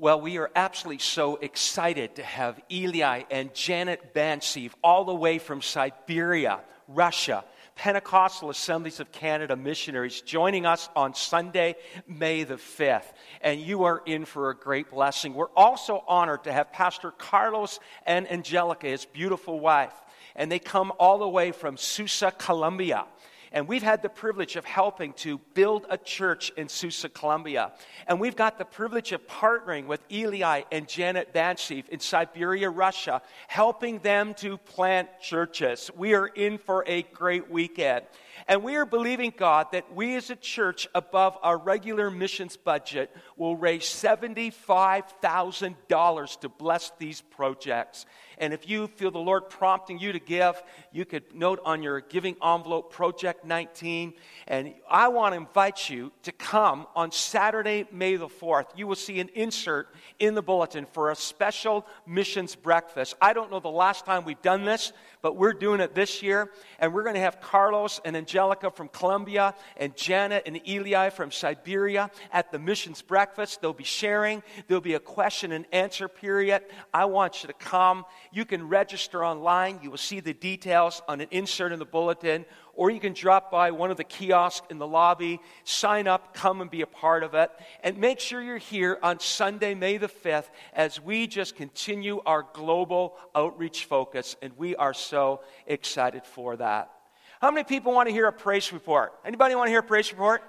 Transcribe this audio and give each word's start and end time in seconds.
Well, 0.00 0.20
we 0.20 0.38
are 0.38 0.48
absolutely 0.54 1.00
so 1.00 1.34
excited 1.36 2.14
to 2.16 2.22
have 2.22 2.60
Eli 2.70 3.24
and 3.32 3.52
Janet 3.52 4.14
Bansiv 4.14 4.70
all 4.80 5.04
the 5.04 5.14
way 5.14 5.40
from 5.40 5.60
Siberia, 5.60 6.60
Russia, 6.86 7.44
Pentecostal 7.74 8.48
Assemblies 8.48 9.00
of 9.00 9.10
Canada 9.10 9.56
missionaries 9.56 10.20
joining 10.20 10.66
us 10.66 10.88
on 10.94 11.14
Sunday, 11.14 11.74
May 12.06 12.44
the 12.44 12.54
5th. 12.54 13.12
And 13.40 13.60
you 13.60 13.84
are 13.84 14.00
in 14.06 14.24
for 14.24 14.50
a 14.50 14.56
great 14.56 14.88
blessing. 14.92 15.34
We're 15.34 15.50
also 15.56 16.04
honored 16.06 16.44
to 16.44 16.52
have 16.52 16.72
Pastor 16.72 17.10
Carlos 17.10 17.80
and 18.06 18.30
Angelica, 18.30 18.86
his 18.86 19.04
beautiful 19.04 19.58
wife. 19.58 19.94
And 20.36 20.52
they 20.52 20.60
come 20.60 20.92
all 21.00 21.18
the 21.18 21.28
way 21.28 21.50
from 21.50 21.76
Susa, 21.76 22.30
Colombia. 22.30 23.04
And 23.52 23.66
we've 23.66 23.82
had 23.82 24.02
the 24.02 24.08
privilege 24.08 24.56
of 24.56 24.64
helping 24.64 25.12
to 25.14 25.38
build 25.54 25.86
a 25.88 25.96
church 25.96 26.50
in 26.56 26.68
Susa, 26.68 27.08
Colombia. 27.08 27.72
And 28.06 28.20
we've 28.20 28.36
got 28.36 28.58
the 28.58 28.64
privilege 28.64 29.12
of 29.12 29.26
partnering 29.26 29.86
with 29.86 30.00
Eli 30.10 30.62
and 30.70 30.88
Janet 30.88 31.32
Bansiv 31.32 31.88
in 31.88 32.00
Siberia, 32.00 32.70
Russia, 32.70 33.22
helping 33.46 33.98
them 34.00 34.34
to 34.34 34.58
plant 34.58 35.08
churches. 35.20 35.90
We 35.96 36.14
are 36.14 36.26
in 36.26 36.58
for 36.58 36.84
a 36.86 37.02
great 37.02 37.50
weekend. 37.50 38.04
And 38.48 38.62
we 38.62 38.76
are 38.76 38.86
believing, 38.86 39.34
God, 39.36 39.66
that 39.72 39.94
we 39.94 40.16
as 40.16 40.30
a 40.30 40.36
church, 40.36 40.88
above 40.94 41.36
our 41.42 41.58
regular 41.58 42.10
missions 42.10 42.56
budget, 42.56 43.14
will 43.36 43.56
raise 43.56 43.82
$75,000 43.82 46.40
to 46.40 46.48
bless 46.48 46.92
these 46.98 47.20
projects. 47.20 48.06
And 48.38 48.54
if 48.54 48.68
you 48.68 48.86
feel 48.86 49.10
the 49.10 49.18
Lord 49.18 49.50
prompting 49.50 49.98
you 49.98 50.12
to 50.12 50.18
give, 50.18 50.62
you 50.92 51.04
could 51.04 51.34
note 51.34 51.60
on 51.64 51.82
your 51.82 52.00
giving 52.00 52.36
envelope 52.42 52.90
Project 52.90 53.44
19. 53.44 54.14
And 54.46 54.72
I 54.88 55.08
want 55.08 55.34
to 55.34 55.36
invite 55.36 55.90
you 55.90 56.10
to 56.22 56.32
come 56.32 56.86
on 56.96 57.12
Saturday, 57.12 57.84
May 57.92 58.16
the 58.16 58.28
4th. 58.28 58.68
You 58.76 58.86
will 58.86 58.94
see 58.94 59.20
an 59.20 59.28
insert 59.34 59.94
in 60.18 60.34
the 60.34 60.40
bulletin 60.40 60.86
for 60.92 61.10
a 61.10 61.16
special 61.16 61.86
missions 62.06 62.54
breakfast. 62.54 63.14
I 63.20 63.34
don't 63.34 63.50
know 63.50 63.60
the 63.60 63.68
last 63.68 64.06
time 64.06 64.24
we've 64.24 64.40
done 64.40 64.64
this, 64.64 64.94
but 65.22 65.36
we're 65.36 65.52
doing 65.52 65.80
it 65.80 65.94
this 65.94 66.22
year. 66.22 66.50
And 66.78 66.92
we're 66.92 67.02
going 67.02 67.14
to 67.14 67.20
have 67.20 67.40
Carlos 67.40 68.00
and 68.04 68.16
Angelica 68.16 68.70
from 68.70 68.88
Colombia 68.88 69.54
and 69.76 69.96
Janet 69.96 70.44
and 70.46 70.60
Eli 70.68 71.10
from 71.10 71.30
Siberia 71.30 72.10
at 72.32 72.52
the 72.52 72.58
missions 72.58 73.02
breakfast. 73.02 73.60
They'll 73.60 73.72
be 73.72 73.84
sharing, 73.84 74.42
there'll 74.66 74.80
be 74.80 74.94
a 74.94 75.00
question 75.00 75.52
and 75.52 75.66
answer 75.72 76.08
period. 76.08 76.62
I 76.92 77.06
want 77.06 77.42
you 77.42 77.48
to 77.48 77.54
come 77.54 78.04
you 78.32 78.44
can 78.44 78.68
register 78.68 79.24
online. 79.24 79.80
You 79.82 79.90
will 79.90 79.98
see 79.98 80.20
the 80.20 80.34
details 80.34 81.02
on 81.08 81.20
an 81.20 81.28
insert 81.30 81.72
in 81.72 81.78
the 81.78 81.84
bulletin, 81.84 82.44
or 82.78 82.90
you 82.90 83.00
can 83.00 83.12
drop 83.12 83.50
by 83.50 83.72
one 83.72 83.90
of 83.90 83.96
the 83.96 84.04
kiosks 84.04 84.64
in 84.70 84.78
the 84.78 84.86
lobby, 84.86 85.40
sign 85.64 86.06
up, 86.06 86.32
come 86.32 86.60
and 86.60 86.70
be 86.70 86.82
a 86.82 86.86
part 86.86 87.24
of 87.24 87.34
it. 87.34 87.50
And 87.82 87.98
make 87.98 88.20
sure 88.20 88.40
you're 88.40 88.56
here 88.56 89.00
on 89.02 89.18
Sunday, 89.18 89.74
May 89.74 89.96
the 89.96 90.06
5th, 90.06 90.48
as 90.72 91.00
we 91.00 91.26
just 91.26 91.56
continue 91.56 92.20
our 92.24 92.46
global 92.52 93.16
outreach 93.34 93.86
focus. 93.86 94.36
And 94.40 94.56
we 94.56 94.76
are 94.76 94.94
so 94.94 95.40
excited 95.66 96.24
for 96.24 96.56
that. 96.58 96.92
How 97.40 97.50
many 97.50 97.64
people 97.64 97.92
want 97.92 98.08
to 98.10 98.12
hear 98.12 98.28
a 98.28 98.32
praise 98.32 98.72
report? 98.72 99.12
Anybody 99.24 99.56
want 99.56 99.66
to 99.66 99.72
hear 99.72 99.80
a 99.80 99.82
praise 99.82 100.12
report? 100.12 100.44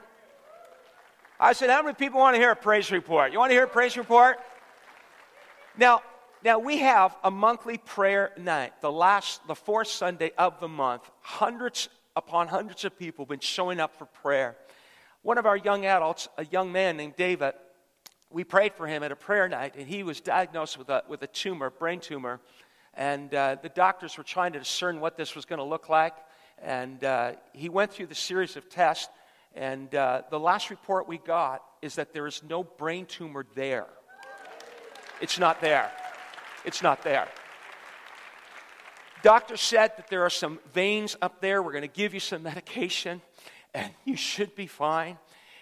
I 1.40 1.54
said, 1.54 1.72
How 1.72 1.82
many 1.82 1.96
people 1.96 2.20
want 2.20 2.36
to 2.36 2.40
hear 2.40 2.52
a 2.52 2.56
praise 2.56 2.92
report? 2.92 3.34
You 3.34 3.40
want 3.40 3.50
to 3.50 3.56
hear 3.56 3.64
a 3.64 3.68
praise 3.68 3.98
report? 3.98 4.38
Now, 5.76 6.04
now, 6.42 6.60
we 6.60 6.78
have 6.78 7.18
a 7.22 7.30
monthly 7.30 7.78
prayer 7.78 8.32
night, 8.38 8.80
the 8.80 8.92
last, 8.92 9.46
the 9.48 9.56
fourth 9.56 9.90
Sunday 9.90 10.32
of 10.38 10.62
the 10.62 10.70
month. 10.70 11.10
Hundreds 11.22 11.90
upon 12.20 12.50
hundreds 12.50 12.84
of 12.84 13.00
people 13.00 13.26
been 13.26 13.40
showing 13.40 13.80
up 13.80 13.98
for 13.98 14.06
prayer. 14.06 14.58
One 15.22 15.38
of 15.38 15.46
our 15.46 15.56
young 15.56 15.86
adults, 15.86 16.28
a 16.38 16.46
young 16.46 16.72
man 16.72 16.98
named 16.98 17.16
David, 17.16 17.54
we 18.30 18.44
prayed 18.44 18.74
for 18.74 18.86
him 18.86 19.04
at 19.04 19.12
a 19.12 19.16
prayer 19.16 19.48
night, 19.48 19.76
and 19.78 19.88
he 19.88 20.04
was 20.04 20.20
diagnosed 20.20 20.78
with 20.78 20.90
a, 20.90 21.04
with 21.08 21.24
a 21.24 21.28
tumor, 21.28 21.70
brain 21.70 22.02
tumor. 22.02 22.42
And 22.94 23.34
uh, 23.34 23.56
the 23.62 23.70
doctors 23.70 24.18
were 24.18 24.26
trying 24.26 24.52
to 24.54 24.60
discern 24.60 25.00
what 25.00 25.16
this 25.16 25.34
was 25.34 25.46
going 25.46 25.60
to 25.60 25.66
look 25.66 25.88
like. 25.88 26.14
And 26.62 27.02
uh, 27.06 27.34
he 27.54 27.70
went 27.70 27.94
through 27.94 28.08
the 28.08 28.16
series 28.16 28.58
of 28.58 28.70
tests, 28.70 29.08
and 29.56 29.96
uh, 29.96 30.24
the 30.30 30.40
last 30.40 30.70
report 30.70 31.08
we 31.08 31.20
got 31.20 31.64
is 31.82 31.96
that 31.96 32.14
there 32.14 32.28
is 32.28 32.44
no 32.48 32.64
brain 32.64 33.06
tumor 33.06 33.46
there. 33.56 33.88
It's 35.22 35.40
not 35.40 35.62
there. 35.62 35.90
It's 36.66 36.84
not 36.84 37.02
there. 37.02 37.30
Doctor 39.22 39.58
said 39.58 39.92
that 39.98 40.10
there 40.10 40.24
are 40.24 40.30
some 40.30 40.60
veins 40.74 41.16
up 41.22 41.42
there. 41.42 41.62
We're 41.62 41.74
going 41.74 41.82
to 41.82 41.88
give 41.88 42.14
you 42.14 42.20
some 42.20 42.44
medication, 42.44 43.22
and 43.74 43.92
you 44.06 44.16
should 44.16 44.56
be 44.56 44.68
fine. 44.68 45.18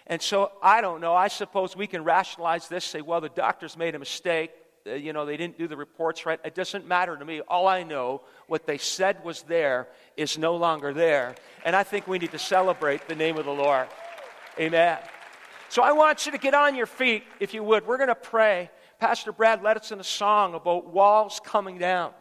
And 0.06 0.22
so 0.22 0.52
I 0.62 0.80
don't 0.80 1.00
know. 1.00 1.14
I 1.14 1.28
suppose 1.28 1.76
we 1.76 1.86
can 1.86 2.04
rationalize 2.04 2.68
this, 2.68 2.84
say, 2.84 3.00
well, 3.00 3.20
the 3.20 3.28
doctors 3.28 3.76
made 3.76 3.94
a 3.94 3.98
mistake. 3.98 4.52
Uh, 4.86 4.92
you 4.92 5.12
know, 5.12 5.26
they 5.26 5.36
didn't 5.36 5.58
do 5.58 5.66
the 5.66 5.76
reports 5.76 6.24
right. 6.24 6.40
It 6.44 6.54
doesn't 6.54 6.86
matter 6.86 7.16
to 7.16 7.24
me. 7.24 7.40
All 7.40 7.66
I 7.66 7.82
know, 7.82 8.22
what 8.46 8.66
they 8.66 8.78
said 8.78 9.22
was 9.24 9.42
there 9.42 9.88
is 10.16 10.38
no 10.38 10.56
longer 10.56 10.94
there. 10.94 11.34
And 11.64 11.76
I 11.76 11.82
think 11.82 12.06
we 12.06 12.18
need 12.18 12.30
to 12.30 12.38
celebrate 12.38 13.08
the 13.08 13.14
name 13.14 13.36
of 13.36 13.44
the 13.44 13.52
Lord. 13.52 13.88
Amen. 14.58 14.98
So 15.68 15.82
I 15.82 15.92
want 15.92 16.24
you 16.24 16.32
to 16.32 16.38
get 16.38 16.54
on 16.54 16.74
your 16.74 16.86
feet, 16.86 17.24
if 17.40 17.52
you 17.52 17.62
would. 17.62 17.86
We're 17.86 17.98
going 17.98 18.08
to 18.08 18.14
pray. 18.14 18.70
Pastor 18.98 19.32
Brad 19.32 19.62
led 19.62 19.76
us 19.76 19.92
in 19.92 20.00
a 20.00 20.04
song 20.04 20.54
about 20.54 20.86
walls 20.86 21.40
coming 21.44 21.76
down. 21.76 22.12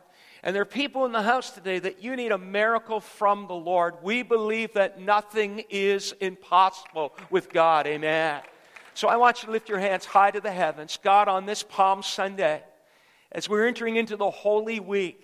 And 0.47 0.56
there 0.56 0.62
are 0.62 0.66
people 0.66 1.03
in 1.03 1.12
the 1.12 1.24
house 1.24 1.52
today 1.52 1.78
that 1.80 2.02
you 2.02 2.16
need 2.16 2.31
a 2.31 2.38
miracle 2.38 3.02
from 3.02 3.47
the 3.47 3.53
Lord. 3.53 3.96
We 4.02 4.24
believe 4.24 4.75
that 4.75 4.97
nothing 4.97 5.66
is 5.69 6.13
impossible 6.22 7.13
with 7.30 7.50
God. 7.50 7.85
Amen. 7.85 8.40
So 8.94 9.09
I 9.09 9.18
want 9.18 9.41
you 9.44 9.47
to 9.47 9.52
lift 9.52 9.68
your 9.68 9.80
hands 9.80 10.06
high 10.06 10.31
to 10.31 10.40
the 10.40 10.50
heavens. 10.50 10.97
God, 11.03 11.28
on 11.28 11.46
this 11.46 11.63
Palm 11.63 12.02
Sunday, 12.02 12.63
as 13.30 13.50
we're 13.50 13.68
entering 13.68 13.97
into 13.97 14.16
the 14.16 14.31
Holy 14.31 14.80
Week, 14.80 15.22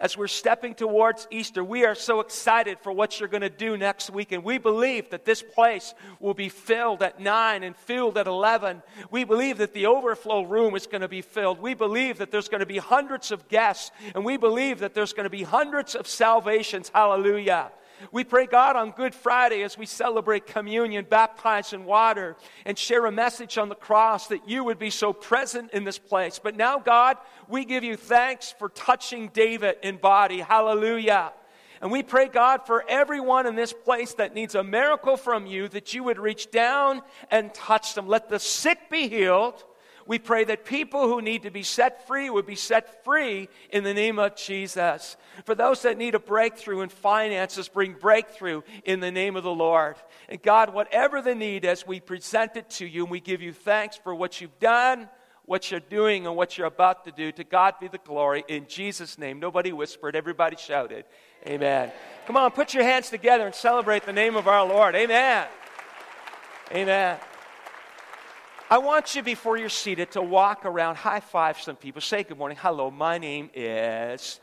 as 0.00 0.16
we're 0.16 0.28
stepping 0.28 0.74
towards 0.74 1.28
Easter, 1.30 1.62
we 1.62 1.84
are 1.84 1.94
so 1.94 2.20
excited 2.20 2.78
for 2.80 2.90
what 2.90 3.20
you're 3.20 3.28
going 3.28 3.42
to 3.42 3.50
do 3.50 3.76
next 3.76 4.08
week. 4.08 4.32
And 4.32 4.42
we 4.42 4.56
believe 4.56 5.10
that 5.10 5.26
this 5.26 5.42
place 5.42 5.94
will 6.20 6.32
be 6.32 6.48
filled 6.48 7.02
at 7.02 7.20
9 7.20 7.62
and 7.62 7.76
filled 7.76 8.16
at 8.16 8.26
11. 8.26 8.82
We 9.10 9.24
believe 9.24 9.58
that 9.58 9.74
the 9.74 9.86
overflow 9.86 10.42
room 10.42 10.74
is 10.74 10.86
going 10.86 11.02
to 11.02 11.08
be 11.08 11.20
filled. 11.20 11.60
We 11.60 11.74
believe 11.74 12.16
that 12.18 12.30
there's 12.30 12.48
going 12.48 12.60
to 12.60 12.66
be 12.66 12.78
hundreds 12.78 13.30
of 13.30 13.46
guests. 13.48 13.90
And 14.14 14.24
we 14.24 14.38
believe 14.38 14.78
that 14.78 14.94
there's 14.94 15.12
going 15.12 15.24
to 15.24 15.30
be 15.30 15.42
hundreds 15.42 15.94
of 15.94 16.06
salvations. 16.06 16.90
Hallelujah. 16.94 17.70
We 18.12 18.24
pray, 18.24 18.46
God, 18.46 18.76
on 18.76 18.92
Good 18.92 19.14
Friday 19.14 19.62
as 19.62 19.76
we 19.76 19.86
celebrate 19.86 20.46
communion, 20.46 21.06
baptize 21.08 21.72
in 21.72 21.84
water, 21.84 22.36
and 22.64 22.78
share 22.78 23.06
a 23.06 23.12
message 23.12 23.58
on 23.58 23.68
the 23.68 23.74
cross 23.74 24.28
that 24.28 24.48
you 24.48 24.64
would 24.64 24.78
be 24.78 24.90
so 24.90 25.12
present 25.12 25.72
in 25.72 25.84
this 25.84 25.98
place. 25.98 26.38
But 26.42 26.56
now, 26.56 26.78
God, 26.78 27.18
we 27.48 27.64
give 27.64 27.84
you 27.84 27.96
thanks 27.96 28.54
for 28.58 28.68
touching 28.70 29.28
David 29.28 29.76
in 29.82 29.96
body. 29.96 30.38
Hallelujah. 30.38 31.32
And 31.80 31.90
we 31.90 32.02
pray, 32.02 32.28
God, 32.28 32.66
for 32.66 32.84
everyone 32.88 33.46
in 33.46 33.54
this 33.54 33.72
place 33.72 34.14
that 34.14 34.34
needs 34.34 34.54
a 34.54 34.62
miracle 34.62 35.16
from 35.16 35.46
you, 35.46 35.68
that 35.68 35.94
you 35.94 36.04
would 36.04 36.18
reach 36.18 36.50
down 36.50 37.00
and 37.30 37.54
touch 37.54 37.94
them. 37.94 38.06
Let 38.06 38.28
the 38.28 38.38
sick 38.38 38.90
be 38.90 39.08
healed 39.08 39.64
we 40.06 40.18
pray 40.18 40.44
that 40.44 40.64
people 40.64 41.08
who 41.08 41.22
need 41.22 41.42
to 41.42 41.50
be 41.50 41.62
set 41.62 42.06
free 42.06 42.30
would 42.30 42.46
be 42.46 42.56
set 42.56 43.04
free 43.04 43.48
in 43.70 43.84
the 43.84 43.94
name 43.94 44.18
of 44.18 44.36
Jesus. 44.36 45.16
For 45.44 45.54
those 45.54 45.82
that 45.82 45.98
need 45.98 46.14
a 46.14 46.18
breakthrough 46.18 46.80
in 46.80 46.88
finances, 46.88 47.68
bring 47.68 47.94
breakthrough 47.94 48.62
in 48.84 49.00
the 49.00 49.10
name 49.10 49.36
of 49.36 49.44
the 49.44 49.54
Lord. 49.54 49.96
And 50.28 50.42
God, 50.42 50.72
whatever 50.72 51.22
the 51.22 51.34
need 51.34 51.64
is, 51.64 51.86
we 51.86 52.00
present 52.00 52.56
it 52.56 52.70
to 52.70 52.86
you 52.86 53.02
and 53.02 53.10
we 53.10 53.20
give 53.20 53.42
you 53.42 53.52
thanks 53.52 53.96
for 53.96 54.14
what 54.14 54.40
you've 54.40 54.58
done, 54.58 55.08
what 55.44 55.70
you're 55.70 55.80
doing, 55.80 56.26
and 56.26 56.36
what 56.36 56.56
you're 56.56 56.66
about 56.66 57.04
to 57.04 57.12
do. 57.12 57.32
To 57.32 57.44
God 57.44 57.74
be 57.80 57.88
the 57.88 57.98
glory. 57.98 58.44
In 58.48 58.66
Jesus' 58.66 59.18
name. 59.18 59.40
Nobody 59.40 59.72
whispered, 59.72 60.16
everybody 60.16 60.56
shouted. 60.56 61.04
Amen. 61.46 61.90
Come 62.26 62.36
on, 62.36 62.50
put 62.50 62.74
your 62.74 62.84
hands 62.84 63.10
together 63.10 63.46
and 63.46 63.54
celebrate 63.54 64.04
the 64.04 64.12
name 64.12 64.36
of 64.36 64.46
our 64.46 64.66
Lord. 64.66 64.94
Amen. 64.94 65.46
Amen. 66.72 67.18
I 68.72 68.78
want 68.78 69.16
you, 69.16 69.24
before 69.24 69.56
you're 69.56 69.68
seated, 69.68 70.12
to 70.12 70.22
walk 70.22 70.64
around, 70.64 70.94
high 70.94 71.18
five 71.18 71.60
some 71.60 71.74
people, 71.74 72.00
say 72.00 72.22
good 72.22 72.38
morning, 72.38 72.56
hello, 72.60 72.88
my 72.88 73.18
name 73.18 73.50
is, 73.52 74.38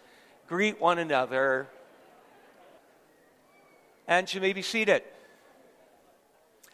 greet 0.50 0.82
one 0.82 1.00
another, 1.00 1.66
and 4.06 4.32
you 4.34 4.42
may 4.42 4.52
be 4.52 4.62
seated. 4.62 5.02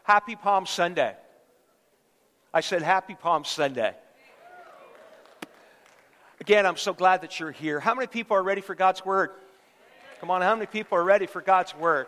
Happy 0.02 0.36
Palm 0.36 0.66
Sunday. 0.66 1.16
I 2.52 2.62
said, 2.62 2.82
Happy 2.82 3.14
Palm 3.14 3.46
Sunday. 3.46 3.94
Again, 6.42 6.66
I'm 6.66 6.78
so 6.78 6.92
glad 6.92 7.22
that 7.22 7.40
you're 7.40 7.52
here. 7.52 7.80
How 7.80 7.94
many 7.94 8.08
people 8.08 8.36
are 8.36 8.44
ready 8.44 8.62
for 8.62 8.74
God's 8.74 9.06
Word? 9.06 9.30
Come 10.20 10.32
on, 10.32 10.42
how 10.42 10.56
many 10.56 10.66
people 10.66 10.98
are 10.98 11.04
ready 11.04 11.28
for 11.28 11.40
God's 11.40 11.76
Word? 11.76 12.08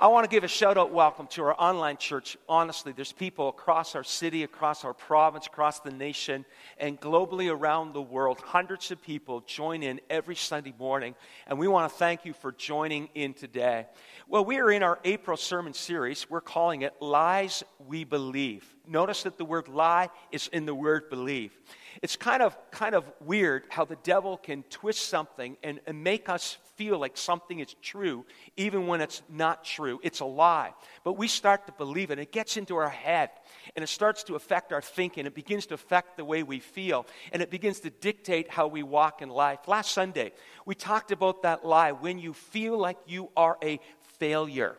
I 0.00 0.06
want 0.06 0.22
to 0.22 0.28
give 0.28 0.44
a 0.44 0.48
shout 0.48 0.78
out 0.78 0.92
welcome 0.92 1.26
to 1.32 1.42
our 1.42 1.60
online 1.60 1.96
church. 1.96 2.36
Honestly, 2.48 2.92
there's 2.92 3.10
people 3.10 3.48
across 3.48 3.96
our 3.96 4.04
city, 4.04 4.44
across 4.44 4.84
our 4.84 4.94
province, 4.94 5.48
across 5.48 5.80
the 5.80 5.90
nation, 5.90 6.44
and 6.78 7.00
globally 7.00 7.52
around 7.52 7.94
the 7.94 8.00
world. 8.00 8.38
Hundreds 8.38 8.92
of 8.92 9.02
people 9.02 9.40
join 9.40 9.82
in 9.82 10.00
every 10.08 10.36
Sunday 10.36 10.72
morning, 10.78 11.16
and 11.48 11.58
we 11.58 11.66
want 11.66 11.90
to 11.90 11.98
thank 11.98 12.24
you 12.24 12.32
for 12.32 12.52
joining 12.52 13.08
in 13.16 13.34
today. 13.34 13.86
Well, 14.28 14.44
we 14.44 14.60
are 14.60 14.70
in 14.70 14.84
our 14.84 15.00
April 15.02 15.36
sermon 15.36 15.74
series. 15.74 16.30
We're 16.30 16.42
calling 16.42 16.82
it 16.82 16.94
Lies 17.00 17.64
We 17.84 18.04
Believe. 18.04 18.76
notice 18.86 19.24
that 19.24 19.36
the 19.36 19.44
word 19.44 19.66
lie 19.66 20.10
is 20.30 20.46
in 20.52 20.64
the 20.64 20.76
word 20.76 21.10
believe. 21.10 21.58
It's 22.02 22.16
kind 22.16 22.42
of, 22.42 22.56
kind 22.70 22.94
of 22.94 23.04
weird 23.20 23.64
how 23.68 23.84
the 23.84 23.96
devil 23.96 24.36
can 24.36 24.62
twist 24.64 25.08
something 25.08 25.56
and, 25.62 25.80
and 25.86 26.02
make 26.02 26.28
us 26.28 26.58
feel 26.76 26.98
like 26.98 27.16
something 27.16 27.58
is 27.58 27.74
true, 27.82 28.24
even 28.56 28.86
when 28.86 29.00
it's 29.00 29.22
not 29.28 29.64
true. 29.64 29.98
It's 30.04 30.20
a 30.20 30.24
lie. 30.24 30.72
But 31.02 31.14
we 31.14 31.26
start 31.26 31.66
to 31.66 31.72
believe 31.72 32.12
it. 32.12 32.20
It 32.20 32.30
gets 32.30 32.56
into 32.56 32.76
our 32.76 32.88
head, 32.88 33.30
and 33.74 33.82
it 33.82 33.88
starts 33.88 34.22
to 34.24 34.36
affect 34.36 34.72
our 34.72 34.80
thinking. 34.80 35.26
It 35.26 35.34
begins 35.34 35.66
to 35.66 35.74
affect 35.74 36.16
the 36.16 36.24
way 36.24 36.44
we 36.44 36.60
feel, 36.60 37.06
and 37.32 37.42
it 37.42 37.50
begins 37.50 37.80
to 37.80 37.90
dictate 37.90 38.48
how 38.48 38.68
we 38.68 38.84
walk 38.84 39.22
in 39.22 39.28
life. 39.28 39.66
Last 39.66 39.90
Sunday, 39.90 40.32
we 40.64 40.76
talked 40.76 41.10
about 41.10 41.42
that 41.42 41.64
lie 41.64 41.92
when 41.92 42.18
you 42.18 42.32
feel 42.32 42.78
like 42.78 42.98
you 43.06 43.30
are 43.36 43.58
a 43.62 43.80
failure. 44.18 44.76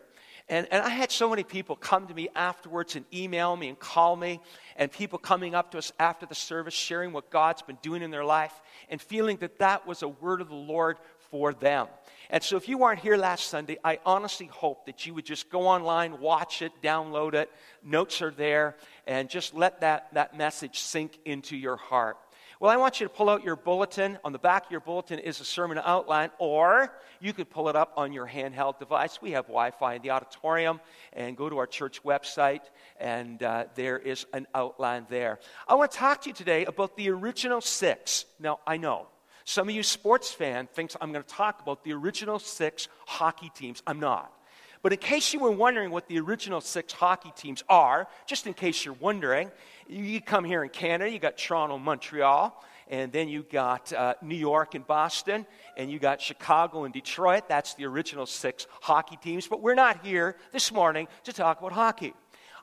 And, 0.50 0.66
and 0.72 0.82
I 0.82 0.88
had 0.88 1.12
so 1.12 1.30
many 1.30 1.44
people 1.44 1.76
come 1.76 2.08
to 2.08 2.14
me 2.14 2.28
afterwards 2.34 2.96
and 2.96 3.04
email 3.14 3.56
me 3.56 3.68
and 3.68 3.78
call 3.78 4.16
me, 4.16 4.40
and 4.74 4.90
people 4.90 5.16
coming 5.16 5.54
up 5.54 5.70
to 5.70 5.78
us 5.78 5.92
after 6.00 6.26
the 6.26 6.34
service 6.34 6.74
sharing 6.74 7.12
what 7.12 7.30
God's 7.30 7.62
been 7.62 7.78
doing 7.82 8.02
in 8.02 8.10
their 8.10 8.24
life 8.24 8.52
and 8.88 9.00
feeling 9.00 9.36
that 9.38 9.60
that 9.60 9.86
was 9.86 10.02
a 10.02 10.08
word 10.08 10.40
of 10.40 10.48
the 10.48 10.56
Lord 10.56 10.98
for 11.30 11.54
them. 11.54 11.86
And 12.30 12.42
so, 12.42 12.56
if 12.56 12.68
you 12.68 12.78
weren't 12.78 12.98
here 12.98 13.16
last 13.16 13.46
Sunday, 13.46 13.78
I 13.84 14.00
honestly 14.04 14.46
hope 14.46 14.86
that 14.86 15.06
you 15.06 15.14
would 15.14 15.24
just 15.24 15.50
go 15.50 15.68
online, 15.68 16.18
watch 16.20 16.62
it, 16.62 16.72
download 16.82 17.34
it. 17.34 17.48
Notes 17.84 18.20
are 18.20 18.32
there, 18.32 18.76
and 19.06 19.30
just 19.30 19.54
let 19.54 19.82
that, 19.82 20.12
that 20.14 20.36
message 20.36 20.80
sink 20.80 21.16
into 21.24 21.56
your 21.56 21.76
heart. 21.76 22.16
Well, 22.60 22.70
I 22.70 22.76
want 22.76 23.00
you 23.00 23.06
to 23.06 23.10
pull 23.10 23.30
out 23.30 23.42
your 23.42 23.56
bulletin. 23.56 24.18
On 24.22 24.32
the 24.34 24.38
back 24.38 24.66
of 24.66 24.70
your 24.70 24.82
bulletin 24.82 25.18
is 25.18 25.40
a 25.40 25.46
sermon 25.46 25.80
outline, 25.82 26.28
or 26.38 26.92
you 27.18 27.32
could 27.32 27.48
pull 27.48 27.70
it 27.70 27.74
up 27.74 27.94
on 27.96 28.12
your 28.12 28.28
handheld 28.28 28.78
device. 28.78 29.18
We 29.22 29.30
have 29.30 29.46
Wi 29.46 29.70
Fi 29.70 29.94
in 29.94 30.02
the 30.02 30.10
auditorium, 30.10 30.78
and 31.14 31.38
go 31.38 31.48
to 31.48 31.56
our 31.56 31.66
church 31.66 32.02
website, 32.02 32.60
and 32.98 33.42
uh, 33.42 33.64
there 33.76 33.98
is 33.98 34.26
an 34.34 34.46
outline 34.54 35.06
there. 35.08 35.38
I 35.66 35.74
want 35.74 35.92
to 35.92 35.96
talk 35.96 36.20
to 36.24 36.28
you 36.28 36.34
today 36.34 36.66
about 36.66 36.98
the 36.98 37.08
original 37.08 37.62
six. 37.62 38.26
Now, 38.38 38.60
I 38.66 38.76
know 38.76 39.06
some 39.46 39.66
of 39.70 39.74
you 39.74 39.82
sports 39.82 40.30
fan 40.30 40.68
thinks 40.70 40.98
I'm 41.00 41.12
going 41.12 41.24
to 41.24 41.34
talk 41.34 41.62
about 41.62 41.82
the 41.82 41.94
original 41.94 42.38
six 42.38 42.88
hockey 43.06 43.50
teams. 43.54 43.82
I'm 43.86 44.00
not. 44.00 44.30
But 44.82 44.92
in 44.92 44.98
case 44.98 45.34
you 45.34 45.40
were 45.40 45.50
wondering 45.50 45.90
what 45.90 46.08
the 46.08 46.18
original 46.20 46.60
six 46.60 46.92
hockey 46.92 47.32
teams 47.36 47.62
are, 47.68 48.08
just 48.26 48.46
in 48.46 48.54
case 48.54 48.84
you're 48.84 48.94
wondering, 48.94 49.50
you 49.88 50.20
come 50.20 50.44
here 50.44 50.62
in 50.62 50.70
Canada, 50.70 51.10
you 51.10 51.18
got 51.18 51.36
Toronto, 51.36 51.76
Montreal, 51.76 52.64
and 52.88 53.12
then 53.12 53.28
you 53.28 53.42
got 53.42 53.92
uh, 53.92 54.14
New 54.22 54.36
York 54.36 54.74
and 54.74 54.86
Boston, 54.86 55.46
and 55.76 55.90
you 55.90 55.98
got 55.98 56.20
Chicago 56.20 56.84
and 56.84 56.94
Detroit. 56.94 57.48
That's 57.48 57.74
the 57.74 57.84
original 57.84 58.26
six 58.26 58.66
hockey 58.80 59.18
teams. 59.22 59.46
But 59.46 59.60
we're 59.60 59.74
not 59.74 60.04
here 60.04 60.36
this 60.50 60.72
morning 60.72 61.08
to 61.24 61.32
talk 61.32 61.60
about 61.60 61.72
hockey. 61.72 62.14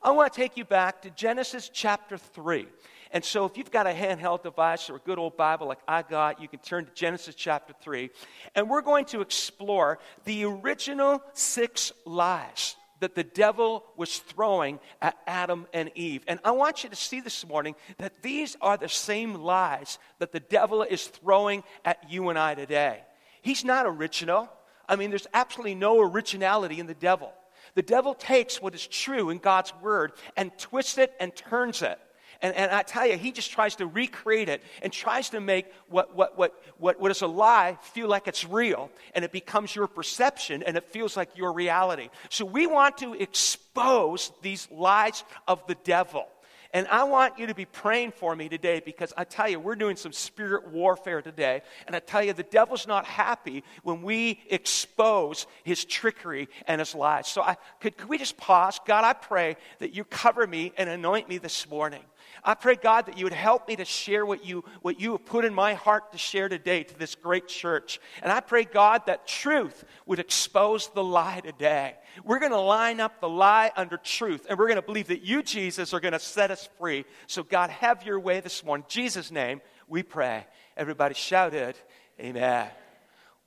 I 0.02 0.12
want 0.12 0.34
to 0.34 0.40
take 0.40 0.58
you 0.58 0.66
back 0.66 1.02
to 1.04 1.10
Genesis 1.12 1.70
chapter 1.72 2.18
3. 2.18 2.68
And 3.12 3.24
so, 3.24 3.46
if 3.46 3.58
you've 3.58 3.72
got 3.72 3.88
a 3.88 3.92
handheld 3.92 4.44
device 4.44 4.90
or 4.90 4.96
a 4.96 5.00
good 5.00 5.18
old 5.18 5.38
Bible 5.38 5.68
like 5.68 5.80
I 5.88 6.02
got, 6.02 6.42
you 6.42 6.48
can 6.48 6.60
turn 6.60 6.86
to 6.86 6.92
Genesis 6.92 7.36
chapter 7.36 7.74
3. 7.82 8.10
And 8.56 8.70
we're 8.70 8.82
going 8.82 9.06
to 9.06 9.22
explore 9.22 10.00
the 10.26 10.46
original 10.46 11.22
six 11.34 11.92
lies 12.06 12.76
that 13.00 13.16
the 13.16 13.24
devil 13.24 13.86
was 13.96 14.18
throwing 14.18 14.80
at 15.02 15.16
Adam 15.28 15.68
and 15.74 15.92
Eve. 15.96 16.24
And 16.28 16.40
I 16.44 16.52
want 16.52 16.84
you 16.84 16.90
to 16.90 16.96
see 16.96 17.22
this 17.22 17.48
morning 17.48 17.76
that 17.98 18.22
these 18.24 18.58
are 18.62 18.78
the 18.78 18.90
same 18.90 19.36
lies 19.36 20.00
that 20.20 20.32
the 20.32 20.40
devil 20.40 20.84
is 20.84 21.06
throwing 21.06 21.64
at 21.86 22.10
you 22.10 22.30
and 22.30 22.40
I 22.40 22.56
today. 22.56 23.04
He's 23.42 23.64
not 23.64 23.86
original. 23.86 24.50
I 24.90 24.96
mean, 24.96 25.10
there's 25.10 25.28
absolutely 25.34 25.76
no 25.76 26.00
originality 26.00 26.80
in 26.80 26.88
the 26.88 26.94
devil. 26.96 27.34
The 27.76 27.82
devil 27.84 28.14
takes 28.16 28.62
what 28.62 28.74
is 28.74 28.88
true 28.88 29.30
in 29.30 29.38
God's 29.38 29.74
word 29.82 30.14
and 30.36 30.58
twists 30.58 30.98
it 30.98 31.14
and 31.20 31.36
turns 31.36 31.82
it. 31.82 32.00
And, 32.42 32.56
and 32.56 32.72
I 32.72 32.84
tell 32.84 33.06
you, 33.06 33.18
he 33.18 33.32
just 33.32 33.52
tries 33.52 33.76
to 33.78 33.88
recreate 33.88 34.50
it 34.50 34.62
and 34.82 34.94
tries 34.94 35.30
to 35.30 35.40
make 35.40 35.66
what, 35.90 36.16
what, 36.16 36.38
what, 36.38 36.54
what, 36.78 37.00
what 37.00 37.12
is 37.12 37.22
a 37.22 37.28
lie 37.28 37.78
feel 37.82 38.08
like 38.08 38.28
it's 38.28 38.46
real. 38.46 38.92
And 39.16 39.26
it 39.26 39.32
becomes 39.32 39.76
your 39.76 39.88
perception 39.88 40.64
and 40.64 40.78
it 40.78 40.86
feels 40.92 41.18
like 41.18 41.38
your 41.38 41.54
reality. 41.54 42.10
So 42.30 42.46
we 42.46 42.68
want 42.68 42.98
to 43.00 43.14
expose 43.14 44.32
these 44.42 44.68
lies 44.72 45.24
of 45.48 45.66
the 45.68 45.76
devil. 45.84 46.28
And 46.74 46.88
I 46.90 47.06
want 47.06 47.40
you 47.40 47.48
to 47.48 47.56
be 47.56 47.66
praying 47.66 48.12
for 48.12 48.36
me 48.36 48.50
today 48.50 48.82
because 48.84 49.14
I 49.18 49.24
tell 49.24 49.48
you, 49.48 49.60
we're 49.60 49.76
doing 49.76 49.96
some 49.96 50.12
spirit 50.12 50.68
warfare 50.68 51.22
today. 51.22 51.62
And 51.86 51.96
I 51.96 52.00
tell 52.00 52.22
you, 52.22 52.34
the 52.34 52.44
devil's 52.44 52.88
not 52.88 53.06
happy 53.06 53.64
when 53.84 54.02
we 54.02 54.42
expose 54.50 55.48
his 55.64 55.86
trickery 55.86 56.50
and 56.68 56.80
his 56.80 56.94
lies. 56.94 57.28
So 57.28 57.42
I, 57.42 57.56
could, 57.80 57.98
could 57.98 58.10
we 58.10 58.18
just 58.18 58.38
pause? 58.38 58.80
God, 58.86 59.06
I 59.06 59.14
pray 59.14 59.56
that 59.80 59.96
you 59.96 60.04
cover 60.04 60.46
me 60.46 60.74
and 60.78 60.90
anoint 60.90 61.30
me 61.30 61.38
this 61.38 61.70
morning. 61.70 62.04
I 62.44 62.54
pray, 62.54 62.76
God, 62.76 63.08
that 63.08 63.18
you 63.18 63.26
would 63.26 63.34
help 63.34 63.68
me 63.68 63.76
to 63.76 63.86
share 63.86 64.26
what 64.26 64.46
you, 64.46 64.64
what 64.82 65.00
you 65.00 65.12
have 65.14 65.26
put 65.26 65.46
in 65.46 65.54
my 65.54 65.74
heart 65.74 66.12
to 66.12 66.18
share 66.18 66.50
today 66.50 66.84
to 66.84 66.98
this 66.98 67.16
great 67.16 67.48
church. 67.48 68.00
And 68.22 68.32
I 68.32 68.40
pray, 68.40 68.64
God, 68.64 69.06
that 69.08 69.28
truth 69.28 69.84
would 70.06 70.20
expose 70.20 70.88
the 70.90 71.04
lie 71.04 71.42
today. 71.42 71.96
We're 72.24 72.40
going 72.40 72.52
to 72.52 72.60
line 72.60 73.00
up 73.00 73.20
the 73.20 73.30
lie 73.30 73.72
under 73.76 73.98
truth, 73.98 74.46
and 74.50 74.58
we're 74.58 74.68
going 74.68 74.78
to 74.78 74.82
believe 74.82 75.08
that 75.08 75.24
you, 75.24 75.44
Jesus, 75.44 75.94
are 75.94 76.00
going 76.00 76.14
to 76.14 76.20
set 76.20 76.52
us 76.52 76.70
free. 76.80 77.06
So, 77.28 77.44
God, 77.44 77.70
have 77.70 78.04
your 78.04 78.20
way 78.20 78.40
this 78.40 78.64
morning. 78.64 78.86
In 78.86 78.90
Jesus' 78.90 79.32
name, 79.32 79.62
we 79.88 80.04
pray. 80.04 80.46
Everybody 80.76 81.16
shouted, 81.16 81.76
Amen. 82.20 82.70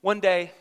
One 0.00 0.20
day, 0.20 0.52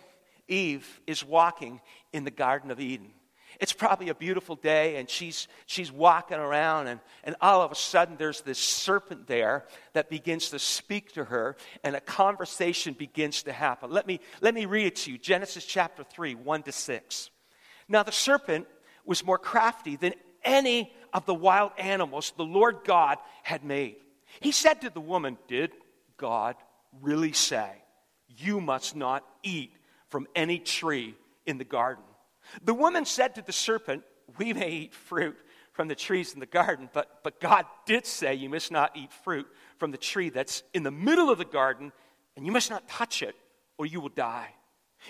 Eve 0.47 0.99
is 1.05 1.23
walking 1.23 1.79
in 2.11 2.23
the 2.23 2.31
Garden 2.31 2.71
of 2.71 2.79
Eden. 2.79 3.11
It's 3.59 3.73
probably 3.73 4.07
a 4.07 4.15
beautiful 4.15 4.55
day, 4.55 4.95
and 4.95 5.09
she's, 5.09 5.49
she's 5.65 5.91
walking 5.91 6.37
around, 6.37 6.87
and, 6.87 7.01
and 7.25 7.35
all 7.41 7.61
of 7.61 7.71
a 7.71 7.75
sudden 7.75 8.15
there's 8.17 8.39
this 8.41 8.57
serpent 8.57 9.27
there 9.27 9.65
that 9.91 10.09
begins 10.09 10.51
to 10.51 10.59
speak 10.59 11.13
to 11.13 11.25
her, 11.25 11.57
and 11.83 11.93
a 11.93 11.99
conversation 11.99 12.93
begins 12.93 13.43
to 13.43 13.51
happen. 13.51 13.91
Let 13.91 14.07
me, 14.07 14.21
let 14.39 14.53
me 14.53 14.65
read 14.65 14.87
it 14.87 14.95
to 14.97 15.11
you 15.11 15.17
Genesis 15.17 15.65
chapter 15.65 16.05
3, 16.05 16.35
1 16.35 16.63
to 16.63 16.71
6. 16.71 17.29
Now, 17.89 18.03
the 18.03 18.13
serpent 18.13 18.65
was 19.03 19.25
more 19.25 19.37
crafty 19.37 19.97
than 19.97 20.13
any 20.43 20.93
of 21.11 21.25
the 21.25 21.33
wild 21.33 21.71
animals 21.77 22.31
the 22.37 22.45
Lord 22.45 22.79
God 22.85 23.17
had 23.43 23.65
made. 23.65 23.97
He 24.39 24.53
said 24.53 24.81
to 24.81 24.89
the 24.89 25.01
woman, 25.01 25.37
Did 25.49 25.71
God 26.15 26.55
really 27.01 27.33
say, 27.33 27.71
You 28.37 28.61
must 28.61 28.95
not 28.95 29.25
eat 29.43 29.73
from 30.07 30.27
any 30.33 30.59
tree 30.59 31.15
in 31.45 31.57
the 31.57 31.65
garden? 31.65 32.03
The 32.63 32.73
woman 32.73 33.05
said 33.05 33.35
to 33.35 33.41
the 33.41 33.51
serpent, 33.51 34.03
We 34.37 34.53
may 34.53 34.69
eat 34.69 34.93
fruit 34.93 35.37
from 35.73 35.87
the 35.87 35.95
trees 35.95 36.33
in 36.33 36.39
the 36.39 36.45
garden, 36.45 36.89
but, 36.93 37.23
but 37.23 37.39
God 37.39 37.65
did 37.85 38.05
say 38.05 38.35
you 38.35 38.49
must 38.49 38.71
not 38.71 38.95
eat 38.95 39.13
fruit 39.13 39.47
from 39.77 39.91
the 39.91 39.97
tree 39.97 40.29
that's 40.29 40.63
in 40.73 40.83
the 40.83 40.91
middle 40.91 41.29
of 41.29 41.37
the 41.37 41.45
garden, 41.45 41.91
and 42.35 42.45
you 42.45 42.51
must 42.51 42.69
not 42.69 42.87
touch 42.87 43.23
it, 43.23 43.35
or 43.77 43.85
you 43.85 44.01
will 44.01 44.09
die. 44.09 44.49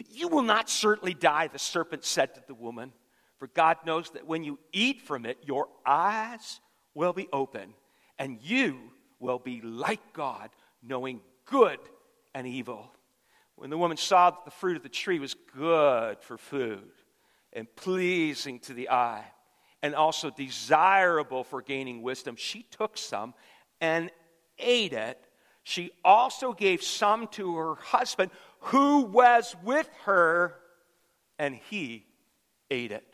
You 0.10 0.28
will 0.28 0.44
not 0.44 0.70
certainly 0.70 1.14
die, 1.14 1.48
the 1.48 1.60
serpent 1.60 2.06
said 2.06 2.36
to 2.36 2.44
the 2.46 2.54
woman, 2.54 2.94
for 3.40 3.48
God 3.48 3.78
knows 3.86 4.12
that 4.12 4.28
when 4.28 4.44
you 4.44 4.60
eat 4.72 5.02
from 5.02 5.26
it, 5.26 5.38
your 5.46 5.70
eyes 5.86 6.60
will 6.94 7.14
be 7.14 7.28
open, 7.34 7.74
and 8.20 8.38
you 8.42 8.78
will 9.20 9.40
be 9.40 9.62
like 9.62 10.14
God, 10.14 10.50
knowing 10.84 11.22
good 11.46 11.80
and 12.36 12.46
evil. 12.46 12.92
When 13.56 13.70
the 13.70 13.78
woman 13.78 13.98
saw 13.98 14.30
that 14.30 14.46
the 14.46 14.52
fruit 14.52 14.78
of 14.78 14.84
the 14.84 14.90
tree 14.90 15.20
was 15.20 15.36
good 15.58 16.22
for 16.22 16.38
food, 16.38 16.92
and 17.54 17.68
pleasing 17.76 18.60
to 18.60 18.74
the 18.74 18.90
eye, 18.90 19.26
and 19.82 19.96
also 19.96 20.30
desirable 20.30 21.44
for 21.44 21.62
gaining 21.62 22.02
wisdom. 22.02 22.36
She 22.36 22.64
took 22.64 22.98
some 22.98 23.34
and 23.82 24.12
ate 24.58 24.94
it. 24.94 25.20
She 25.64 25.92
also 26.04 26.54
gave 26.54 26.84
some 26.84 27.28
to 27.30 27.56
her 27.56 27.76
husband 27.76 28.32
who 28.60 29.02
was 29.02 29.56
with 29.64 29.90
her, 30.06 30.56
and 31.38 31.56
he 31.56 32.06
ate 32.70 32.92
it. 32.92 33.06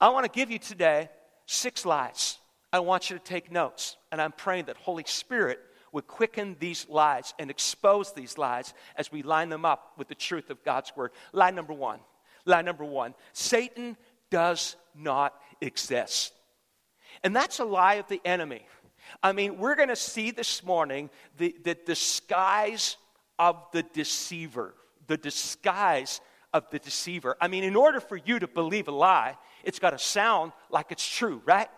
I 0.00 0.10
want 0.10 0.24
to 0.24 0.30
give 0.30 0.50
you 0.50 0.58
today 0.58 1.08
six 1.46 1.86
lies. 1.86 2.38
I 2.72 2.80
want 2.80 3.10
you 3.10 3.18
to 3.18 3.22
take 3.22 3.52
notes, 3.52 3.96
and 4.10 4.20
I'm 4.20 4.32
praying 4.32 4.66
that 4.66 4.76
Holy 4.76 5.04
Spirit 5.06 5.60
would 5.92 6.06
quicken 6.06 6.56
these 6.58 6.88
lies 6.88 7.34
and 7.38 7.50
expose 7.50 8.12
these 8.12 8.38
lies 8.38 8.72
as 8.96 9.12
we 9.12 9.22
line 9.22 9.50
them 9.50 9.64
up 9.64 9.92
with 9.98 10.08
the 10.08 10.14
truth 10.14 10.48
of 10.50 10.64
God's 10.64 10.92
word. 10.96 11.12
Lie 11.32 11.50
number 11.50 11.74
one 11.74 12.00
Lie 12.44 12.62
number 12.62 12.84
one 12.84 13.14
Satan 13.32 13.96
does 14.30 14.76
not 14.94 15.34
exist. 15.60 16.32
And 17.22 17.34
that's 17.36 17.58
a 17.60 17.64
lie 17.64 17.94
of 17.94 18.08
the 18.08 18.20
enemy. 18.24 18.66
I 19.22 19.32
mean, 19.32 19.58
we're 19.58 19.74
going 19.74 19.88
to 19.88 19.96
see 19.96 20.30
this 20.30 20.64
morning 20.64 21.10
the, 21.36 21.54
the 21.62 21.74
disguise 21.74 22.96
of 23.38 23.56
the 23.72 23.82
deceiver. 23.82 24.74
The 25.06 25.16
disguise 25.16 26.20
of 26.52 26.68
the 26.70 26.78
deceiver. 26.78 27.36
I 27.40 27.48
mean, 27.48 27.64
in 27.64 27.76
order 27.76 28.00
for 28.00 28.16
you 28.16 28.38
to 28.38 28.48
believe 28.48 28.88
a 28.88 28.92
lie, 28.92 29.36
it's 29.64 29.78
got 29.78 29.90
to 29.90 29.98
sound 29.98 30.52
like 30.70 30.90
it's 30.90 31.06
true, 31.06 31.42
right? 31.44 31.68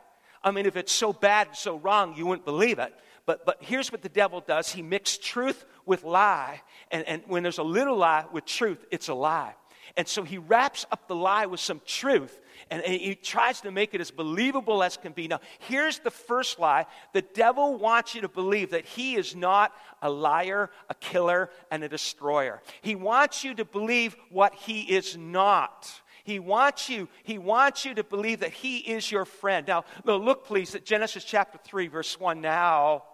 I 0.43 0.51
mean, 0.51 0.67
if 0.67 0.77
it's 0.77 0.93
so 0.93 1.13
bad 1.13 1.49
and 1.49 1.57
so 1.57 1.79
wrong, 1.79 2.15
you 2.17 2.27
wouldn't 2.27 2.45
believe 2.45 2.79
it. 2.79 2.93
But, 3.27 3.47
but 3.47 3.57
here's 3.61 3.91
what 3.91 4.03
the 4.03 4.09
devil 4.11 4.41
does 4.47 4.71
he 4.71 4.83
mixes 4.83 5.19
truth 5.19 5.65
with 5.87 6.05
lie. 6.05 6.61
And, 6.91 7.07
and 7.09 7.23
when 7.27 7.43
there's 7.43 7.59
a 7.59 7.63
little 7.63 7.97
lie 7.97 8.27
with 8.33 8.45
truth, 8.45 8.85
it's 8.91 9.09
a 9.09 9.15
lie. 9.15 9.55
And 9.97 10.07
so 10.09 10.23
he 10.23 10.39
wraps 10.39 10.87
up 10.91 11.09
the 11.09 11.15
lie 11.15 11.47
with 11.47 11.61
some 11.61 11.81
truth 11.85 12.41
and 12.71 12.83
he 12.83 13.15
tries 13.15 13.61
to 13.63 13.71
make 13.71 13.95
it 13.95 14.01
as 14.01 14.11
believable 14.11 14.83
as 14.83 14.97
can 14.97 15.13
be. 15.13 15.29
Now, 15.29 15.41
here's 15.61 15.99
the 15.99 16.11
first 16.11 16.59
lie 16.59 16.87
the 17.13 17.23
devil 17.23 17.77
wants 17.77 18.15
you 18.15 18.23
to 18.23 18.29
believe 18.29 18.71
that 18.71 18.85
he 18.85 19.17
is 19.17 19.37
not 19.37 19.73
a 20.03 20.11
liar, 20.11 20.71
a 20.89 20.95
killer, 20.95 21.51
and 21.71 21.85
a 21.85 21.89
destroyer. 21.89 22.63
He 22.83 22.95
wants 22.95 23.45
you 23.45 23.55
to 23.55 23.65
believe 23.65 24.17
what 24.31 24.55
he 24.55 24.83
is 24.83 25.17
not. 25.17 25.91
He 26.25 26.39
wants 26.39 26.89
you, 26.89 27.09
he 27.23 27.37
wants 27.37 27.85
you 27.85 27.95
to 27.95 28.05
believe 28.05 28.41
that 28.41 28.53
he 28.53 28.79
is 28.79 29.11
your 29.11 29.27
friend. 29.27 29.67
Now, 29.69 29.85
look 30.07 30.47
please 30.47 30.75
at 30.75 30.85
Genesis 30.85 31.23
chapter 31.23 31.59
3, 31.63 31.89
verse 31.89 32.19
1. 32.19 32.41
Now, 32.41 33.05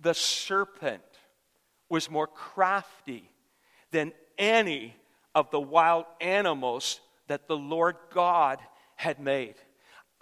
the 0.00 0.14
serpent 0.14 1.02
was 1.88 2.08
more 2.08 2.28
crafty 2.28 3.28
than 3.90 4.12
any 4.38 4.96
of 5.34 5.50
the 5.50 5.60
wild 5.60 6.04
animals 6.20 7.00
that 7.28 7.48
the 7.48 7.56
Lord 7.56 7.96
God 8.12 8.58
had 8.96 9.18
made. 9.20 9.54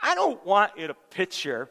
I 0.02 0.14
don't 0.14 0.44
want 0.46 0.72
you 0.78 0.86
to 0.86 0.94
picture 1.10 1.68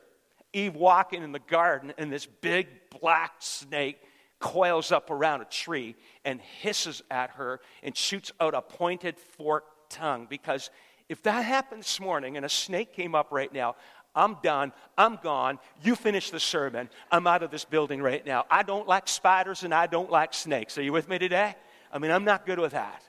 Eve 0.54 0.76
walking 0.76 1.24
in 1.24 1.32
the 1.32 1.40
garden 1.40 1.94
and 1.98 2.12
this 2.12 2.26
big 2.26 2.68
black 3.00 3.34
snake 3.40 4.00
coils 4.40 4.92
up 4.92 5.10
around 5.10 5.42
a 5.42 5.46
tree 5.46 5.96
and 6.26 6.40
hisses 6.42 7.02
at 7.12 7.32
her 7.32 7.60
and 7.84 7.96
shoots 7.96 8.32
out 8.40 8.54
a 8.54 8.62
pointed 8.62 9.18
forked 9.18 9.92
tongue. 9.92 10.28
Because 10.30 10.70
if 11.08 11.22
that 11.24 11.44
happened 11.46 11.82
this 11.82 12.00
morning 12.00 12.38
and 12.38 12.46
a 12.46 12.50
snake 12.50 12.94
came 12.94 13.16
up 13.16 13.28
right 13.32 13.52
now, 13.54 13.76
I'm 14.16 14.38
done. 14.42 14.72
I'm 14.98 15.18
gone. 15.22 15.60
You 15.84 15.96
finish 15.96 16.32
the 16.32 16.40
sermon. 16.40 16.90
I'm 17.12 17.28
out 17.28 17.44
of 17.44 17.52
this 17.52 17.66
building 17.66 18.02
right 18.02 18.26
now. 18.26 18.46
I 18.50 18.64
don't 18.64 18.88
like 18.88 19.08
spiders 19.08 19.64
and 19.64 19.74
I 19.74 19.88
don't 19.88 20.12
like 20.12 20.34
snakes. 20.34 20.78
Are 20.78 20.82
you 20.82 20.92
with 20.92 21.08
me 21.08 21.20
today? 21.20 21.56
I 21.92 22.00
mean, 22.00 22.12
I'm 22.12 22.24
not 22.24 22.46
good 22.46 22.60
with 22.60 22.72
that. 22.72 23.04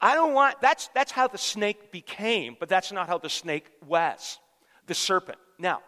I 0.00 0.14
don't 0.14 0.34
want, 0.34 0.60
that's, 0.60 0.88
that's 0.94 1.12
how 1.12 1.28
the 1.28 1.38
snake 1.38 1.92
became, 1.92 2.56
but 2.58 2.68
that's 2.68 2.92
not 2.92 3.06
how 3.06 3.18
the 3.18 3.28
snake 3.28 3.66
was, 3.86 4.38
the 4.86 4.94
serpent. 4.94 5.38
Now, 5.58 5.82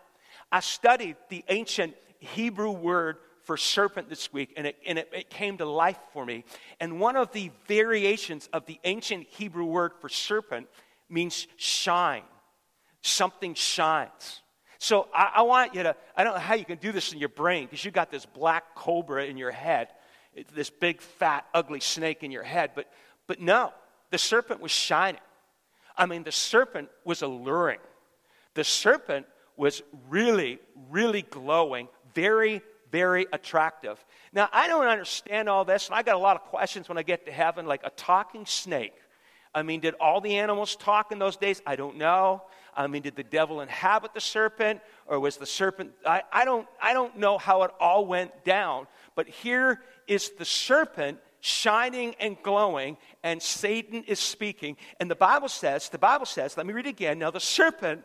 I 0.51 0.61
studied 0.61 1.17
the 1.29 1.45
ancient 1.49 1.95
Hebrew 2.19 2.71
word 2.71 3.19
for 3.43 3.57
serpent 3.57 4.09
this 4.09 4.33
week, 4.33 4.55
and, 4.57 4.67
it, 4.67 4.77
and 4.87 4.99
it, 4.99 5.09
it, 5.13 5.31
came 5.31 5.57
to 5.59 5.65
life 5.65 5.99
for 6.13 6.27
me. 6.27 6.45
And 6.81 6.99
one 6.99 7.17
of 7.17 7.31
the 7.33 7.51
variations 7.69 8.49
of 8.53 8.67
the 8.67 8.81
ancient 8.85 9.27
Hebrew 9.29 9.65
word 9.65 9.93
for 10.01 10.09
serpent 10.09 10.67
means 11.09 11.47
shine. 11.57 12.25
Something 13.03 13.55
shines. 13.55 14.43
So 14.79 15.09
I, 15.15 15.33
I 15.37 15.43
want 15.43 15.75
you 15.75 15.85
to, 15.85 15.97
I 16.17 16.25
don't 16.25 16.35
know 16.35 16.41
how 16.41 16.55
you 16.55 16.65
can 16.65 16.79
do 16.79 16.91
this 16.91 17.13
in 17.13 17.19
your 17.19 17.29
brain 17.29 17.67
because 17.67 17.85
you've 17.85 17.95
got 17.95 18.11
this 18.11 18.27
black 18.27 18.75
cobra 18.75 19.25
in 19.25 19.37
your 19.37 19.53
head, 19.53 19.89
this 20.53 20.71
big, 20.71 21.01
fat, 21.01 21.47
ugly 21.55 21.81
snake 21.81 22.25
in 22.25 22.33
your 22.33 22.43
head, 22.43 22.73
but, 22.75 22.91
but 23.29 23.41
no, 23.41 23.73
the 24.11 24.19
serpent 24.19 24.61
was 24.61 24.71
shining. 24.71 25.21
I 25.97 26.07
mean, 26.07 26.23
the 26.23 26.33
serpent 26.33 26.89
was 27.05 27.23
alluring. 27.23 27.79
The 28.55 28.65
serpent 28.65 29.27
was 29.57 29.83
really, 30.09 30.59
really 30.91 31.23
glowing, 31.23 31.89
very, 32.15 32.63
very 32.93 33.27
attractive. 33.33 34.03
Now, 34.33 34.49
I 34.53 34.69
don't 34.69 34.87
understand 34.87 35.49
all 35.49 35.65
this, 35.65 35.87
and 35.87 35.95
I 35.95 36.03
got 36.03 36.15
a 36.15 36.19
lot 36.19 36.37
of 36.37 36.43
questions 36.43 36.89
when 36.89 36.99
I 36.99 37.03
get 37.03 37.27
to 37.27 37.33
heaven, 37.33 37.67
like 37.67 37.81
a 37.85 37.91
talking 37.91 38.47
snake. 38.47 38.95
I 39.55 39.63
mean, 39.63 39.81
did 39.81 39.95
all 39.95 40.21
the 40.21 40.37
animals 40.37 40.77
talk 40.77 41.13
in 41.13 41.19
those 41.19 41.37
days? 41.37 41.63
I 41.67 41.77
don't 41.77 41.97
know. 41.97 42.43
I 42.77 42.87
mean, 42.89 43.01
did 43.01 43.17
the 43.17 43.25
devil 43.25 43.63
inhabit 43.63 44.13
the 44.13 44.21
serpent, 44.21 44.81
or 45.07 45.19
was 45.19 45.39
the 45.39 45.47
serpent? 45.47 45.93
I, 46.05 46.23
I, 46.31 46.45
don't, 46.45 46.69
I 46.81 46.93
don't 46.93 47.17
know 47.17 47.39
how 47.39 47.63
it 47.63 47.71
all 47.81 48.05
went 48.05 48.45
down, 48.45 48.87
but 49.15 49.27
here 49.27 49.81
is 50.07 50.31
the 50.39 50.45
serpent 50.45 51.19
shining 51.47 52.15
and 52.19 52.37
glowing, 52.43 52.97
and 53.23 53.41
Satan 53.41 54.03
is 54.05 54.19
speaking. 54.19 54.77
And 54.99 55.11
the 55.11 55.15
Bible 55.15 55.49
says, 55.49 55.89
the 55.89 55.99
Bible 55.99 56.27
says, 56.27 56.57
let 56.57 56.67
me 56.67 56.73
read 56.73 56.87
again. 56.87 57.19
Now, 57.19 57.31
the 57.31 57.41
serpent 57.41 58.03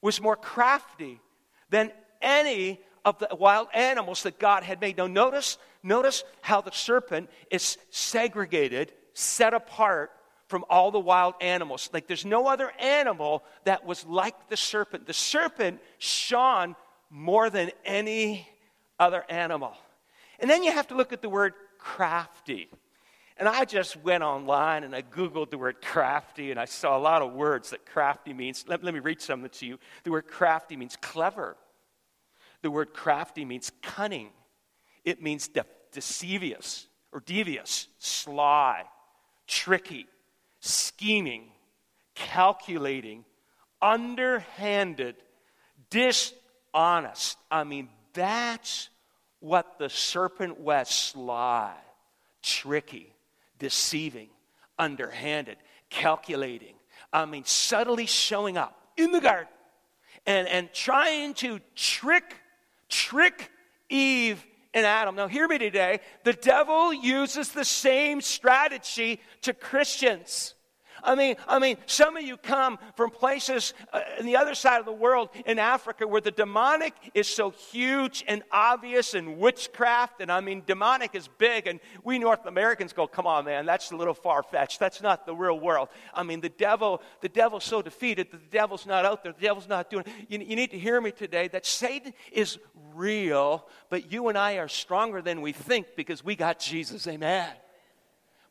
was 0.00 0.20
more 0.20 0.36
crafty 0.36 1.20
than 1.68 1.92
any 2.22 2.80
of 3.04 3.18
the 3.18 3.28
wild 3.32 3.68
animals 3.74 4.22
that 4.22 4.38
God 4.38 4.62
had 4.62 4.80
made. 4.80 4.96
Now, 4.96 5.06
notice, 5.06 5.58
notice 5.82 6.22
how 6.42 6.60
the 6.60 6.70
serpent 6.70 7.28
is 7.50 7.76
segregated, 7.90 8.92
set 9.14 9.52
apart 9.52 10.12
from 10.46 10.64
all 10.68 10.90
the 10.90 11.00
wild 11.00 11.34
animals. 11.40 11.90
Like 11.92 12.06
there's 12.06 12.24
no 12.24 12.46
other 12.46 12.72
animal 12.78 13.44
that 13.64 13.86
was 13.86 14.04
like 14.04 14.48
the 14.48 14.56
serpent. 14.56 15.06
The 15.06 15.12
serpent 15.12 15.80
shone 15.98 16.74
more 17.08 17.50
than 17.50 17.70
any 17.84 18.48
other 18.98 19.24
animal. 19.28 19.74
And 20.38 20.50
then 20.50 20.62
you 20.62 20.72
have 20.72 20.88
to 20.88 20.96
look 20.96 21.12
at 21.12 21.22
the 21.22 21.28
word 21.28 21.54
crafty. 21.80 22.68
And 23.36 23.48
I 23.48 23.64
just 23.64 23.96
went 23.96 24.22
online 24.22 24.84
and 24.84 24.94
I 24.94 25.00
Googled 25.00 25.50
the 25.50 25.56
word 25.56 25.80
crafty 25.80 26.50
and 26.50 26.60
I 26.60 26.66
saw 26.66 26.96
a 26.96 27.00
lot 27.00 27.22
of 27.22 27.32
words 27.32 27.70
that 27.70 27.86
crafty 27.86 28.34
means. 28.34 28.66
Let, 28.68 28.84
let 28.84 28.92
me 28.92 29.00
read 29.00 29.20
some 29.20 29.48
to 29.48 29.66
you. 29.66 29.78
The 30.04 30.10
word 30.10 30.26
crafty 30.26 30.76
means 30.76 30.96
clever. 31.00 31.56
The 32.60 32.70
word 32.70 32.92
crafty 32.92 33.46
means 33.46 33.72
cunning. 33.80 34.28
It 35.04 35.22
means 35.22 35.48
de- 35.48 35.64
deceivious 35.90 36.86
or 37.12 37.20
devious, 37.20 37.88
sly, 37.98 38.84
tricky, 39.46 40.06
scheming, 40.60 41.50
calculating, 42.14 43.24
underhanded, 43.80 45.16
dishonest. 45.88 47.38
I 47.50 47.64
mean, 47.64 47.88
that's 48.12 48.89
what 49.40 49.78
the 49.78 49.88
serpent 49.88 50.60
was 50.60 50.88
sly, 50.88 51.74
tricky, 52.42 53.12
deceiving, 53.58 54.28
underhanded, 54.78 55.56
calculating. 55.88 56.74
I 57.12 57.24
mean, 57.24 57.44
subtly 57.44 58.06
showing 58.06 58.56
up 58.56 58.76
in 58.96 59.12
the 59.12 59.20
garden 59.20 59.48
and, 60.26 60.46
and 60.46 60.72
trying 60.72 61.34
to 61.34 61.60
trick, 61.74 62.34
trick 62.88 63.50
Eve 63.88 64.44
and 64.72 64.86
Adam. 64.86 65.16
Now, 65.16 65.26
hear 65.26 65.48
me 65.48 65.58
today. 65.58 66.00
The 66.24 66.32
devil 66.32 66.92
uses 66.92 67.50
the 67.50 67.64
same 67.64 68.20
strategy 68.20 69.20
to 69.42 69.52
Christians. 69.52 70.54
I 71.02 71.14
mean, 71.14 71.36
I 71.48 71.58
mean, 71.58 71.76
some 71.86 72.16
of 72.16 72.22
you 72.22 72.36
come 72.36 72.78
from 72.94 73.10
places 73.10 73.74
uh, 73.92 74.00
in 74.18 74.26
the 74.26 74.36
other 74.36 74.54
side 74.54 74.80
of 74.80 74.86
the 74.86 74.92
world 74.92 75.30
in 75.46 75.58
Africa 75.58 76.06
where 76.06 76.20
the 76.20 76.30
demonic 76.30 76.94
is 77.14 77.28
so 77.28 77.50
huge 77.50 78.24
and 78.28 78.42
obvious 78.50 79.14
and 79.14 79.38
witchcraft. 79.38 80.20
And 80.20 80.30
I 80.30 80.40
mean, 80.40 80.62
demonic 80.66 81.14
is 81.14 81.28
big. 81.38 81.66
And 81.66 81.80
we 82.04 82.18
North 82.18 82.46
Americans 82.46 82.92
go, 82.92 83.06
come 83.06 83.26
on, 83.26 83.44
man, 83.44 83.66
that's 83.66 83.90
a 83.90 83.96
little 83.96 84.14
far 84.14 84.42
fetched. 84.42 84.78
That's 84.80 85.02
not 85.02 85.26
the 85.26 85.34
real 85.34 85.58
world. 85.58 85.88
I 86.14 86.22
mean, 86.22 86.40
the 86.40 86.48
devil, 86.48 87.02
the 87.20 87.28
devil's 87.28 87.64
so 87.64 87.82
defeated 87.82 88.30
that 88.30 88.40
the 88.40 88.56
devil's 88.56 88.86
not 88.86 89.04
out 89.04 89.22
there. 89.22 89.32
The 89.32 89.42
devil's 89.42 89.68
not 89.68 89.90
doing 89.90 90.04
you, 90.28 90.38
you 90.38 90.56
need 90.56 90.70
to 90.70 90.78
hear 90.78 91.00
me 91.00 91.10
today 91.10 91.48
that 91.48 91.66
Satan 91.66 92.12
is 92.32 92.58
real, 92.94 93.68
but 93.88 94.12
you 94.12 94.28
and 94.28 94.36
I 94.36 94.54
are 94.54 94.68
stronger 94.68 95.22
than 95.22 95.40
we 95.40 95.52
think 95.52 95.88
because 95.96 96.24
we 96.24 96.36
got 96.36 96.58
Jesus. 96.58 97.06
Amen. 97.06 97.50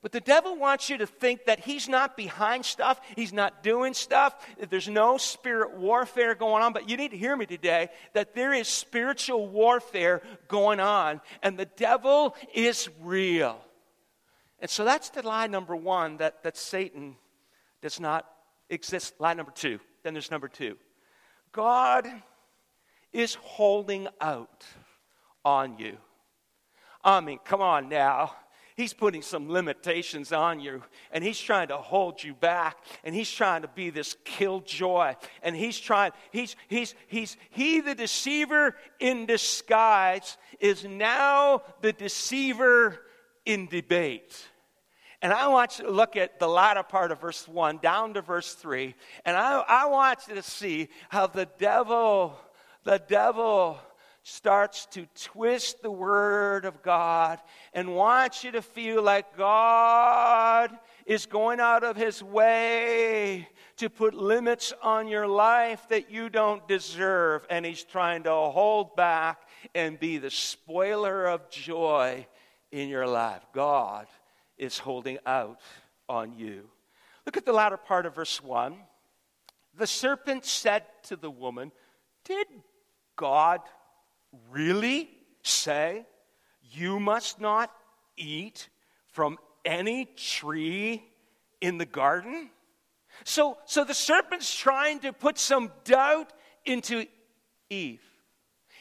But 0.01 0.13
the 0.13 0.21
devil 0.21 0.55
wants 0.55 0.89
you 0.89 0.97
to 0.99 1.05
think 1.05 1.45
that 1.45 1.59
he's 1.59 1.89
not 1.89 2.15
behind 2.15 2.65
stuff, 2.65 3.01
he's 3.17 3.33
not 3.33 3.63
doing 3.63 3.93
stuff, 3.93 4.33
there's 4.69 4.87
no 4.87 5.17
spirit 5.17 5.77
warfare 5.77 6.35
going 6.35 6.63
on. 6.63 6.71
But 6.71 6.89
you 6.89 6.95
need 6.95 7.11
to 7.11 7.17
hear 7.17 7.35
me 7.35 7.45
today 7.45 7.89
that 8.13 8.33
there 8.33 8.53
is 8.53 8.69
spiritual 8.69 9.49
warfare 9.49 10.21
going 10.47 10.79
on, 10.79 11.19
and 11.43 11.57
the 11.57 11.65
devil 11.65 12.35
is 12.53 12.87
real. 13.01 13.59
And 14.61 14.69
so 14.69 14.85
that's 14.85 15.09
the 15.09 15.21
lie 15.21 15.47
number 15.47 15.75
one 15.75 16.17
that, 16.17 16.43
that 16.43 16.55
Satan 16.55 17.15
does 17.81 17.99
not 17.99 18.25
exist. 18.69 19.15
Lie 19.19 19.33
number 19.33 19.51
two. 19.51 19.79
Then 20.03 20.13
there's 20.13 20.31
number 20.31 20.47
two 20.47 20.77
God 21.51 22.07
is 23.11 23.35
holding 23.35 24.07
out 24.21 24.65
on 25.43 25.77
you. 25.77 25.97
I 27.03 27.21
mean, 27.21 27.39
come 27.43 27.61
on 27.61 27.89
now. 27.89 28.33
He's 28.79 28.93
putting 28.93 29.21
some 29.21 29.49
limitations 29.49 30.31
on 30.31 30.61
you, 30.61 30.81
and 31.11 31.21
he's 31.21 31.37
trying 31.37 31.67
to 31.67 31.75
hold 31.75 32.23
you 32.23 32.33
back, 32.33 32.77
and 33.03 33.13
he's 33.13 33.29
trying 33.29 33.63
to 33.63 33.67
be 33.67 33.89
this 33.89 34.15
killjoy, 34.23 35.15
and 35.43 35.53
he's 35.53 35.77
trying, 35.77 36.13
he's, 36.31 36.55
he's, 36.69 36.95
he's, 37.07 37.35
he, 37.49 37.81
the 37.81 37.93
deceiver 37.93 38.77
in 39.01 39.25
disguise, 39.25 40.37
is 40.61 40.85
now 40.85 41.61
the 41.81 41.91
deceiver 41.91 43.01
in 43.45 43.67
debate. 43.67 44.47
And 45.21 45.33
I 45.33 45.49
want 45.49 45.79
you 45.79 45.83
to 45.83 45.91
look 45.91 46.15
at 46.15 46.39
the 46.39 46.47
latter 46.47 46.83
part 46.83 47.11
of 47.11 47.19
verse 47.19 47.49
1 47.49 47.79
down 47.79 48.13
to 48.13 48.21
verse 48.21 48.53
3, 48.53 48.95
and 49.25 49.35
I, 49.35 49.61
I 49.67 49.85
want 49.87 50.19
you 50.29 50.35
to 50.35 50.43
see 50.43 50.87
how 51.09 51.27
the 51.27 51.49
devil, 51.57 52.39
the 52.85 53.03
devil, 53.09 53.77
starts 54.29 54.85
to 54.87 55.07
twist 55.15 55.81
the 55.81 55.91
Word 55.91 56.65
of 56.65 56.81
God 56.81 57.39
and 57.73 57.95
wants 57.95 58.43
you 58.43 58.51
to 58.51 58.61
feel 58.61 59.01
like 59.01 59.37
God 59.37 60.71
is 61.05 61.25
going 61.25 61.59
out 61.59 61.83
of 61.83 61.95
His 61.95 62.21
way 62.23 63.49
to 63.77 63.89
put 63.89 64.13
limits 64.13 64.71
on 64.83 65.07
your 65.07 65.27
life 65.27 65.87
that 65.89 66.11
you 66.11 66.29
don't 66.29 66.65
deserve. 66.67 67.45
And 67.49 67.65
He's 67.65 67.83
trying 67.83 68.23
to 68.23 68.31
hold 68.31 68.95
back 68.95 69.41
and 69.73 69.99
be 69.99 70.17
the 70.17 70.31
spoiler 70.31 71.25
of 71.25 71.49
joy 71.49 72.27
in 72.71 72.89
your 72.89 73.07
life. 73.07 73.45
God 73.53 74.07
is 74.57 74.77
holding 74.77 75.17
out 75.25 75.61
on 76.07 76.33
you. 76.37 76.69
Look 77.25 77.37
at 77.37 77.45
the 77.45 77.53
latter 77.53 77.77
part 77.77 78.05
of 78.05 78.15
verse 78.15 78.41
1. 78.41 78.75
The 79.77 79.87
serpent 79.87 80.45
said 80.45 80.83
to 81.03 81.15
the 81.15 81.31
woman, 81.31 81.71
Did 82.25 82.47
God 83.15 83.61
really 84.49 85.09
say 85.43 86.05
you 86.71 86.99
must 86.99 87.39
not 87.39 87.71
eat 88.17 88.69
from 89.11 89.37
any 89.65 90.05
tree 90.05 91.03
in 91.61 91.77
the 91.77 91.85
garden? 91.85 92.49
So, 93.23 93.57
so 93.65 93.83
the 93.83 93.93
serpent's 93.93 94.55
trying 94.55 94.99
to 94.99 95.13
put 95.13 95.37
some 95.37 95.71
doubt 95.83 96.31
into 96.65 97.05
Eve. 97.69 98.01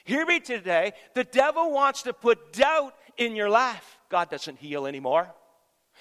Hear 0.04 0.24
me 0.24 0.40
today. 0.40 0.92
The 1.14 1.24
devil 1.24 1.70
wants 1.70 2.02
to 2.02 2.12
put 2.12 2.52
doubt 2.52 2.94
in 3.16 3.36
your 3.36 3.50
life. 3.50 3.98
God 4.08 4.30
doesn't 4.30 4.58
heal 4.58 4.86
anymore. 4.86 5.28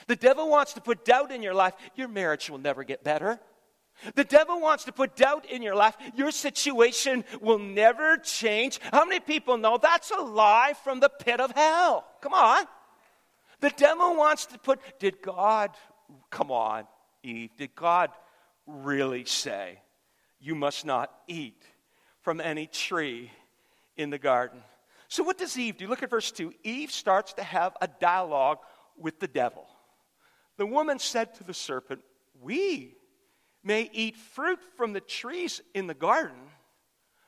The 0.08 0.16
devil 0.16 0.50
wants 0.50 0.74
to 0.74 0.82
put 0.82 1.04
doubt 1.04 1.32
in 1.32 1.42
your 1.42 1.54
life. 1.54 1.74
Your 1.96 2.08
marriage 2.08 2.50
will 2.50 2.60
never 2.60 2.84
get 2.84 3.04
better. 3.04 3.40
The 4.16 4.24
devil 4.24 4.60
wants 4.62 4.84
to 4.86 4.92
put 4.92 5.16
doubt 5.16 5.46
in 5.46 5.62
your 5.62 5.76
life. 5.76 5.98
Your 6.16 6.32
situation 6.32 7.26
will 7.42 7.60
never 7.60 8.18
change. 8.18 8.80
How 8.92 9.06
many 9.06 9.20
people 9.20 9.58
know 9.58 9.78
that's 9.78 10.12
a 10.12 10.22
lie 10.22 10.74
from 10.84 11.00
the 11.00 11.10
pit 11.10 11.40
of 11.40 11.52
hell? 11.52 12.06
Come 12.22 12.34
on. 12.34 12.66
The 13.60 13.72
devil 13.72 14.16
wants 14.16 14.46
to 14.48 14.60
put, 14.60 14.80
did 15.00 15.22
God, 15.22 15.72
come 16.30 16.52
on, 16.52 16.86
Eve, 17.24 17.50
did 17.58 17.74
God 17.74 18.12
really 18.68 19.26
say 19.26 19.82
you 20.40 20.54
must 20.54 20.86
not 20.86 21.12
eat 21.28 21.64
from 22.22 22.40
any 22.40 22.68
tree 22.68 23.32
in 23.96 24.12
the 24.12 24.20
garden? 24.20 24.62
So, 25.08 25.24
what 25.24 25.38
does 25.38 25.58
Eve 25.58 25.78
do? 25.78 25.88
Look 25.88 26.04
at 26.04 26.10
verse 26.10 26.32
2. 26.32 26.54
Eve 26.64 26.92
starts 26.92 27.34
to 27.34 27.44
have 27.44 27.76
a 27.82 27.88
dialogue 27.88 28.60
with 28.98 29.20
the 29.20 29.28
devil. 29.28 29.66
The 30.58 30.66
woman 30.66 31.00
said 31.00 31.34
to 31.36 31.44
the 31.44 31.54
serpent, 31.54 32.02
We 32.42 32.97
may 33.64 33.90
eat 33.94 34.16
fruit 34.16 34.60
from 34.76 34.94
the 34.94 35.02
trees 35.02 35.62
in 35.74 35.88
the 35.88 35.94
garden, 35.94 36.38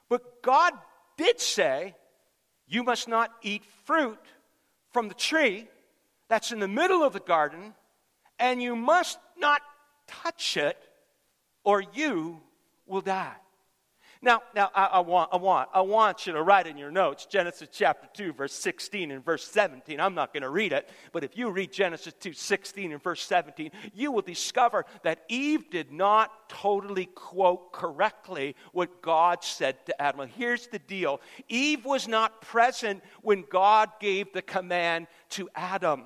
but 0.10 0.42
God 0.42 0.74
did 1.18 1.40
say, 1.40 1.96
You 2.68 2.84
must 2.84 3.08
not 3.08 3.32
eat 3.42 3.64
fruit 3.86 4.20
from 4.92 5.08
the 5.08 5.14
tree 5.14 5.68
that's 6.28 6.52
in 6.52 6.60
the 6.60 6.68
middle 6.68 7.04
of 7.04 7.14
the 7.14 7.20
garden, 7.20 7.74
and 8.38 8.62
you 8.62 8.76
must 8.76 9.20
not 9.38 9.62
touch 10.08 10.58
it, 10.58 10.78
or 11.64 11.84
you 11.94 12.42
will 12.86 13.02
die. 13.02 13.36
Now, 14.22 14.42
now 14.54 14.70
I, 14.76 14.86
I, 14.86 15.00
want, 15.00 15.30
I, 15.32 15.38
want, 15.38 15.70
I 15.74 15.80
want 15.80 16.28
you 16.28 16.34
to 16.34 16.44
write 16.44 16.68
in 16.68 16.78
your 16.78 16.92
notes 16.92 17.26
Genesis 17.26 17.70
chapter 17.72 18.10
2, 18.14 18.34
verse 18.34 18.54
16 18.54 19.12
and 19.12 19.24
verse 19.24 19.48
17. 19.48 19.98
I'm 19.98 20.14
not 20.14 20.34
going 20.34 20.44
to 20.44 20.50
read 20.50 20.74
it, 20.74 20.90
but 21.14 21.24
if 21.24 21.38
you 21.38 21.50
read 21.50 21.72
Genesis 21.72 22.14
2, 22.20 22.34
16 22.34 22.92
and 22.92 23.02
verse 23.02 23.24
17, 23.24 23.72
you 23.94 24.12
will 24.12 24.22
discover 24.22 24.86
that 25.04 25.24
Eve 25.30 25.70
did 25.70 25.94
not 25.94 26.50
totally 26.50 27.06
quote 27.06 27.72
correctly 27.72 28.58
what 28.74 29.02
God 29.02 29.42
said 29.42 29.86
to 29.86 30.02
Adam. 30.02 30.28
Here's 30.28 30.68
the 30.68 30.80
deal 30.80 31.22
Eve 31.48 31.86
was 31.86 32.06
not 32.06 32.42
present 32.42 33.02
when 33.22 33.46
God 33.50 33.90
gave 34.02 34.34
the 34.34 34.42
command 34.42 35.08
to 35.30 35.50
Adam 35.56 36.04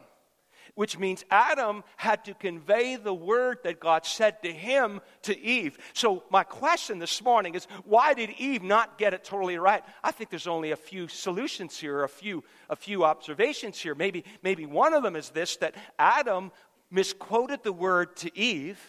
which 0.75 0.97
means 0.97 1.23
Adam 1.29 1.83
had 1.97 2.25
to 2.25 2.33
convey 2.33 2.95
the 2.95 3.13
word 3.13 3.59
that 3.63 3.79
God 3.79 4.05
said 4.05 4.41
to 4.43 4.51
him 4.51 5.01
to 5.23 5.39
Eve. 5.39 5.77
So, 5.93 6.23
my 6.31 6.43
question 6.43 6.99
this 6.99 7.21
morning 7.23 7.53
is 7.55 7.67
why 7.85 8.13
did 8.13 8.31
Eve 8.37 8.63
not 8.63 8.97
get 8.97 9.13
it 9.13 9.23
totally 9.23 9.57
right? 9.57 9.83
I 10.03 10.11
think 10.11 10.29
there's 10.29 10.47
only 10.47 10.71
a 10.71 10.75
few 10.75 11.07
solutions 11.07 11.77
here, 11.77 12.03
a 12.03 12.09
few, 12.09 12.43
a 12.69 12.75
few 12.75 13.03
observations 13.03 13.79
here. 13.79 13.93
Maybe, 13.93 14.23
maybe 14.41 14.65
one 14.65 14.93
of 14.93 15.03
them 15.03 15.15
is 15.15 15.29
this 15.29 15.57
that 15.57 15.75
Adam 15.99 16.51
misquoted 16.89 17.63
the 17.63 17.73
word 17.73 18.15
to 18.17 18.37
Eve, 18.37 18.79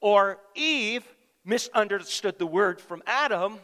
or 0.00 0.38
Eve 0.54 1.04
misunderstood 1.44 2.38
the 2.38 2.46
word 2.46 2.80
from 2.80 3.02
Adam, 3.06 3.58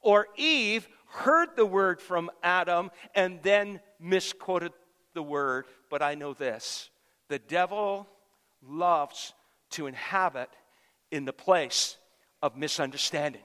or 0.00 0.28
Eve 0.36 0.88
heard 1.08 1.48
the 1.56 1.66
word 1.66 2.00
from 2.00 2.30
Adam 2.42 2.90
and 3.14 3.42
then 3.42 3.80
misquoted 3.98 4.72
the 5.16 5.22
word, 5.22 5.64
but 5.90 6.00
I 6.02 6.14
know 6.14 6.32
this 6.32 6.88
the 7.28 7.40
devil 7.40 8.06
loves 8.62 9.34
to 9.70 9.88
inhabit 9.88 10.50
in 11.10 11.24
the 11.24 11.32
place 11.32 11.96
of 12.40 12.56
misunderstanding. 12.56 13.42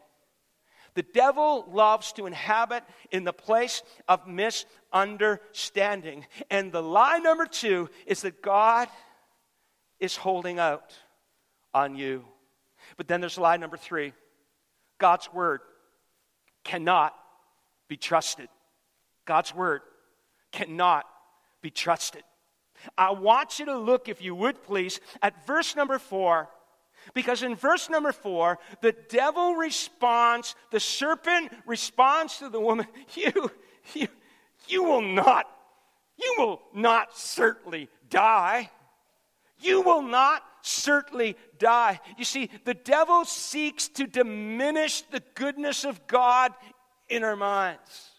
The 0.93 1.03
devil 1.03 1.65
loves 1.71 2.11
to 2.13 2.25
inhabit 2.27 2.83
in 3.11 3.23
the 3.23 3.33
place 3.33 3.81
of 4.07 4.27
misunderstanding. 4.27 6.25
And 6.49 6.71
the 6.71 6.83
lie 6.83 7.19
number 7.19 7.45
two 7.45 7.89
is 8.05 8.21
that 8.21 8.41
God 8.41 8.89
is 9.99 10.17
holding 10.17 10.59
out 10.59 10.93
on 11.73 11.95
you. 11.95 12.25
But 12.97 13.07
then 13.07 13.21
there's 13.21 13.37
lie 13.37 13.55
number 13.57 13.77
three 13.77 14.13
God's 14.97 15.31
word 15.33 15.61
cannot 16.63 17.15
be 17.87 17.95
trusted. 17.97 18.49
God's 19.25 19.55
word 19.55 19.81
cannot 20.51 21.05
be 21.61 21.69
trusted. 21.69 22.23
I 22.97 23.11
want 23.11 23.59
you 23.59 23.65
to 23.65 23.77
look, 23.77 24.09
if 24.09 24.21
you 24.21 24.33
would 24.35 24.63
please, 24.63 24.99
at 25.21 25.45
verse 25.45 25.75
number 25.75 25.99
four. 25.99 26.49
Because 27.13 27.43
in 27.43 27.55
verse 27.55 27.89
number 27.89 28.11
four, 28.11 28.59
the 28.81 28.95
devil 29.09 29.55
responds, 29.55 30.55
the 30.71 30.79
serpent 30.79 31.51
responds 31.65 32.37
to 32.37 32.49
the 32.49 32.59
woman, 32.59 32.87
you, 33.15 33.51
you, 33.93 34.07
you 34.67 34.83
will 34.83 35.01
not, 35.01 35.47
you 36.17 36.35
will 36.37 36.61
not 36.73 37.17
certainly 37.17 37.89
die. 38.09 38.69
You 39.59 39.81
will 39.81 40.01
not 40.01 40.43
certainly 40.61 41.35
die. 41.57 41.99
You 42.17 42.25
see, 42.25 42.49
the 42.65 42.73
devil 42.73 43.25
seeks 43.25 43.87
to 43.89 44.07
diminish 44.07 45.01
the 45.03 45.23
goodness 45.35 45.85
of 45.85 46.07
God 46.07 46.53
in 47.09 47.23
our 47.23 47.35
minds. 47.35 48.10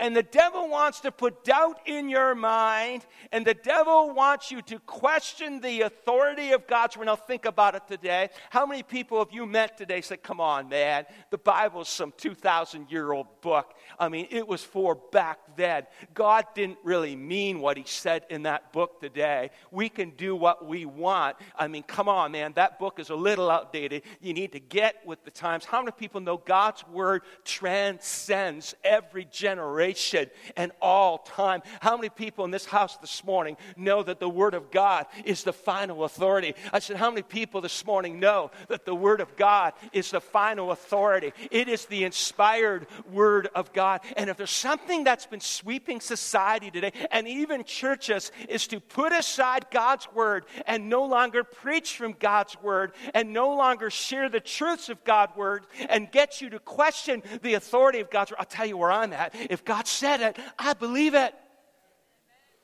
And 0.00 0.16
the 0.16 0.22
devil 0.22 0.66
wants 0.66 1.00
to 1.00 1.12
put 1.12 1.44
doubt 1.44 1.80
in 1.84 2.08
your 2.08 2.34
mind, 2.34 3.04
and 3.32 3.46
the 3.46 3.52
devil 3.52 4.14
wants 4.14 4.50
you 4.50 4.62
to 4.62 4.78
question 4.78 5.60
the 5.60 5.82
authority 5.82 6.52
of 6.52 6.66
God's 6.66 6.96
word. 6.96 7.04
Now, 7.04 7.16
think 7.16 7.44
about 7.44 7.74
it 7.74 7.82
today. 7.86 8.30
How 8.48 8.64
many 8.64 8.82
people 8.82 9.18
have 9.18 9.30
you 9.30 9.44
met 9.44 9.76
today 9.76 10.00
say, 10.00 10.16
Come 10.16 10.40
on, 10.40 10.70
man, 10.70 11.04
the 11.28 11.36
Bible's 11.36 11.90
some 11.90 12.14
2,000 12.16 12.90
year 12.90 13.12
old 13.12 13.26
book. 13.42 13.74
I 13.98 14.08
mean, 14.08 14.26
it 14.30 14.48
was 14.48 14.64
for 14.64 14.94
back 14.94 15.38
then. 15.54 15.86
God 16.14 16.46
didn't 16.54 16.78
really 16.82 17.14
mean 17.14 17.60
what 17.60 17.76
he 17.76 17.84
said 17.86 18.24
in 18.30 18.44
that 18.44 18.72
book 18.72 19.02
today. 19.02 19.50
We 19.70 19.90
can 19.90 20.10
do 20.10 20.34
what 20.34 20.66
we 20.66 20.86
want. 20.86 21.36
I 21.58 21.68
mean, 21.68 21.82
come 21.82 22.08
on, 22.08 22.32
man, 22.32 22.54
that 22.54 22.78
book 22.78 22.98
is 22.98 23.10
a 23.10 23.14
little 23.14 23.50
outdated. 23.50 24.04
You 24.22 24.32
need 24.32 24.52
to 24.52 24.60
get 24.60 24.96
with 25.04 25.22
the 25.24 25.30
times. 25.30 25.66
How 25.66 25.82
many 25.82 25.92
people 25.92 26.22
know 26.22 26.38
God's 26.38 26.88
word 26.88 27.20
transcends 27.44 28.74
every 28.82 29.26
generation? 29.26 29.89
Generation 29.94 30.30
and 30.56 30.72
all 30.80 31.18
time. 31.18 31.62
How 31.80 31.96
many 31.96 32.08
people 32.08 32.44
in 32.44 32.50
this 32.50 32.64
house 32.64 32.96
this 32.98 33.24
morning 33.24 33.56
know 33.76 34.02
that 34.02 34.20
the 34.20 34.28
Word 34.28 34.54
of 34.54 34.70
God 34.70 35.06
is 35.24 35.44
the 35.44 35.52
final 35.52 36.04
authority? 36.04 36.54
I 36.72 36.78
said, 36.78 36.96
How 36.96 37.10
many 37.10 37.22
people 37.22 37.60
this 37.60 37.84
morning 37.84 38.20
know 38.20 38.50
that 38.68 38.84
the 38.84 38.94
Word 38.94 39.20
of 39.20 39.36
God 39.36 39.72
is 39.92 40.10
the 40.10 40.20
final 40.20 40.70
authority? 40.70 41.32
It 41.50 41.68
is 41.68 41.86
the 41.86 42.04
inspired 42.04 42.86
Word 43.10 43.48
of 43.54 43.72
God. 43.72 44.00
And 44.16 44.30
if 44.30 44.36
there's 44.36 44.50
something 44.50 45.04
that's 45.04 45.26
been 45.26 45.40
sweeping 45.40 46.00
society 46.00 46.70
today, 46.70 46.92
and 47.10 47.26
even 47.28 47.64
churches, 47.64 48.32
is 48.48 48.66
to 48.68 48.80
put 48.80 49.12
aside 49.12 49.66
God's 49.70 50.08
Word 50.12 50.44
and 50.66 50.88
no 50.88 51.04
longer 51.04 51.44
preach 51.44 51.96
from 51.96 52.14
God's 52.18 52.60
Word 52.62 52.92
and 53.14 53.32
no 53.32 53.54
longer 53.54 53.90
share 53.90 54.28
the 54.28 54.40
truths 54.40 54.88
of 54.88 55.04
God's 55.04 55.36
Word 55.36 55.66
and 55.88 56.10
get 56.10 56.40
you 56.40 56.50
to 56.50 56.58
question 56.58 57.22
the 57.42 57.54
authority 57.54 58.00
of 58.00 58.10
God's 58.10 58.30
Word. 58.30 58.38
I'll 58.40 58.46
tell 58.46 58.66
you 58.66 58.76
where 58.76 58.92
I'm 58.92 59.12
at. 59.12 59.34
If 59.50 59.64
God 59.64 59.79
said 59.86 60.20
it, 60.20 60.38
I 60.58 60.74
believe 60.74 61.14
it. 61.14 61.34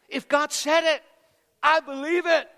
If 0.09 0.29
God 0.29 0.53
said 0.53 0.85
it, 0.85 1.03
I 1.63 1.81
believe 1.81 2.27
it. 2.27 2.49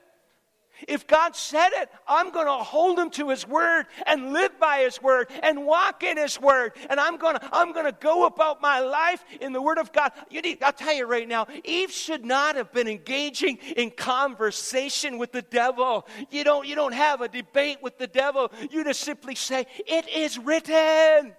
If 0.87 1.07
God 1.07 1.35
said 1.35 1.71
it, 1.73 1.89
I'm 2.07 2.31
going 2.31 2.47
to 2.47 2.53
hold 2.53 2.99
him 2.99 3.11
to 3.13 3.31
his 3.31 3.47
word 3.49 3.87
and 4.07 4.33
live 4.33 4.61
by 4.61 4.81
his 4.81 5.03
word 5.03 5.29
and 5.43 5.67
walk 5.67 6.05
in 6.05 6.17
his 6.17 6.41
word. 6.41 6.73
And 6.89 7.01
I'm 7.01 7.17
going 7.17 7.37
to, 7.37 7.49
I'm 7.53 7.73
going 7.73 7.87
to 7.87 7.97
go 7.99 8.27
about 8.27 8.63
my 8.63 8.79
life 8.81 9.25
in 9.41 9.53
the 9.53 9.61
word 9.61 9.79
of 9.79 9.93
God. 9.93 10.13
You 10.31 10.41
need, 10.41 10.63
I'll 10.63 10.73
tell 10.73 10.95
you 10.95 11.07
right 11.07 11.27
now, 11.27 11.49
Eve 11.65 11.91
should 11.91 12.25
not 12.25 12.55
have 12.55 12.73
been 12.73 12.87
engaging 12.87 13.59
in 13.77 13.91
conversation 13.91 15.19
with 15.19 15.33
the 15.33 15.43
devil. 15.43 16.07
You 16.31 16.45
don't, 16.45 16.67
you 16.67 16.77
don't 16.77 16.95
have 16.95 17.23
a 17.23 17.29
debate 17.29 17.79
with 17.83 17.99
the 17.99 18.07
devil. 18.07 18.53
You 18.71 18.85
just 18.85 19.01
simply 19.01 19.35
say, 19.35 19.67
It 19.79 20.09
is 20.09 20.39
written. 20.39 21.35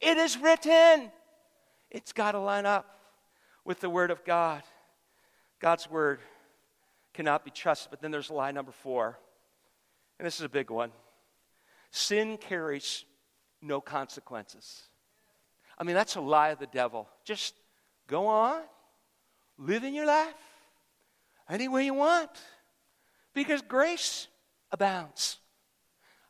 It 0.00 0.16
is 0.16 0.38
written. 0.38 1.10
It's 1.94 2.12
got 2.12 2.32
to 2.32 2.40
line 2.40 2.66
up 2.66 2.98
with 3.64 3.78
the 3.78 3.88
Word 3.88 4.10
of 4.10 4.24
God. 4.24 4.64
God's 5.60 5.88
Word 5.88 6.18
cannot 7.12 7.44
be 7.44 7.52
trusted. 7.52 7.88
But 7.88 8.02
then 8.02 8.10
there's 8.10 8.30
lie 8.30 8.50
number 8.50 8.72
four, 8.72 9.16
and 10.18 10.26
this 10.26 10.34
is 10.34 10.40
a 10.40 10.48
big 10.48 10.70
one 10.70 10.90
sin 11.92 12.36
carries 12.36 13.04
no 13.62 13.80
consequences. 13.80 14.82
I 15.78 15.84
mean, 15.84 15.94
that's 15.94 16.16
a 16.16 16.20
lie 16.20 16.48
of 16.48 16.58
the 16.58 16.66
devil. 16.66 17.08
Just 17.24 17.54
go 18.08 18.26
on, 18.26 18.62
live 19.56 19.84
in 19.84 19.94
your 19.94 20.06
life 20.06 20.34
any 21.48 21.68
way 21.68 21.84
you 21.84 21.94
want, 21.94 22.30
because 23.34 23.62
grace 23.62 24.26
abounds. 24.72 25.38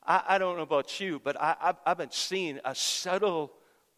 I, 0.05 0.23
I 0.29 0.39
don't 0.39 0.57
know 0.57 0.63
about 0.63 1.01
you, 1.01 1.23
but 1.25 1.41
I, 1.41 1.75
I've 1.87 1.97
been 1.97 2.11
seeing 2.11 2.61
a 2.67 2.75
subtle 2.75 3.55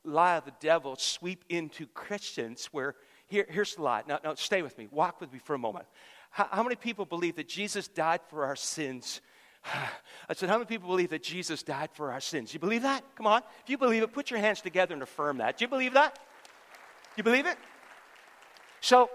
lie 0.06 0.36
of 0.36 0.44
the 0.44 0.52
devil 0.60 0.96
sweep 0.96 1.44
into 1.48 1.86
Christians 1.86 2.66
where 2.72 2.94
here, 3.28 3.46
here's 3.48 3.74
the 3.74 3.82
lie. 3.82 4.02
Now, 4.06 4.20
now, 4.22 4.34
stay 4.34 4.62
with 4.62 4.78
me. 4.78 4.88
Walk 4.90 5.20
with 5.20 5.32
me 5.32 5.40
for 5.40 5.54
a 5.54 5.58
moment. 5.58 5.86
How, 6.30 6.48
how 6.50 6.62
many 6.62 6.76
people 6.76 7.04
believe 7.04 7.36
that 7.36 7.48
Jesus 7.48 7.88
died 7.88 8.20
for 8.28 8.44
our 8.44 8.56
sins? 8.56 9.20
I 10.28 10.34
said, 10.34 10.48
How 10.48 10.56
many 10.56 10.66
people 10.66 10.88
believe 10.88 11.10
that 11.10 11.22
Jesus 11.22 11.62
died 11.62 11.90
for 11.92 12.12
our 12.12 12.20
sins? 12.20 12.54
You 12.54 12.60
believe 12.60 12.82
that? 12.82 13.04
Come 13.16 13.26
on. 13.26 13.42
If 13.64 13.70
you 13.70 13.78
believe 13.78 14.02
it, 14.02 14.12
put 14.12 14.30
your 14.30 14.38
hands 14.38 14.60
together 14.60 14.94
and 14.94 15.02
affirm 15.02 15.38
that. 15.38 15.58
Do 15.58 15.64
you 15.64 15.68
believe 15.68 15.94
that? 15.94 16.18
You 17.16 17.24
believe 17.24 17.46
it? 17.46 17.56
So, 18.80 19.10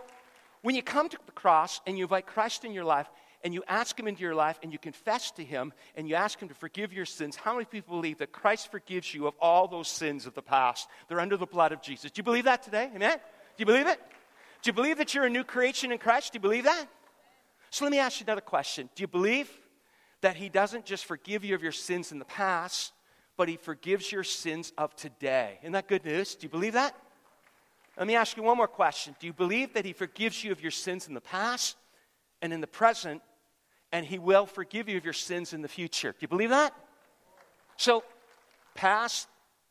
when 0.62 0.76
you 0.76 0.84
come 0.84 1.08
to 1.08 1.18
the 1.26 1.32
cross 1.32 1.80
and 1.88 1.98
you 1.98 2.04
invite 2.04 2.26
Christ 2.26 2.66
in 2.66 2.74
your 2.74 2.84
life, 2.84 3.08
and 3.44 3.54
you 3.54 3.64
ask 3.68 4.00
Him 4.00 4.08
into 4.08 4.22
your 4.22 4.36
life 4.36 4.60
and 4.64 4.72
you 4.72 4.80
confess 4.80 5.32
to 5.32 5.44
Him 5.44 5.74
and 5.96 6.08
you 6.08 6.16
ask 6.16 6.40
Him 6.40 6.48
to 6.50 6.56
forgive 6.56 6.94
your 6.94 7.06
sins, 7.06 7.36
how 7.36 7.54
many 7.54 7.66
people 7.66 7.96
believe 7.96 8.20
that 8.20 8.32
Christ 8.32 8.72
forgives 8.72 9.14
you 9.14 9.28
of 9.28 9.34
all 9.42 9.68
those 9.68 9.88
sins 9.88 10.26
of 10.26 10.34
the 10.34 10.42
past? 10.42 10.88
They're 11.08 11.20
under 11.20 11.38
the 11.38 11.46
blood 11.46 11.72
of 11.72 11.82
Jesus. 11.82 12.12
Do 12.12 12.20
you 12.20 12.24
believe 12.24 12.46
that 12.46 12.64
today? 12.64 12.90
Amen? 12.96 13.18
Do 13.18 13.56
you 13.58 13.66
believe 13.66 13.88
it? 13.88 14.00
Do 14.62 14.70
you 14.70 14.74
believe 14.74 14.98
that 14.98 15.14
you're 15.14 15.26
a 15.26 15.30
new 15.30 15.44
creation 15.44 15.92
in 15.92 15.98
Christ? 15.98 16.34
Do 16.34 16.38
you 16.38 16.42
believe 16.42 16.66
that? 16.66 16.86
So 17.72 17.86
let 17.86 17.92
me 17.92 18.00
ask 18.00 18.20
you 18.20 18.26
another 18.26 18.42
question. 18.42 18.90
Do 18.96 19.02
you 19.02 19.08
believe 19.08 19.50
that 20.22 20.36
He 20.36 20.50
doesn't 20.50 20.86
just 20.86 21.06
forgive 21.06 21.44
you 21.44 21.56
of 21.56 21.64
your 21.64 21.72
sins 21.72 22.12
in 22.12 22.20
the 22.20 22.26
past, 22.26 22.94
but 23.38 23.50
He 23.50 23.58
forgives 23.58 24.12
your 24.12 24.24
sins 24.24 24.72
of 24.78 24.96
today? 24.96 25.58
Isn't 25.62 25.74
that 25.74 25.88
good 25.88 26.06
news? 26.06 26.36
Do 26.36 26.46
you 26.46 26.50
believe 26.50 26.74
that? 26.74 26.96
Let 27.98 28.08
me 28.08 28.16
ask 28.16 28.38
you 28.38 28.44
one 28.44 28.58
more 28.58 28.68
question. 28.68 29.16
Do 29.20 29.28
you 29.28 29.34
believe 29.34 29.74
that 29.74 29.86
He 29.86 29.94
forgives 29.94 30.44
you 30.44 30.52
of 30.52 30.62
your 30.62 30.72
sins 30.72 31.08
in 31.08 31.14
the 31.14 31.22
past 31.22 31.76
and 32.42 32.54
in 32.54 32.62
the 32.62 32.68
present, 32.68 33.22
and 33.92 34.06
He 34.06 34.20
will 34.20 34.46
forgive 34.46 34.90
you 34.90 34.98
of 34.98 35.04
your 35.04 35.14
sins 35.14 35.54
in 35.54 35.62
the 35.62 35.68
future? 35.68 36.12
Do 36.12 36.18
you 36.22 36.28
believe 36.28 36.50
that? 36.50 36.74
So, 37.78 38.04
past, 38.76 39.28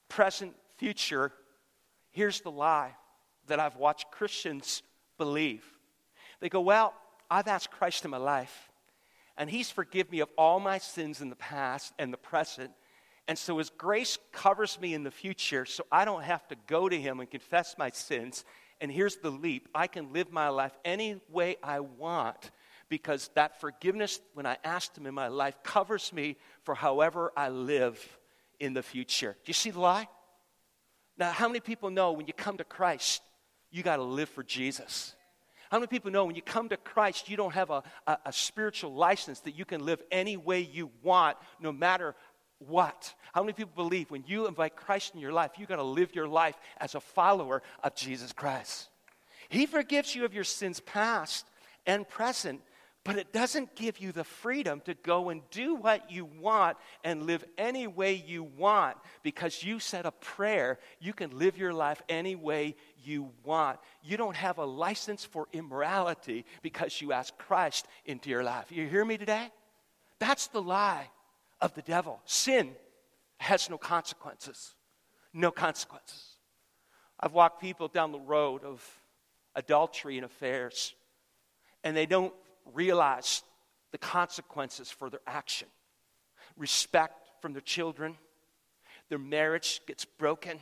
present, 0.09 0.55
future, 0.77 1.33
here's 2.11 2.41
the 2.41 2.51
lie 2.51 2.95
that 3.47 3.61
I've 3.61 3.77
watched 3.77 4.11
Christians 4.11 4.83
believe. 5.19 5.65
They 6.41 6.49
go, 6.49 6.61
Well, 6.61 6.95
I've 7.31 7.49
asked 7.49 7.71
Christ 7.71 8.05
in 8.05 8.11
my 8.11 8.19
life, 8.19 8.71
and 9.37 9.49
He's 9.49 9.71
forgiven 9.71 10.11
me 10.13 10.21
of 10.21 10.29
all 10.37 10.61
my 10.61 10.79
sins 10.79 11.21
in 11.21 11.31
the 11.31 11.37
past 11.37 11.93
and 11.99 12.13
the 12.13 12.19
present. 12.19 12.71
And 13.29 13.39
so 13.39 13.59
His 13.59 13.71
grace 13.71 14.19
covers 14.33 14.81
me 14.81 14.95
in 14.95 15.05
the 15.05 15.11
future, 15.11 15.65
so 15.65 15.85
I 15.93 16.05
don't 16.05 16.25
have 16.25 16.47
to 16.49 16.57
go 16.67 16.89
to 16.89 17.01
Him 17.01 17.21
and 17.21 17.31
confess 17.31 17.77
my 17.79 17.91
sins. 17.91 18.45
And 18.81 18.91
here's 18.91 19.17
the 19.17 19.31
leap 19.31 19.69
I 19.75 19.87
can 19.87 20.13
live 20.13 20.33
my 20.33 20.49
life 20.49 20.73
any 20.85 21.21
way 21.31 21.57
I 21.63 21.81
want 21.81 22.51
because 22.91 23.31
that 23.35 23.59
forgiveness, 23.61 24.21
when 24.35 24.45
I 24.45 24.59
asked 24.63 24.99
Him 24.99 25.07
in 25.07 25.15
my 25.15 25.29
life, 25.29 25.55
covers 25.63 26.13
me 26.13 26.37
for 26.65 26.75
however 26.75 27.33
I 27.35 27.49
live 27.49 28.19
in 28.59 28.75
the 28.75 28.83
future. 28.83 29.37
Do 29.45 29.49
you 29.49 29.55
see 29.55 29.71
the 29.71 29.81
lie? 29.81 30.09
Now, 31.17 31.31
how 31.31 31.49
many 31.49 31.61
people 31.61 31.89
know 31.89 32.13
when 32.13 32.27
you 32.27 32.35
come 32.35 32.59
to 32.59 32.65
Christ, 32.65 33.23
you 33.71 33.83
got 33.83 33.97
to 33.97 34.03
live 34.03 34.29
for 34.29 34.43
Jesus. 34.43 35.15
How 35.71 35.79
many 35.79 35.87
people 35.87 36.11
know 36.11 36.25
when 36.25 36.35
you 36.35 36.43
come 36.43 36.69
to 36.71 36.77
Christ, 36.77 37.29
you 37.29 37.37
don't 37.37 37.55
have 37.55 37.71
a, 37.71 37.83
a, 38.07 38.19
a, 38.27 38.33
spiritual 38.33 38.93
license 38.93 39.41
that 39.41 39.57
you 39.57 39.65
can 39.65 39.85
live 39.85 40.03
any 40.11 40.37
way 40.37 40.61
you 40.61 40.91
want, 41.03 41.37
no 41.61 41.71
matter 41.71 42.17
what? 42.59 43.15
How 43.33 43.43
many 43.43 43.53
people 43.53 43.73
believe 43.77 44.11
when 44.11 44.25
you 44.27 44.49
invite 44.49 44.75
Christ 44.75 45.15
in 45.15 45.21
your 45.21 45.33
life, 45.33 45.53
you 45.59 45.67
got 45.67 45.77
to 45.77 45.85
live 45.85 46.15
your 46.15 46.27
life 46.27 46.57
as 46.79 46.97
a 46.97 47.01
follower 47.01 47.63
of 47.85 47.95
Jesus 47.95 48.33
Christ? 48.33 48.89
He 49.49 49.67
forgives 49.67 50.15
you 50.15 50.25
of 50.25 50.35
your 50.35 50.45
sins 50.45 50.81
past 50.81 51.47
and 51.87 52.09
present, 52.09 52.61
but 53.05 53.17
it 53.17 53.33
doesn't 53.33 53.75
give 53.75 53.99
you 53.99 54.13
the 54.13 54.25
freedom 54.25 54.83
to 54.83 54.95
go 54.95 55.31
and 55.31 55.41
do 55.51 55.75
what 55.75 56.11
you 56.11 56.27
want 56.27 56.77
and 57.03 57.23
live 57.23 57.43
any 57.57 57.87
way 57.87 58.13
you 58.13 58.43
want 58.43 58.97
because 59.23 59.63
you 59.63 59.79
said 59.79 60.05
a 60.05 60.11
prayer. 60.11 60.79
You 61.01 61.15
can 61.15 61.39
live 61.39 61.57
your 61.57 61.73
life 61.73 62.03
any 62.11 62.37
way 62.37 62.77
you 63.03 63.31
want. 63.43 63.79
You 64.03 64.19
don't 64.19 64.37
have 64.37 64.59
a 64.59 64.67
license 64.67 65.25
for 65.25 65.49
immorality 65.53 66.45
because 66.61 67.01
you 67.01 67.13
asked 67.13 67.39
Christ 67.39 67.87
into 68.05 68.29
your 68.29 68.45
life. 68.45 68.67
You 68.71 68.87
hear 68.87 69.05
me 69.05 69.17
today? 69.17 69.49
That's 70.19 70.49
the 70.49 70.61
lie 70.61 71.09
of 71.63 71.75
the 71.75 71.83
devil. 71.83 72.21
Sin 72.27 72.73
has 73.39 73.71
no 73.71 73.79
consequences. 73.79 74.75
No 75.33 75.51
consequences. 75.51 76.37
I've 77.19 77.33
walked 77.33 77.63
people 77.63 77.89
down 77.89 78.13
the 78.13 78.21
road 78.21 78.63
of 78.63 78.87
adultery 79.55 80.17
and 80.17 80.25
affairs, 80.25 80.95
and 81.83 81.97
they 81.97 82.07
don't 82.07 82.33
realize 82.75 83.43
the 83.93 83.99
consequences 83.99 84.91
for 84.91 85.11
their 85.11 85.21
action. 85.27 85.69
Respect 86.57 87.31
from 87.41 87.53
their 87.53 87.63
children, 87.63 88.17
their 89.09 89.19
marriage 89.19 89.81
gets 89.87 90.05
broken. 90.05 90.59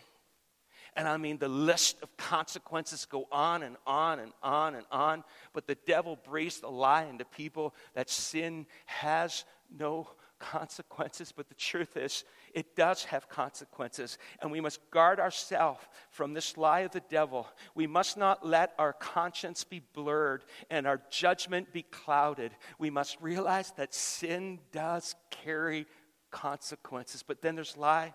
And 0.97 1.07
I 1.07 1.17
mean, 1.17 1.39
the 1.39 1.49
list 1.49 1.99
of 2.03 2.17
consequences 2.17 3.05
go 3.05 3.29
on 3.31 3.63
and 3.63 3.77
on 3.87 4.19
and 4.19 4.33
on 4.43 4.75
and 4.75 4.87
on. 4.91 5.23
But 5.53 5.67
the 5.67 5.77
devil 5.87 6.19
breathes 6.25 6.61
the 6.61 6.71
lie 6.71 7.05
into 7.05 7.25
people 7.25 7.75
that 7.95 8.11
sin 8.11 8.67
has 8.87 9.45
no 9.77 10.09
consequences, 10.39 11.33
but 11.33 11.49
the 11.49 11.55
truth 11.55 11.97
is, 11.97 12.25
it 12.55 12.77
does 12.77 13.05
have 13.05 13.29
consequences. 13.29 14.19
And 14.41 14.51
we 14.51 14.61
must 14.61 14.91
guard 14.91 15.21
ourselves 15.21 15.85
from 16.11 16.35
this 16.35 16.57
lie 16.57 16.81
of 16.81 16.93
the 16.93 17.03
devil. 17.09 17.47
We 17.75 17.87
must 17.87 18.17
not 18.17 18.47
let 18.47 18.75
our 18.79 18.93
conscience 18.93 19.65
be 19.65 19.83
blurred 19.93 20.45
and 20.71 20.87
our 20.87 21.01
judgment 21.11 21.73
be 21.73 21.83
clouded. 21.83 22.53
We 22.79 22.91
must 22.91 23.21
realize 23.21 23.73
that 23.77 23.95
sin 23.95 24.61
does 24.73 25.15
carry 25.31 25.87
consequences. 26.31 27.23
But 27.27 27.43
then 27.43 27.55
there's 27.55 27.77
lie 27.77 28.15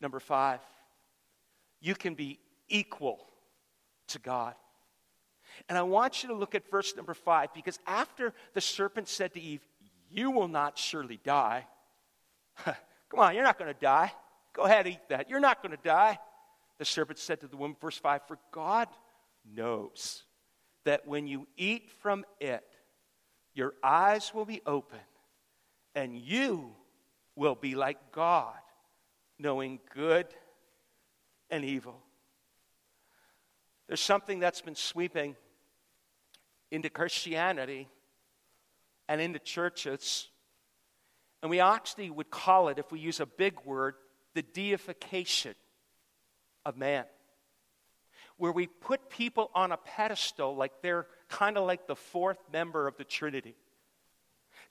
number 0.00 0.20
five 0.20 0.60
you 1.80 1.94
can 1.94 2.14
be 2.14 2.40
equal 2.68 3.24
to 4.08 4.18
God. 4.18 4.54
And 5.68 5.76
I 5.76 5.82
want 5.82 6.22
you 6.22 6.28
to 6.30 6.34
look 6.34 6.54
at 6.54 6.70
verse 6.70 6.94
number 6.96 7.14
five 7.14 7.52
because 7.54 7.78
after 7.86 8.32
the 8.54 8.60
serpent 8.60 9.08
said 9.08 9.34
to 9.34 9.40
Eve, 9.40 9.60
you 10.10 10.30
will 10.30 10.48
not 10.48 10.78
surely 10.78 11.20
die. 11.22 11.66
Come 13.10 13.20
on, 13.20 13.34
you're 13.34 13.44
not 13.44 13.58
going 13.58 13.72
to 13.72 13.80
die. 13.80 14.12
Go 14.52 14.62
ahead, 14.62 14.86
eat 14.86 15.00
that. 15.08 15.30
You're 15.30 15.40
not 15.40 15.62
going 15.62 15.76
to 15.76 15.82
die. 15.82 16.18
The 16.78 16.84
serpent 16.84 17.18
said 17.18 17.40
to 17.40 17.48
the 17.48 17.56
woman, 17.56 17.76
verse 17.80 17.98
5 17.98 18.22
For 18.26 18.38
God 18.50 18.88
knows 19.54 20.24
that 20.84 21.06
when 21.06 21.26
you 21.26 21.46
eat 21.56 21.90
from 22.00 22.24
it, 22.40 22.64
your 23.54 23.74
eyes 23.82 24.32
will 24.32 24.44
be 24.44 24.62
open, 24.66 25.00
and 25.94 26.16
you 26.16 26.72
will 27.34 27.54
be 27.54 27.74
like 27.74 28.12
God, 28.12 28.54
knowing 29.38 29.80
good 29.94 30.26
and 31.50 31.64
evil. 31.64 32.00
There's 33.86 34.00
something 34.00 34.38
that's 34.38 34.60
been 34.60 34.74
sweeping 34.74 35.34
into 36.70 36.90
Christianity 36.90 37.88
and 39.08 39.20
into 39.20 39.38
churches. 39.38 40.27
And 41.42 41.50
we 41.50 41.60
actually 41.60 42.10
would 42.10 42.30
call 42.30 42.68
it, 42.68 42.78
if 42.78 42.90
we 42.90 42.98
use 42.98 43.20
a 43.20 43.26
big 43.26 43.54
word, 43.64 43.94
the 44.34 44.42
deification 44.42 45.54
of 46.64 46.76
man. 46.76 47.04
Where 48.36 48.52
we 48.52 48.66
put 48.66 49.10
people 49.10 49.50
on 49.54 49.72
a 49.72 49.76
pedestal 49.76 50.54
like 50.54 50.72
they're 50.82 51.06
kind 51.28 51.56
of 51.56 51.66
like 51.66 51.86
the 51.86 51.96
fourth 51.96 52.38
member 52.52 52.86
of 52.86 52.96
the 52.96 53.04
Trinity. 53.04 53.56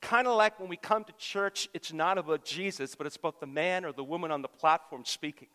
Kind 0.01 0.27
of 0.27 0.36
like 0.36 0.60
when 0.60 0.69
we 0.69 0.77
come 0.77 1.03
to 1.03 1.13
church, 1.17 1.67
it's 1.73 1.91
not 1.91 2.17
about 2.17 2.45
Jesus, 2.45 2.95
but 2.95 3.08
it's 3.08 3.15
about 3.15 3.39
the 3.39 3.47
man 3.47 3.84
or 3.84 3.91
the 3.91 4.03
woman 4.03 4.32
on 4.32 4.41
the 4.41 4.47
platform 4.47 5.03
speaking. 5.06 5.47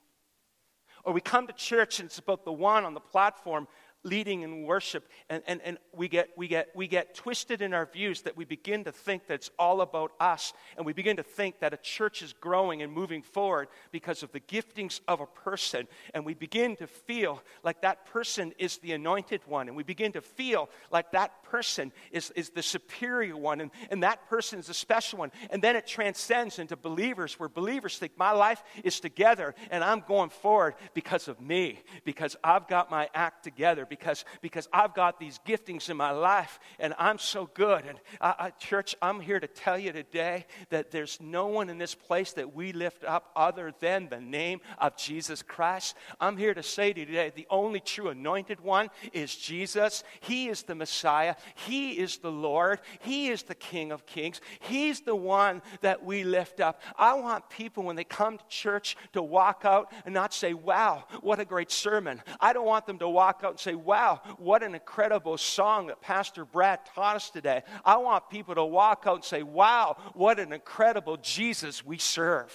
Or 1.05 1.13
we 1.13 1.21
come 1.21 1.47
to 1.47 1.53
church 1.53 2.01
and 2.01 2.07
it's 2.07 2.19
about 2.19 2.45
the 2.45 2.53
one 2.53 2.85
on 2.85 2.95
the 2.95 3.01
platform 3.01 3.67
leading 4.05 4.43
in 4.43 4.65
worship 4.65 5.09
and, 5.29 5.43
and, 5.47 5.61
and 5.63 5.79
we, 5.93 6.09
get, 6.09 6.31
we, 6.37 6.49
get, 6.49 6.69
we 6.75 6.89
get 6.89 7.15
twisted 7.15 7.63
in 7.63 7.73
our 7.73 7.87
views 7.87 8.23
that 8.23 8.37
we 8.37 8.45
begin 8.45 8.85
to 8.85 8.93
think 8.93 9.27
that 9.27 9.35
it's 9.35 9.51
all 9.59 9.81
about 9.81 10.13
us 10.21 10.53
and 10.77 10.85
we 10.85 10.93
begin 10.93 11.17
to 11.17 11.23
think 11.23 11.61
that 11.61 11.73
a 11.73 11.77
church 11.77 12.23
is 12.23 12.33
growing 12.33 12.83
and 12.83 12.93
moving 12.93 13.23
forward 13.23 13.69
because 13.91 14.23
of 14.23 14.33
the 14.33 14.41
giftings 14.41 15.01
of 15.09 15.21
a 15.21 15.27
person 15.27 15.87
and 16.15 16.25
we 16.25 16.35
begin 16.35 16.77
to 16.77 16.87
feel 16.87 17.43
like 17.63 17.83
that 17.83 18.07
person 18.07 18.53
is 18.59 18.79
the 18.79 18.93
anointed 18.93 19.41
one 19.47 19.69
and 19.69 19.77
we 19.77 19.83
begin 19.83 20.13
to 20.13 20.21
feel 20.21 20.69
like 20.91 21.13
that 21.13 21.43
person 21.45 21.93
is, 22.11 22.31
is 22.33 22.51
the 22.51 22.63
superior 22.63 23.37
one 23.37 23.61
and, 23.61 23.71
and 23.91 24.03
that 24.03 24.29
person 24.29 24.59
is 24.59 24.67
the 24.67 24.75
special 24.75 25.19
one. 25.19 25.31
And 25.51 25.63
then 25.63 25.77
it 25.77 25.87
transcends 25.87 26.59
into 26.59 26.77
believers 26.77 27.39
where 27.39 27.49
believers 27.49 27.99
think 27.99 28.13
my 28.17 28.33
life 28.33 28.63
is 28.83 29.01
together 29.01 29.55
and 29.71 29.85
i'm 29.85 30.01
going 30.07 30.31
forward 30.31 30.75
because 30.95 31.29
of 31.29 31.41
me 31.41 31.81
because 32.05 32.37
i've 32.43 32.69
got 32.69 32.91
my 32.91 33.09
act 33.15 33.45
together 33.45 33.87
because, 33.93 34.25
because 34.41 34.67
I've 34.73 34.95
got 34.95 35.21
these 35.21 35.39
giftings 35.47 35.91
in 35.91 35.99
my 35.99 36.13
life 36.13 36.59
and 36.79 36.95
I'm 36.99 37.19
so 37.19 37.51
good. 37.53 37.85
And 37.85 38.01
I, 38.23 38.35
I, 38.39 38.51
church, 38.51 38.95
I'm 39.03 39.21
here 39.21 39.39
to 39.39 39.47
tell 39.47 39.79
you 39.79 39.93
today 39.93 40.47
that 40.71 40.91
there's 40.91 41.21
no 41.21 41.49
one 41.49 41.69
in 41.69 41.77
this 41.77 41.95
place 41.95 42.33
that 42.33 42.55
we 42.55 42.73
lift 42.73 43.05
up 43.05 43.31
other 43.37 43.75
than 43.81 44.09
the 44.09 44.19
name 44.19 44.63
of 44.79 44.97
Jesus 44.97 45.43
Christ. 45.43 45.95
I'm 46.23 46.39
here 46.39 46.55
to 46.55 46.63
say 46.63 46.95
to 46.95 47.01
you 47.01 47.05
today 47.05 47.33
the 47.37 47.47
only 47.51 47.81
true 47.81 48.09
anointed 48.09 48.61
one 48.61 48.89
is 49.13 49.37
Jesus. 49.37 50.05
He 50.21 50.49
is 50.49 50.63
the 50.63 50.75
Messiah, 50.75 51.35
He 51.55 51.91
is 51.99 52.17
the 52.17 52.33
Lord, 52.33 52.81
He 53.01 53.29
is 53.29 53.43
the 53.43 53.55
King 53.55 53.93
of 53.93 54.07
Kings. 54.07 54.41
He's 54.61 55.03
the 55.03 55.15
one 55.15 55.61
that 55.83 56.03
we 56.03 56.25
lift 56.25 56.61
up. 56.61 56.81
I 56.97 57.13
want 57.13 57.51
people 57.51 57.83
when 57.83 57.97
they 57.97 58.05
come 58.05 58.39
to 58.39 58.45
church 58.49 58.97
to 59.13 59.23
walk 59.23 59.67
out 59.67 59.93
and 60.07 60.15
not 60.15 60.33
say, 60.33 60.55
Wow, 60.55 61.05
what 61.21 61.41
a 61.41 61.45
great 61.45 61.71
sermon. 61.71 62.23
I 62.41 62.55
don't 62.55 62.65
want 62.65 62.87
them 62.87 62.99
to 63.01 63.09
walk 63.09 63.43
out 63.45 63.51
and 63.51 63.61
say, 63.61 63.75
Wow, 63.85 64.21
what 64.39 64.63
an 64.63 64.75
incredible 64.75 65.37
song 65.37 65.89
that 65.89 66.01
Pastor 66.01 66.45
Brad 66.45 66.81
taught 66.95 67.17
us 67.17 67.31
today. 67.31 67.63
I 67.85 67.97
want 67.97 68.31
people 68.31 68.55
to 68.55 68.65
walk 68.65 69.05
out 69.07 69.17
and 69.17 69.25
say, 69.25 69.43
Wow, 69.43 69.97
what 70.15 70.39
an 70.39 70.53
incredible 70.53 71.17
Jesus 71.17 71.85
we 71.85 71.99
serve. 71.99 72.53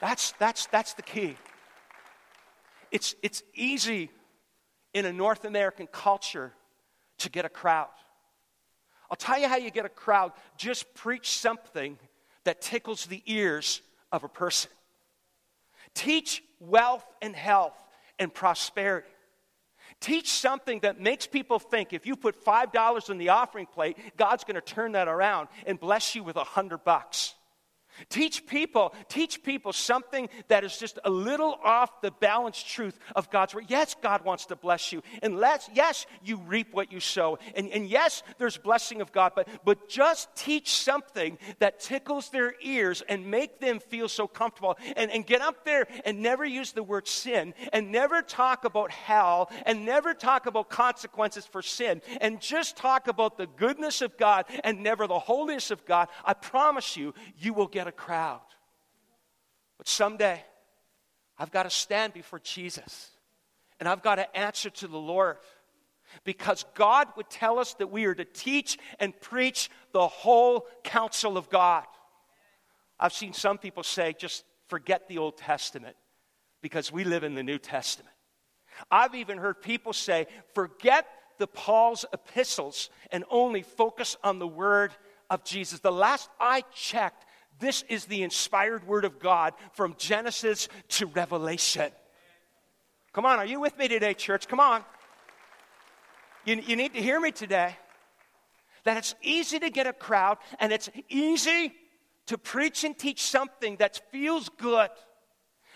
That's, 0.00 0.32
that's, 0.32 0.66
that's 0.66 0.94
the 0.94 1.02
key. 1.02 1.36
It's, 2.90 3.14
it's 3.22 3.42
easy 3.54 4.10
in 4.92 5.06
a 5.06 5.12
North 5.12 5.44
American 5.44 5.86
culture 5.86 6.52
to 7.18 7.30
get 7.30 7.44
a 7.44 7.48
crowd. 7.48 7.88
I'll 9.10 9.16
tell 9.16 9.38
you 9.38 9.46
how 9.46 9.56
you 9.56 9.70
get 9.70 9.84
a 9.84 9.90
crowd. 9.90 10.32
Just 10.56 10.92
preach 10.94 11.30
something 11.30 11.98
that 12.44 12.60
tickles 12.60 13.06
the 13.06 13.22
ears 13.26 13.80
of 14.10 14.24
a 14.24 14.28
person. 14.28 14.70
Teach 15.94 16.42
wealth 16.60 17.04
and 17.20 17.36
health 17.36 17.74
and 18.18 18.32
prosperity. 18.32 19.08
Teach 20.02 20.32
something 20.32 20.80
that 20.80 21.00
makes 21.00 21.28
people 21.28 21.60
think 21.60 21.92
if 21.92 22.06
you 22.06 22.16
put 22.16 22.44
$5 22.44 23.08
in 23.08 23.18
the 23.18 23.28
offering 23.28 23.66
plate, 23.66 23.96
God's 24.16 24.42
going 24.42 24.56
to 24.56 24.60
turn 24.60 24.92
that 24.92 25.06
around 25.06 25.46
and 25.64 25.78
bless 25.78 26.16
you 26.16 26.24
with 26.24 26.34
a 26.34 26.42
hundred 26.42 26.82
bucks. 26.82 27.34
Teach 28.08 28.46
people, 28.46 28.94
teach 29.08 29.42
people 29.42 29.72
something 29.72 30.28
that 30.48 30.64
is 30.64 30.76
just 30.76 30.98
a 31.04 31.10
little 31.10 31.58
off 31.62 32.00
the 32.00 32.10
balanced 32.10 32.68
truth 32.68 32.98
of 33.14 33.30
God's 33.30 33.54
word. 33.54 33.66
Yes, 33.68 33.94
God 34.00 34.24
wants 34.24 34.46
to 34.46 34.56
bless 34.56 34.92
you. 34.92 35.02
And 35.22 35.38
let, 35.38 35.68
yes, 35.74 36.06
you 36.22 36.38
reap 36.38 36.72
what 36.72 36.92
you 36.92 37.00
sow. 37.00 37.38
And, 37.54 37.70
and 37.70 37.88
yes, 37.88 38.22
there's 38.38 38.56
blessing 38.56 39.00
of 39.00 39.12
God, 39.12 39.32
but, 39.34 39.48
but 39.64 39.88
just 39.88 40.34
teach 40.36 40.74
something 40.74 41.38
that 41.58 41.80
tickles 41.80 42.30
their 42.30 42.54
ears 42.62 43.02
and 43.08 43.30
make 43.30 43.60
them 43.60 43.78
feel 43.78 44.08
so 44.08 44.26
comfortable. 44.26 44.76
And, 44.96 45.10
and 45.10 45.26
get 45.26 45.40
up 45.40 45.64
there 45.64 45.86
and 46.04 46.20
never 46.20 46.44
use 46.44 46.72
the 46.72 46.82
word 46.82 47.06
sin 47.06 47.54
and 47.72 47.92
never 47.92 48.22
talk 48.22 48.64
about 48.64 48.90
hell 48.90 49.50
and 49.66 49.84
never 49.84 50.14
talk 50.14 50.46
about 50.46 50.68
consequences 50.68 51.46
for 51.46 51.62
sin 51.62 52.02
and 52.20 52.40
just 52.40 52.76
talk 52.76 53.08
about 53.08 53.36
the 53.36 53.46
goodness 53.46 54.02
of 54.02 54.16
God 54.16 54.46
and 54.64 54.82
never 54.82 55.06
the 55.06 55.18
holiness 55.18 55.70
of 55.70 55.84
God. 55.84 56.08
I 56.24 56.34
promise 56.34 56.96
you, 56.96 57.14
you 57.38 57.52
will 57.52 57.66
get 57.66 57.81
a 57.86 57.92
crowd. 57.92 58.40
But 59.78 59.88
someday, 59.88 60.42
I've 61.38 61.50
got 61.50 61.64
to 61.64 61.70
stand 61.70 62.12
before 62.12 62.38
Jesus 62.38 63.10
and 63.80 63.88
I've 63.88 64.02
got 64.02 64.16
to 64.16 64.36
answer 64.36 64.70
to 64.70 64.86
the 64.86 64.98
Lord 64.98 65.38
because 66.24 66.64
God 66.74 67.08
would 67.16 67.30
tell 67.30 67.58
us 67.58 67.74
that 67.74 67.90
we 67.90 68.04
are 68.04 68.14
to 68.14 68.24
teach 68.24 68.78
and 69.00 69.18
preach 69.20 69.70
the 69.92 70.06
whole 70.06 70.66
counsel 70.84 71.36
of 71.36 71.48
God. 71.48 71.84
I've 73.00 73.12
seen 73.12 73.32
some 73.32 73.58
people 73.58 73.82
say, 73.82 74.14
just 74.16 74.44
forget 74.68 75.08
the 75.08 75.18
Old 75.18 75.36
Testament 75.36 75.96
because 76.60 76.92
we 76.92 77.04
live 77.04 77.24
in 77.24 77.34
the 77.34 77.42
New 77.42 77.58
Testament. 77.58 78.14
I've 78.90 79.14
even 79.14 79.38
heard 79.38 79.60
people 79.60 79.92
say, 79.92 80.26
forget 80.54 81.06
the 81.38 81.46
Paul's 81.46 82.04
epistles 82.12 82.88
and 83.10 83.24
only 83.30 83.62
focus 83.62 84.16
on 84.22 84.38
the 84.38 84.46
word 84.46 84.92
of 85.28 85.44
Jesus. 85.44 85.80
The 85.80 85.90
last 85.90 86.30
I 86.38 86.62
checked, 86.72 87.24
this 87.62 87.84
is 87.88 88.04
the 88.06 88.22
inspired 88.22 88.86
word 88.86 89.04
of 89.04 89.20
God 89.20 89.54
from 89.72 89.94
Genesis 89.96 90.68
to 90.88 91.06
Revelation. 91.06 91.90
Come 93.12 93.24
on, 93.24 93.38
are 93.38 93.46
you 93.46 93.60
with 93.60 93.78
me 93.78 93.88
today, 93.88 94.14
church? 94.14 94.48
Come 94.48 94.60
on. 94.60 94.84
You, 96.44 96.56
you 96.56 96.76
need 96.76 96.92
to 96.94 97.00
hear 97.00 97.20
me 97.20 97.30
today. 97.30 97.76
That 98.84 98.96
it's 98.96 99.14
easy 99.22 99.60
to 99.60 99.70
get 99.70 99.86
a 99.86 99.92
crowd 99.92 100.38
and 100.58 100.72
it's 100.72 100.90
easy 101.08 101.72
to 102.26 102.36
preach 102.36 102.82
and 102.82 102.98
teach 102.98 103.22
something 103.22 103.76
that 103.76 104.00
feels 104.10 104.48
good, 104.48 104.90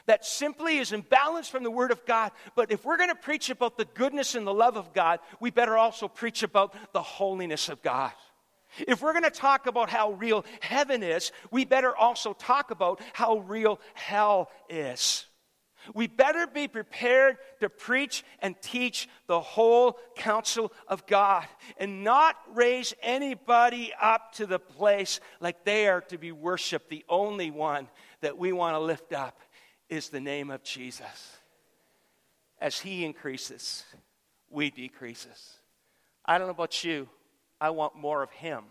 that 0.07 0.25
simply 0.25 0.79
is 0.79 0.91
imbalanced 0.91 1.51
from 1.51 1.63
the 1.63 1.71
Word 1.71 1.93
of 1.93 2.05
God. 2.05 2.33
But 2.57 2.73
if 2.73 2.85
we're 2.85 2.97
going 2.97 3.11
to 3.11 3.15
preach 3.15 3.49
about 3.49 3.77
the 3.77 3.85
goodness 3.85 4.35
and 4.35 4.45
the 4.47 4.55
love 4.55 4.77
of 4.77 4.93
God, 4.93 5.21
we 5.39 5.51
better 5.51 5.77
also 5.77 6.09
preach 6.09 6.43
about 6.43 6.75
the 6.93 7.03
holiness 7.03 7.69
of 7.69 7.81
God. 7.81 8.13
If 8.87 9.03
we're 9.03 9.13
going 9.13 9.25
to 9.25 9.31
talk 9.31 9.67
about 9.67 9.91
how 9.91 10.13
real 10.13 10.45
heaven 10.61 11.03
is, 11.03 11.33
we 11.51 11.65
better 11.65 11.95
also 11.95 12.33
talk 12.33 12.71
about 12.71 13.01
how 13.13 13.39
real 13.39 13.81
hell 13.95 14.51
is. 14.69 15.27
We 15.95 16.07
better 16.07 16.47
be 16.47 16.69
prepared 16.69 17.37
to 17.61 17.69
preach 17.69 18.25
and 18.41 18.61
teach 18.61 19.09
the 19.27 19.41
whole 19.41 19.99
counsel 20.17 20.73
of 20.89 21.07
God 21.07 21.47
and 21.79 22.03
not 22.03 22.37
raise 22.53 22.95
anybody 23.03 23.93
up 24.01 24.33
to 24.35 24.47
the 24.47 24.59
place 24.59 25.21
like 25.41 25.65
they 25.65 25.87
are 25.87 26.01
to 26.03 26.19
be 26.19 26.33
worshiped. 26.33 26.91
The 26.91 27.05
only 27.09 27.51
one 27.51 27.89
that 28.21 28.37
we 28.37 28.53
want 28.53 28.75
to 28.75 28.81
lift 28.81 29.13
up 29.13 29.41
is 29.89 30.09
the 30.09 30.21
name 30.21 30.51
of 30.51 30.65
Jesus. 30.65 31.37
As 32.61 32.81
He 32.81 33.05
increases, 33.05 33.85
we 34.51 34.71
decreases. 34.71 35.59
I 36.25 36.39
don't 36.39 36.49
know 36.49 36.53
about 36.53 36.83
you, 36.83 37.09
I 37.61 37.71
want 37.71 37.97
more 37.97 38.23
of 38.23 38.31
Him 38.31 38.65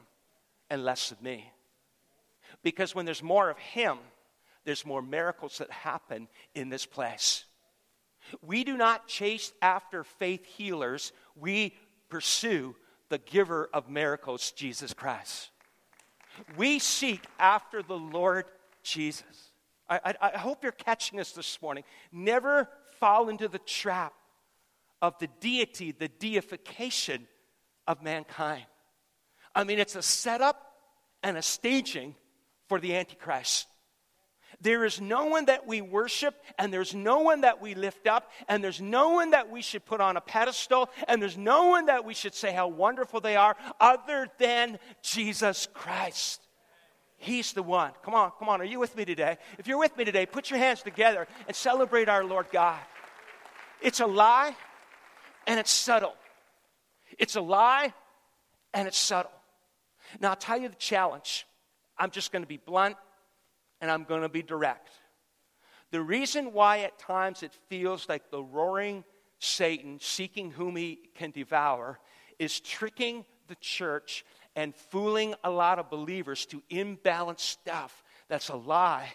and 0.70 0.84
less 0.84 1.12
of 1.12 1.22
me. 1.22 1.52
Because 2.64 2.96
when 2.96 3.06
there's 3.06 3.24
more 3.24 3.50
of 3.50 3.58
Him, 3.58 3.98
there's 4.64 4.86
more 4.86 5.02
miracles 5.02 5.58
that 5.60 5.72
happen 5.72 6.28
in 6.54 6.70
this 6.70 6.86
place. 6.86 7.46
We 8.42 8.64
do 8.64 8.76
not 8.76 9.08
chase 9.08 9.54
after 9.62 10.04
faith 10.04 10.46
healers, 10.46 11.12
we 11.36 11.76
pursue 12.10 12.76
the 13.10 13.20
giver 13.20 13.70
of 13.74 13.90
miracles, 13.90 14.52
Jesus 14.52 14.94
Christ. 14.94 15.52
We 16.58 16.80
seek 16.80 17.24
after 17.40 17.84
the 17.84 17.98
Lord 17.98 18.46
Jesus. 18.84 19.52
I, 19.88 20.00
I, 20.04 20.32
I 20.34 20.38
hope 20.38 20.64
you're 20.64 20.72
catching 20.72 21.18
this 21.18 21.32
this 21.32 21.62
morning. 21.62 21.84
Never 22.12 22.68
fall 23.00 23.30
into 23.30 23.48
the 23.48 23.60
trap 23.60 24.14
of 25.02 25.18
the 25.20 25.30
deity, 25.40 25.92
the 25.92 26.08
deification 26.08 27.28
of 27.88 28.02
mankind. 28.02 28.66
I 29.56 29.64
mean, 29.64 29.80
it's 29.80 29.96
a 29.96 30.02
setup 30.02 30.62
and 31.24 31.38
a 31.38 31.42
staging 31.42 32.16
for 32.68 32.80
the 32.80 32.96
Antichrist. 32.96 33.68
There 34.62 34.86
is 34.86 35.02
no 35.02 35.26
one 35.26 35.46
that 35.46 35.68
we 35.68 35.82
worship, 35.82 36.36
and 36.58 36.72
there's 36.72 36.94
no 36.94 37.20
one 37.20 37.42
that 37.42 37.62
we 37.62 37.76
lift 37.76 38.08
up, 38.08 38.32
and 38.48 38.64
there's 38.64 38.80
no 38.80 39.10
one 39.10 39.32
that 39.32 39.50
we 39.50 39.62
should 39.62 39.86
put 39.86 40.00
on 40.02 40.18
a 40.18 40.22
pedestal, 40.22 40.90
and 41.08 41.22
there's 41.22 41.38
no 41.38 41.68
one 41.68 41.88
that 41.88 42.06
we 42.06 42.14
should 42.14 42.34
say 42.34 42.54
how 42.54 42.68
wonderful 42.68 43.20
they 43.20 43.36
are 43.36 43.56
other 43.80 44.28
than 44.38 44.80
Jesus 45.02 45.68
Christ. 45.74 46.42
He's 47.18 47.54
the 47.54 47.64
one. 47.64 47.92
Come 48.04 48.14
on, 48.14 48.32
come 48.38 48.50
on. 48.50 48.62
Are 48.62 48.66
you 48.66 48.80
with 48.80 48.96
me 48.96 49.04
today? 49.04 49.38
If 49.58 49.68
you're 49.68 49.80
with 49.80 49.96
me 49.98 50.06
today, 50.06 50.26
put 50.26 50.50
your 50.50 50.60
hands 50.60 50.82
together 50.82 51.28
and 51.48 51.56
celebrate 51.56 52.08
our 52.08 52.24
Lord 52.24 52.48
God. 52.52 52.80
It's 53.82 54.00
a 54.00 54.06
lie, 54.06 54.56
and 55.48 55.60
it's 55.60 55.72
subtle. 55.72 56.14
It's 57.18 57.36
a 57.36 57.42
lie, 57.42 57.94
and 58.74 58.88
it's 58.88 58.98
subtle. 58.98 59.32
Now, 60.20 60.30
I'll 60.30 60.36
tell 60.36 60.58
you 60.58 60.70
the 60.70 60.76
challenge. 60.76 61.46
I'm 61.98 62.12
just 62.12 62.32
going 62.32 62.44
to 62.44 62.48
be 62.48 62.58
blunt 62.58 62.96
and 63.82 63.90
I'm 63.90 64.04
going 64.04 64.22
to 64.22 64.30
be 64.30 64.44
direct. 64.44 64.90
The 65.92 66.02
reason 66.02 66.54
why 66.54 66.80
at 66.80 66.98
times 66.98 67.44
it 67.44 67.54
feels 67.70 68.10
like 68.10 68.30
the 68.32 68.44
roaring 68.44 69.04
Satan 69.40 70.00
seeking 70.02 70.52
whom 70.52 70.76
he 70.76 71.00
can 71.16 71.32
devour 71.32 72.00
is 72.40 72.60
tricking 72.60 73.26
the 73.48 73.56
church 73.56 74.26
and 74.56 74.76
fooling 74.76 75.36
a 75.44 75.50
lot 75.50 75.80
of 75.80 75.90
believers 75.90 76.46
to 76.48 76.64
imbalance 76.70 77.44
stuff 77.44 78.04
that's 78.28 78.50
a 78.50 78.56
lie 78.56 79.14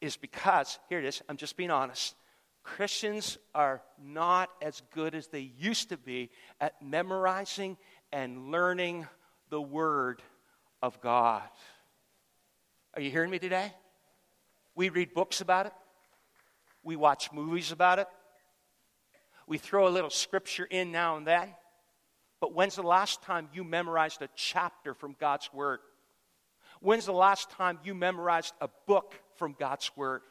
is 0.00 0.16
because, 0.16 0.78
here 0.88 0.98
it 0.98 1.04
is, 1.04 1.22
I'm 1.28 1.36
just 1.36 1.56
being 1.56 1.70
honest. 1.70 2.14
Christians 2.62 3.38
are 3.54 3.82
not 4.02 4.50
as 4.60 4.82
good 4.94 5.14
as 5.14 5.28
they 5.28 5.52
used 5.58 5.88
to 5.88 5.96
be 5.96 6.30
at 6.60 6.80
memorizing 6.80 7.76
and 8.12 8.50
learning 8.50 9.06
the 9.50 9.60
Word 9.60 10.22
of 10.82 11.00
God. 11.00 11.42
Are 12.94 13.00
you 13.00 13.10
hearing 13.10 13.30
me 13.30 13.38
today? 13.38 13.72
We 14.74 14.88
read 14.88 15.14
books 15.14 15.40
about 15.40 15.66
it, 15.66 15.72
we 16.82 16.96
watch 16.96 17.32
movies 17.32 17.72
about 17.72 17.98
it, 17.98 18.08
we 19.46 19.58
throw 19.58 19.86
a 19.86 19.90
little 19.90 20.10
scripture 20.10 20.64
in 20.64 20.92
now 20.92 21.16
and 21.16 21.26
then. 21.26 21.48
But 22.40 22.54
when's 22.54 22.74
the 22.74 22.82
last 22.82 23.22
time 23.22 23.48
you 23.52 23.62
memorized 23.62 24.20
a 24.20 24.28
chapter 24.34 24.94
from 24.94 25.14
God's 25.20 25.52
Word? 25.52 25.78
When's 26.80 27.06
the 27.06 27.12
last 27.12 27.50
time 27.50 27.78
you 27.84 27.94
memorized 27.94 28.52
a 28.60 28.68
book 28.88 29.14
from 29.36 29.54
God's 29.56 29.90
Word? 29.96 30.22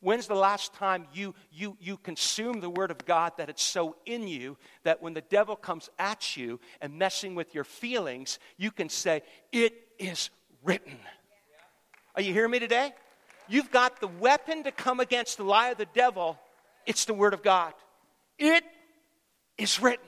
When's 0.00 0.26
the 0.26 0.34
last 0.34 0.74
time 0.74 1.06
you, 1.12 1.34
you, 1.50 1.76
you 1.80 1.96
consume 1.96 2.60
the 2.60 2.70
Word 2.70 2.90
of 2.90 3.04
God 3.04 3.32
that 3.36 3.48
it's 3.48 3.62
so 3.62 3.96
in 4.06 4.26
you 4.26 4.56
that 4.84 5.02
when 5.02 5.14
the 5.14 5.20
devil 5.20 5.56
comes 5.56 5.90
at 5.98 6.36
you 6.36 6.60
and 6.80 6.98
messing 6.98 7.34
with 7.34 7.54
your 7.54 7.64
feelings, 7.64 8.38
you 8.56 8.70
can 8.70 8.88
say, 8.88 9.22
It 9.52 9.74
is 9.98 10.30
written. 10.62 10.96
Are 12.14 12.22
you 12.22 12.32
hearing 12.32 12.50
me 12.50 12.58
today? 12.58 12.92
You've 13.48 13.70
got 13.70 14.00
the 14.00 14.08
weapon 14.08 14.64
to 14.64 14.72
come 14.72 15.00
against 15.00 15.36
the 15.36 15.44
lie 15.44 15.70
of 15.70 15.78
the 15.78 15.86
devil. 15.94 16.38
It's 16.86 17.04
the 17.04 17.14
Word 17.14 17.34
of 17.34 17.42
God. 17.42 17.74
It 18.38 18.64
is 19.58 19.80
written. 19.80 20.06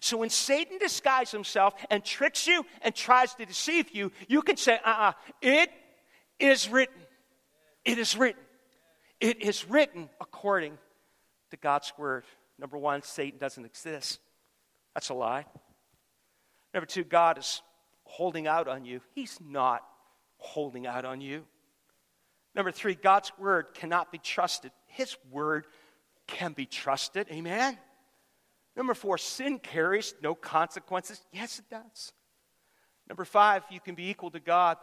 So 0.00 0.18
when 0.18 0.30
Satan 0.30 0.78
disguises 0.78 1.32
himself 1.32 1.74
and 1.90 2.04
tricks 2.04 2.46
you 2.46 2.64
and 2.82 2.94
tries 2.94 3.34
to 3.34 3.46
deceive 3.46 3.90
you, 3.92 4.12
you 4.28 4.42
can 4.42 4.56
say, 4.56 4.74
uh 4.84 4.88
uh-uh, 4.88 5.08
uh 5.08 5.12
it 5.40 5.70
is 6.38 6.68
written. 6.68 7.00
It 7.84 7.98
is 7.98 8.16
written. 8.16 8.42
It 9.20 9.42
is 9.42 9.68
written 9.68 10.08
according 10.20 10.78
to 11.50 11.56
God's 11.56 11.92
word. 11.96 12.24
Number 12.58 12.76
one, 12.78 13.02
Satan 13.02 13.38
doesn't 13.38 13.64
exist. 13.64 14.20
That's 14.94 15.08
a 15.08 15.14
lie. 15.14 15.46
Number 16.74 16.86
two, 16.86 17.04
God 17.04 17.38
is 17.38 17.62
holding 18.04 18.46
out 18.46 18.68
on 18.68 18.84
you. 18.84 19.00
He's 19.14 19.38
not 19.40 19.82
holding 20.38 20.86
out 20.86 21.04
on 21.04 21.20
you. 21.20 21.44
Number 22.54 22.72
three, 22.72 22.94
God's 22.94 23.32
word 23.38 23.74
cannot 23.74 24.10
be 24.10 24.18
trusted. 24.18 24.72
His 24.86 25.16
word 25.30 25.66
can 26.26 26.52
be 26.52 26.66
trusted. 26.66 27.28
Amen? 27.30 27.78
Number 28.76 28.94
four, 28.94 29.18
sin 29.18 29.58
carries 29.58 30.14
no 30.22 30.34
consequences. 30.34 31.24
Yes, 31.32 31.58
it 31.58 31.66
does. 31.70 32.12
Number 33.08 33.24
five, 33.24 33.62
you 33.70 33.80
can 33.80 33.94
be 33.94 34.10
equal 34.10 34.30
to 34.30 34.40
God. 34.40 34.76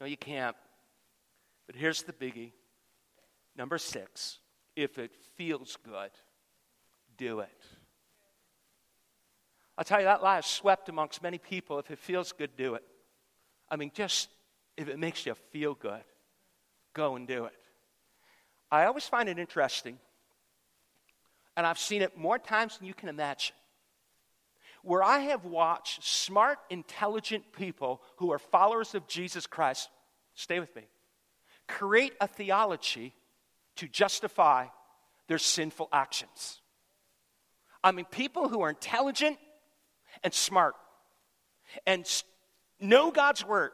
No, 0.00 0.06
you 0.06 0.16
can't. 0.16 0.56
But 1.66 1.76
here's 1.76 2.02
the 2.02 2.12
biggie. 2.12 2.52
Number 3.58 3.76
six, 3.76 4.38
if 4.76 4.98
it 4.98 5.10
feels 5.36 5.76
good, 5.84 6.10
do 7.16 7.40
it. 7.40 7.64
I'll 9.76 9.84
tell 9.84 9.98
you, 9.98 10.06
that 10.06 10.22
lie 10.22 10.38
is 10.38 10.46
swept 10.46 10.88
amongst 10.88 11.24
many 11.24 11.38
people. 11.38 11.80
If 11.80 11.90
it 11.90 11.98
feels 11.98 12.30
good, 12.30 12.56
do 12.56 12.74
it. 12.74 12.84
I 13.68 13.74
mean, 13.74 13.90
just 13.92 14.28
if 14.76 14.88
it 14.88 14.98
makes 14.98 15.26
you 15.26 15.34
feel 15.50 15.74
good, 15.74 16.04
go 16.94 17.16
and 17.16 17.26
do 17.26 17.46
it. 17.46 17.52
I 18.70 18.84
always 18.84 19.06
find 19.06 19.28
it 19.28 19.40
interesting, 19.40 19.98
and 21.56 21.66
I've 21.66 21.78
seen 21.78 22.02
it 22.02 22.16
more 22.16 22.38
times 22.38 22.78
than 22.78 22.86
you 22.86 22.94
can 22.94 23.08
imagine, 23.08 23.56
where 24.82 25.02
I 25.02 25.18
have 25.20 25.44
watched 25.44 26.04
smart, 26.04 26.58
intelligent 26.70 27.52
people 27.52 28.02
who 28.18 28.30
are 28.30 28.38
followers 28.38 28.94
of 28.94 29.08
Jesus 29.08 29.48
Christ, 29.48 29.88
stay 30.34 30.60
with 30.60 30.74
me, 30.76 30.82
create 31.66 32.12
a 32.20 32.28
theology 32.28 33.14
to 33.78 33.88
justify 33.88 34.66
their 35.26 35.38
sinful 35.38 35.88
actions. 35.92 36.60
I 37.82 37.92
mean, 37.92 38.04
people 38.06 38.48
who 38.48 38.60
are 38.60 38.70
intelligent 38.70 39.38
and 40.22 40.32
smart 40.32 40.74
and 41.86 42.06
know 42.80 43.10
God's 43.10 43.44
word 43.44 43.72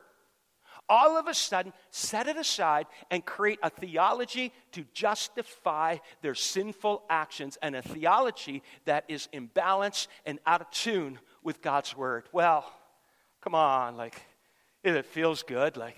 all 0.89 1.17
of 1.17 1.27
a 1.27 1.35
sudden 1.35 1.73
set 1.91 2.27
it 2.27 2.37
aside 2.37 2.87
and 3.11 3.25
create 3.25 3.59
a 3.63 3.71
theology 3.71 4.53
to 4.73 4.85
justify 4.93 5.97
their 6.23 6.35
sinful 6.35 7.03
actions 7.09 7.57
and 7.63 7.75
a 7.75 7.83
theology 7.83 8.63
that 8.85 9.05
is 9.09 9.29
imbalanced 9.33 10.09
and 10.27 10.39
out 10.47 10.61
of 10.61 10.71
tune 10.71 11.19
with 11.43 11.63
God's 11.63 11.97
word. 11.97 12.25
Well, 12.33 12.71
come 13.41 13.55
on, 13.55 13.97
like, 13.97 14.21
if 14.83 14.95
it 14.95 15.07
feels 15.07 15.43
good, 15.43 15.77
like, 15.77 15.97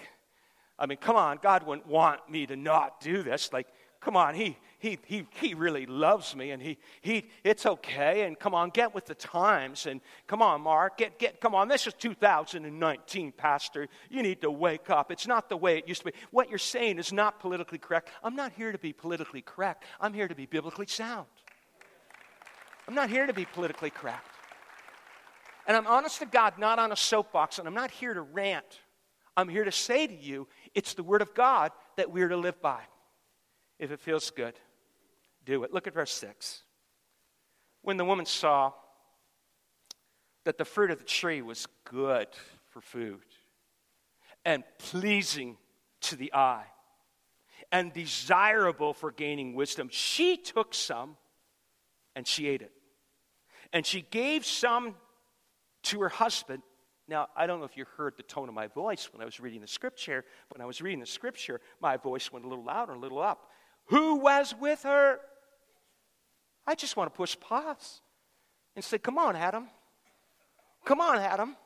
I 0.79 0.87
mean, 0.87 0.99
come 0.99 1.17
on, 1.17 1.39
God 1.43 1.67
wouldn't 1.67 1.87
want 1.87 2.29
me 2.31 2.47
to 2.47 2.57
not 2.57 3.01
do 3.01 3.23
this. 3.23 3.53
Like, 3.53 3.67
come 4.07 4.17
on, 4.17 4.37
he, 4.37 4.57
he, 4.79 4.99
he, 5.05 5.27
he 5.41 5.55
really 5.55 5.85
loves 5.85 6.37
me 6.37 6.53
and 6.53 6.63
he, 6.63 6.79
he, 7.01 7.29
it's 7.43 7.67
okay. 7.67 8.23
And 8.23 8.39
come 8.39 8.55
on, 8.55 8.71
get 8.71 8.95
with 8.95 9.05
the 9.05 9.17
times. 9.17 9.87
And 9.87 10.01
come 10.29 10.41
on, 10.41 10.61
Mark, 10.61 10.99
get, 10.99 11.19
get, 11.19 11.41
come 11.41 11.57
on, 11.57 11.67
this 11.67 11.89
is 11.89 11.95
2019, 11.95 13.33
Pastor. 13.33 13.89
You 14.09 14.23
need 14.23 14.43
to 14.43 14.51
wake 14.53 14.91
up. 14.91 15.11
It's 15.11 15.27
not 15.27 15.49
the 15.49 15.57
way 15.57 15.77
it 15.77 15.89
used 15.89 16.03
to 16.03 16.13
be. 16.13 16.13
What 16.31 16.49
you're 16.49 16.59
saying 16.61 17.01
is 17.01 17.13
not 17.13 17.41
politically 17.41 17.79
correct. 17.79 18.11
I'm 18.23 18.37
not 18.37 18.53
here 18.53 18.71
to 18.71 18.79
be 18.79 18.93
politically 18.93 19.43
correct. 19.43 19.83
I'm 20.01 20.15
here 20.15 20.29
to 20.29 20.37
be 20.37 20.47
biblically 20.47 20.87
sound. 20.87 21.27
I'm 22.87 22.95
not 22.95 23.11
here 23.11 23.27
to 23.27 23.35
be 23.35 23.45
politically 23.45 23.91
correct. 23.91 24.25
And 25.67 25.77
I'm 25.77 25.89
honest 25.89 26.21
to 26.21 26.27
God, 26.27 26.61
not 26.61 26.79
on 26.79 26.93
a 26.93 26.97
soapbox, 26.97 27.59
and 27.59 27.67
I'm 27.67 27.75
not 27.75 27.91
here 27.91 28.15
to 28.15 28.23
rant. 28.23 28.83
I'm 29.37 29.49
here 29.49 29.65
to 29.65 29.73
say 29.73 30.07
to 30.07 30.15
you, 30.15 30.47
it's 30.77 30.95
the 30.95 31.03
Word 31.03 31.23
of 31.23 31.35
God 31.35 31.73
that 31.97 32.13
we're 32.13 32.29
to 32.29 32.37
live 32.37 32.63
by 32.63 32.83
if 33.79 33.91
it 33.91 34.01
feels 34.01 34.31
good, 34.31 34.55
do 35.45 35.63
it. 35.65 35.73
Look 35.73 35.87
at 35.87 35.95
verse 35.95 36.13
6. 36.13 36.63
When 37.83 37.97
the 37.97 38.05
woman 38.05 38.27
saw 38.27 38.73
that 40.45 40.59
the 40.59 40.65
fruit 40.65 40.91
of 40.91 40.99
the 40.99 41.05
tree 41.05 41.43
was 41.43 41.67
good 41.85 42.29
for 42.71 42.81
food 42.81 43.21
and 44.45 44.65
pleasing 44.79 45.57
to 46.03 46.17
the 46.17 46.33
eye 46.35 46.67
and 47.71 47.93
desirable 47.93 48.93
for 48.93 49.11
gaining 49.11 49.55
wisdom, 49.55 49.89
she 49.91 50.37
took 50.37 50.75
some 50.75 51.17
and 52.15 52.27
she 52.27 52.49
ate 52.49 52.63
it. 52.63 52.73
And 53.73 53.85
she 53.85 54.03
gave 54.03 54.47
some 54.47 54.95
to 55.85 56.01
her 56.01 56.09
husband. 56.09 56.63
Now, 57.09 57.29
I 57.37 57.47
don't 57.47 57.61
know 57.61 57.67
if 57.67 57.77
you 57.77 57.85
heard 57.97 58.15
the 58.17 58.23
tone 58.23 58.49
of 58.49 58.55
my 58.55 58.69
voice 58.69 59.13
when 59.13 59.21
I 59.21 59.25
was 59.25 59.39
reading 59.39 59.61
the 59.61 59.69
scripture. 59.69 60.25
When 60.51 60.61
I 60.61 60.65
was 60.65 60.81
reading 60.81 61.01
the 61.01 61.07
scripture, 61.07 61.61
my 61.81 61.97
voice 61.97 62.33
went 62.33 62.45
a 62.45 62.49
little 62.49 62.65
louder, 62.65 62.93
a 62.93 62.99
little 62.99 63.21
up 63.21 63.51
who 63.87 64.17
was 64.17 64.55
with 64.61 64.83
her. 64.83 65.19
I 66.67 66.75
just 66.75 66.97
want 66.97 67.13
to 67.13 67.17
push 67.17 67.39
pause 67.39 68.01
and 68.75 68.85
say, 68.85 68.99
Come 68.99 69.19
on, 69.19 69.37
Adam. 69.37 69.69
Come 70.85 71.01
on, 71.01 71.19
Adam. 71.19 71.57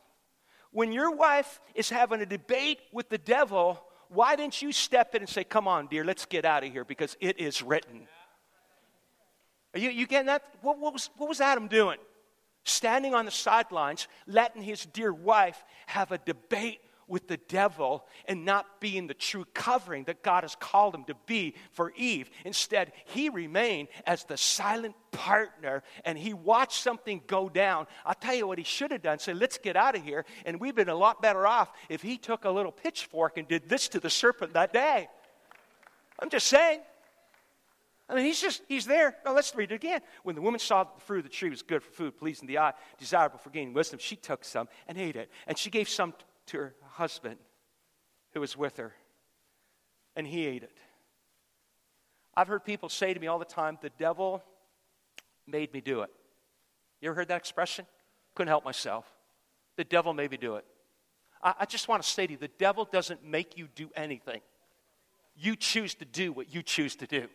When 0.73 0.93
your 0.93 1.15
wife 1.15 1.61
is 1.75 1.91
having 1.91 2.21
a 2.21 2.27
debate 2.27 2.79
with 2.93 3.09
the 3.09 3.19
devil, 3.19 3.83
why 4.09 4.37
didn't 4.37 4.63
you 4.63 4.73
step 4.73 5.15
in 5.15 5.23
and 5.23 5.29
say, 5.29 5.45
Come 5.45 5.67
on, 5.67 5.87
dear, 5.87 6.05
let's 6.05 6.27
get 6.27 6.45
out 6.45 6.65
of 6.65 6.73
here 6.73 6.85
because 6.85 7.17
it 7.21 7.41
is 7.41 7.63
written? 7.63 8.07
Are 9.75 9.81
you, 9.81 9.91
you 9.91 10.07
getting 10.07 10.27
that? 10.27 10.43
What, 10.63 10.79
what, 10.79 10.93
was, 10.93 11.11
what 11.17 11.29
was 11.29 11.41
Adam 11.41 11.69
doing? 11.69 11.99
Standing 12.65 13.15
on 13.15 13.25
the 13.25 13.31
sidelines, 13.31 14.09
letting 14.27 14.63
his 14.63 14.85
dear 14.85 15.13
wife 15.13 15.63
have 15.87 16.13
a 16.13 16.19
debate 16.19 16.81
with 17.11 17.29
the 17.29 17.37
devil 17.37 18.07
and 18.27 18.45
not 18.45 18.81
being 18.81 19.07
the 19.07 19.15
true 19.15 19.45
covering 19.53 20.05
that 20.05 20.23
God 20.23 20.45
has 20.45 20.55
called 20.55 20.95
him 20.95 21.05
to 21.05 21.15
be 21.27 21.55
for 21.73 21.93
Eve. 21.97 22.31
Instead, 22.45 22.93
he 23.07 23.29
remained 23.29 23.89
as 24.07 24.25
the 24.25 24.37
silent 24.37 24.95
partner 25.11 25.83
and 26.05 26.17
he 26.17 26.33
watched 26.33 26.81
something 26.81 27.21
go 27.27 27.49
down. 27.49 27.87
I'll 28.07 28.15
tell 28.15 28.35
you 28.35 28.47
what 28.47 28.59
he 28.59 28.65
should 28.65 28.93
have 28.93 29.03
done 29.03 29.19
say, 29.19 29.35
let's 29.35 29.59
get 29.59 29.77
out 29.77 29.97
of 29.97 30.05
here. 30.05 30.25
And 30.47 30.61
we've 30.61 30.75
been 30.75 30.89
a 30.89 30.95
lot 30.95 31.21
better 31.21 31.47
off 31.47 31.73
if 31.89 32.01
he 32.01 32.17
took 32.17 32.45
a 32.45 32.51
little 32.51 32.73
pitchfork 32.73 33.37
and 33.37 33.47
did 33.47 33.69
this 33.69 33.89
to 33.89 34.01
the 34.01 34.11
serpent 34.11 34.55
that 34.55 34.73
day. 34.73 35.09
I'm 36.19 36.31
just 36.31 36.47
saying. 36.47 36.81
I 38.09 38.15
mean, 38.15 38.25
he's 38.25 38.41
just, 38.41 38.63
he's 38.69 38.87
there. 38.87 39.17
Now, 39.25 39.35
let's 39.35 39.55
read 39.55 39.71
it 39.71 39.77
again. 39.77 40.01
When 40.25 40.35
the 40.35 40.43
woman 40.43 40.59
saw 40.59 40.83
that 40.83 40.97
the 40.97 41.01
fruit 41.01 41.19
of 41.19 41.25
the 41.25 41.31
tree 41.31 41.49
was 41.49 41.63
good 41.63 41.81
for 41.81 41.93
food, 41.93 42.19
pleasing 42.19 42.49
the 42.49 42.59
eye, 42.59 42.73
desirable 42.99 43.39
for 43.39 43.51
gaining 43.51 43.73
wisdom, 43.73 44.01
she 44.01 44.17
took 44.17 44.45
some 44.45 44.69
and 44.89 44.99
ate 44.99 45.15
it. 45.15 45.31
And 45.47 45.57
she 45.57 45.71
gave 45.71 45.89
some 45.89 46.13
to 46.47 46.59
her 46.59 46.75
husband 47.01 47.39
who 48.35 48.41
was 48.41 48.59
with 48.59 48.77
her, 48.77 48.93
and 50.15 50.27
he 50.27 50.45
ate 50.45 50.63
it. 50.63 50.77
I've 52.35 52.47
heard 52.47 52.63
people 52.63 52.91
say 52.91 53.15
to 53.15 53.19
me 53.19 53.27
all 53.27 53.39
the 53.39 53.47
time, 53.47 53.79
the 53.81 53.89
devil 53.99 54.43
made 55.47 55.73
me 55.73 55.81
do 55.81 56.03
it. 56.03 56.11
You 57.01 57.09
ever 57.09 57.15
heard 57.15 57.29
that 57.29 57.39
expression? 57.39 57.87
Couldn't 58.35 58.51
help 58.51 58.67
myself. 58.67 59.07
The 59.77 59.85
devil 59.85 60.13
made 60.13 60.31
me 60.31 60.37
do 60.37 60.57
it. 60.57 60.65
I, 61.43 61.55
I 61.61 61.65
just 61.65 61.89
want 61.89 62.03
to 62.03 62.09
say 62.09 62.27
to 62.27 62.33
you, 62.35 62.39
the 62.39 62.49
devil 62.59 62.85
doesn't 62.85 63.25
make 63.25 63.57
you 63.57 63.69
do 63.75 63.89
anything. 63.97 64.43
You 65.35 65.57
choose 65.57 65.95
to 65.95 66.05
do 66.05 66.33
what 66.33 66.55
you 66.55 66.63
choose 66.63 66.97
to 66.97 67.07
do. 67.07 67.29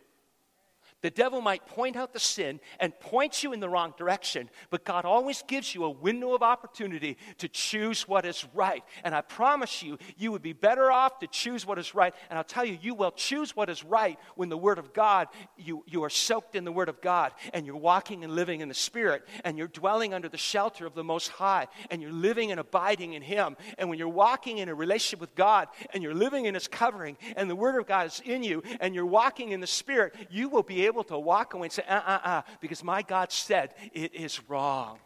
The 1.06 1.12
devil 1.12 1.39
might 1.39 1.68
point 1.68 1.96
out 1.96 2.13
the 2.13 2.20
sin 2.20 2.60
and 2.80 3.00
point 3.00 3.44
you 3.44 3.54
in 3.54 3.60
the 3.60 3.70
wrong 3.70 3.94
direction, 3.96 4.50
but 4.72 4.84
God 4.84 5.06
always 5.06 5.44
gives 5.44 5.76
you 5.76 5.84
a 5.84 5.89
window 5.91 6.34
of 6.34 6.41
opportunity 6.41 7.18
to 7.38 7.48
choose 7.48 8.08
what 8.08 8.26
is 8.26 8.44
right. 8.56 8.84
And 9.04 9.13
I 9.13 9.22
promise 9.22 9.84
you, 9.84 10.00
you 10.18 10.32
would 10.32 10.41
be 10.41 10.54
better 10.54 10.91
off 10.91 11.20
to 11.20 11.28
choose 11.28 11.63
what 11.63 11.78
is 11.78 11.94
right. 11.94 12.15
And 12.32 12.39
I'll 12.39 12.44
tell 12.44 12.65
you, 12.65 12.80
you 12.82 12.96
will 12.96 13.12
choose 13.12 13.56
what 13.56 13.70
is 13.70 13.84
right 13.84 14.18
when 14.36 14.50
the 14.50 14.58
Word 14.58 14.80
of 14.80 14.94
God, 14.94 15.28
you, 15.56 15.84
you 15.86 16.04
are 16.04 16.10
soaked 16.10 16.56
in 16.56 16.65
the 16.65 16.72
Word 16.72 16.89
of 16.89 17.00
God, 17.02 17.34
and 17.54 17.68
you're 17.68 17.78
walking 17.78 18.24
and 18.24 18.34
living 18.34 18.62
in 18.62 18.68
the 18.68 18.74
Spirit, 18.74 19.28
and 19.44 19.60
you're 19.60 19.68
dwelling 19.68 20.12
under 20.12 20.28
the 20.28 20.39
shelter 20.39 20.88
of 20.88 20.96
the 20.96 21.04
Most 21.04 21.28
High, 21.28 21.68
and 21.91 22.02
you're 22.02 22.12
living 22.12 22.50
and 22.50 22.60
abiding 22.60 23.13
in 23.13 23.22
Him. 23.22 23.58
And 23.78 23.89
when 23.89 24.00
you're 24.00 24.10
walking 24.10 24.58
in 24.58 24.70
a 24.70 24.74
relationship 24.74 25.22
with 25.22 25.36
God, 25.36 25.68
and 25.94 26.02
you're 26.02 26.15
living 26.15 26.46
in 26.46 26.56
His 26.56 26.68
covering, 26.68 27.15
and 27.36 27.48
the 27.48 27.56
Word 27.56 27.79
of 27.79 27.86
God 27.86 28.08
is 28.08 28.23
in 28.25 28.42
you, 28.42 28.63
and 28.79 28.96
you're 28.96 29.06
walking 29.06 29.52
in 29.52 29.60
the 29.60 29.67
Spirit, 29.67 30.15
you 30.32 30.50
will 30.50 30.63
be 30.63 30.88
able 30.88 30.94
able 30.96 31.04
to 31.04 31.19
walk 31.19 31.54
away 31.54 31.65
and 31.65 31.73
say, 31.73 31.83
uh 31.87 32.02
uh 32.06 32.19
uh, 32.23 32.41
because 32.62 32.83
my 32.83 33.02
God 33.02 33.31
said 33.31 33.73
it 33.93 34.15
is 34.15 34.41
wrong. 34.50 35.00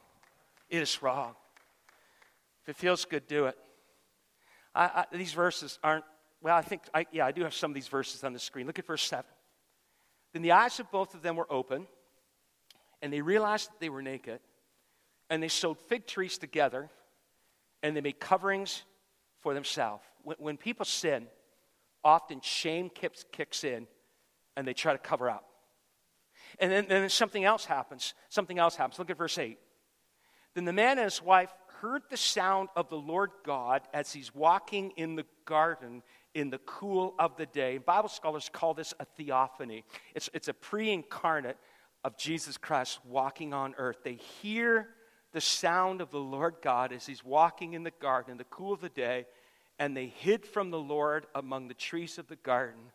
It 0.69 0.81
is 0.81 1.01
wrong. 1.01 1.35
If 2.63 2.69
it 2.69 2.75
feels 2.75 3.05
good, 3.05 3.27
do 3.27 3.45
it. 3.45 3.57
I, 4.75 4.83
I, 4.85 5.05
these 5.17 5.33
verses 5.33 5.79
aren't 5.83 6.05
well, 6.41 6.55
I 6.55 6.61
think, 6.61 6.83
I, 6.93 7.05
yeah, 7.11 7.25
I 7.25 7.31
do 7.31 7.43
have 7.43 7.53
some 7.53 7.71
of 7.71 7.75
these 7.75 7.87
verses 7.87 8.23
on 8.23 8.33
the 8.33 8.39
screen. 8.39 8.65
Look 8.65 8.79
at 8.79 8.87
verse 8.87 9.03
7. 9.03 9.25
Then 10.33 10.41
the 10.41 10.53
eyes 10.53 10.79
of 10.79 10.89
both 10.91 11.13
of 11.13 11.21
them 11.21 11.35
were 11.35 11.51
open, 11.51 11.87
and 13.01 13.11
they 13.11 13.21
realized 13.21 13.69
that 13.69 13.79
they 13.79 13.89
were 13.89 14.01
naked, 14.01 14.39
and 15.29 15.43
they 15.43 15.47
sewed 15.47 15.77
fig 15.87 16.07
trees 16.07 16.37
together, 16.37 16.89
and 17.83 17.95
they 17.95 18.01
made 18.01 18.19
coverings 18.19 18.83
for 19.39 19.53
themselves. 19.53 20.03
When, 20.23 20.37
when 20.39 20.57
people 20.57 20.85
sin, 20.85 21.27
often 22.03 22.39
shame 22.41 22.89
kicks, 22.89 23.25
kicks 23.31 23.63
in, 23.63 23.87
and 24.55 24.65
they 24.65 24.73
try 24.73 24.93
to 24.93 24.99
cover 24.99 25.29
up. 25.29 25.48
And 26.57 26.71
then, 26.71 26.85
then 26.87 27.09
something 27.09 27.43
else 27.43 27.65
happens. 27.65 28.13
Something 28.29 28.57
else 28.57 28.75
happens. 28.75 28.97
Look 28.97 29.09
at 29.09 29.17
verse 29.17 29.37
8. 29.37 29.57
Then 30.55 30.65
the 30.65 30.73
man 30.73 30.97
and 30.97 31.05
his 31.05 31.21
wife 31.21 31.53
heard 31.81 32.01
the 32.09 32.17
sound 32.17 32.69
of 32.75 32.89
the 32.89 32.97
Lord 32.97 33.31
God 33.45 33.81
as 33.93 34.11
he's 34.11 34.33
walking 34.33 34.91
in 34.97 35.15
the 35.15 35.25
garden 35.45 36.03
in 36.33 36.49
the 36.49 36.57
cool 36.59 37.15
of 37.17 37.37
the 37.37 37.45
day. 37.45 37.77
Bible 37.77 38.09
scholars 38.09 38.49
call 38.51 38.73
this 38.73 38.93
a 38.99 39.05
theophany. 39.05 39.83
It's, 40.15 40.29
it's 40.33 40.47
a 40.47 40.53
pre 40.53 40.91
incarnate 40.91 41.57
of 42.03 42.17
Jesus 42.17 42.57
Christ 42.57 42.99
walking 43.05 43.53
on 43.53 43.75
earth. 43.77 43.97
They 44.03 44.15
hear 44.41 44.89
the 45.31 45.41
sound 45.41 46.01
of 46.01 46.11
the 46.11 46.19
Lord 46.19 46.55
God 46.61 46.91
as 46.91 47.05
he's 47.05 47.23
walking 47.23 47.73
in 47.73 47.83
the 47.83 47.91
garden 47.91 48.31
in 48.31 48.37
the 48.37 48.43
cool 48.45 48.73
of 48.73 48.81
the 48.81 48.89
day, 48.89 49.25
and 49.77 49.95
they 49.95 50.07
hid 50.07 50.45
from 50.45 50.71
the 50.71 50.79
Lord 50.79 51.27
among 51.35 51.67
the 51.67 51.73
trees 51.73 52.17
of 52.17 52.27
the 52.27 52.35
garden. 52.35 52.91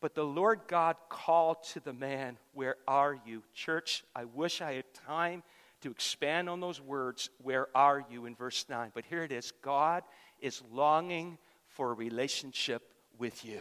But 0.00 0.14
the 0.14 0.24
Lord 0.24 0.60
God 0.68 0.96
called 1.08 1.62
to 1.72 1.80
the 1.80 1.92
man, 1.92 2.38
Where 2.52 2.76
are 2.86 3.18
you? 3.26 3.42
Church, 3.54 4.04
I 4.14 4.24
wish 4.24 4.60
I 4.60 4.74
had 4.74 4.94
time 5.06 5.42
to 5.80 5.90
expand 5.90 6.48
on 6.48 6.60
those 6.60 6.80
words, 6.80 7.30
Where 7.42 7.68
are 7.74 8.04
you? 8.10 8.26
in 8.26 8.34
verse 8.34 8.64
9. 8.68 8.92
But 8.94 9.04
here 9.04 9.24
it 9.24 9.32
is 9.32 9.52
God 9.62 10.04
is 10.40 10.62
longing 10.72 11.38
for 11.66 11.90
a 11.90 11.94
relationship 11.94 12.82
with 13.18 13.44
you. 13.44 13.60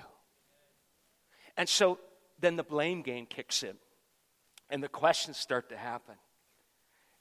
And 1.56 1.68
so 1.68 1.98
then 2.40 2.56
the 2.56 2.64
blame 2.64 3.02
game 3.02 3.26
kicks 3.26 3.64
in, 3.64 3.76
and 4.70 4.84
the 4.84 4.88
questions 4.88 5.38
start 5.38 5.70
to 5.70 5.78
happen. 5.78 6.16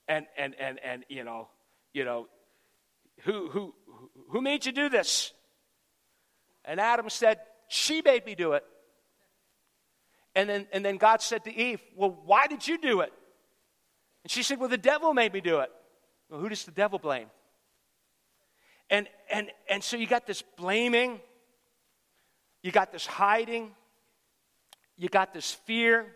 And, 0.09 0.27
and, 0.37 0.55
and, 0.61 0.79
and 0.85 1.05
you 1.09 1.25
know, 1.25 1.49
you 1.95 2.05
know, 2.05 2.29
who, 3.23 3.49
who, 3.49 3.75
who 4.29 4.43
made 4.43 4.67
you 4.67 4.73
do 4.73 4.91
this? 4.91 5.33
And 6.67 6.79
Adam 6.79 7.09
said, 7.09 7.39
She 7.69 8.03
made 8.03 8.27
me 8.27 8.35
do 8.35 8.53
it. 8.53 8.65
And 10.37 10.51
then, 10.51 10.67
and 10.71 10.85
then 10.85 10.99
God 10.99 11.23
said 11.23 11.45
to 11.45 11.55
Eve, 11.55 11.81
Well, 11.97 12.17
why 12.27 12.47
did 12.47 12.69
you 12.69 12.79
do 12.79 13.01
it? 13.01 13.13
And 14.23 14.31
she 14.31 14.43
said, 14.43 14.61
Well, 14.61 14.69
the 14.69 14.77
devil 14.77 15.15
made 15.15 15.33
me 15.33 15.41
do 15.41 15.61
it. 15.61 15.71
Well, 16.29 16.39
who 16.39 16.51
does 16.51 16.65
the 16.65 16.73
devil 16.73 16.99
blame? 16.99 17.29
And, 18.91 19.09
and, 19.33 19.51
and 19.69 19.83
so 19.83 19.97
you 19.97 20.07
got 20.07 20.27
this 20.27 20.43
blaming, 20.57 21.21
you 22.63 22.71
got 22.71 22.93
this 22.93 23.07
hiding, 23.07 23.71
you 24.99 25.09
got 25.09 25.33
this 25.33 25.53
fear. 25.53 26.07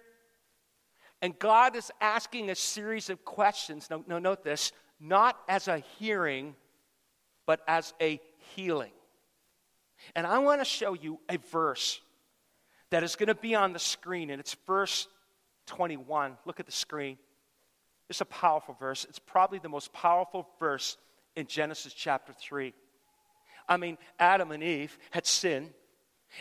And 1.23 1.39
God 1.39 1.75
is 1.75 1.91
asking 2.01 2.51
a 2.51 2.55
series 2.55 3.11
of 3.11 3.25
questions. 3.25 3.89
No, 3.91 4.05
no, 4.07 4.18
note 4.18 4.45
this 4.45 4.73
not 5.01 5.39
as 5.49 5.66
a 5.66 5.83
hearing, 5.99 6.55
but 7.47 7.61
as 7.66 7.95
a 8.03 8.21
healing. 8.55 8.93
And 10.14 10.27
I 10.27 10.39
want 10.41 10.61
to 10.61 10.64
show 10.66 10.93
you 10.93 11.21
a 11.31 11.39
verse 11.39 12.01
that 12.91 13.03
is 13.03 13.16
going 13.16 13.28
to 13.28 13.34
be 13.34 13.55
on 13.55 13.72
the 13.72 13.78
screen, 13.78 14.30
and 14.30 14.41
it's 14.41 14.57
verse 14.66 15.09
21. 15.66 16.36
Look 16.45 16.61
at 16.61 16.66
the 16.66 16.72
screen. 16.72 17.18
It's 18.09 18.20
a 18.20 18.26
powerful 18.26 18.76
verse. 18.78 19.07
It's 19.09 19.20
probably 19.20 19.61
the 19.61 19.68
most 19.68 19.93
powerful 19.93 20.49
verse 20.59 20.97
in 21.36 21.47
Genesis 21.47 21.93
chapter 21.93 22.32
3. 22.32 22.74
I 23.68 23.76
mean, 23.76 23.99
Adam 24.18 24.51
and 24.51 24.62
Eve 24.62 24.99
had 25.11 25.26
sinned, 25.26 25.70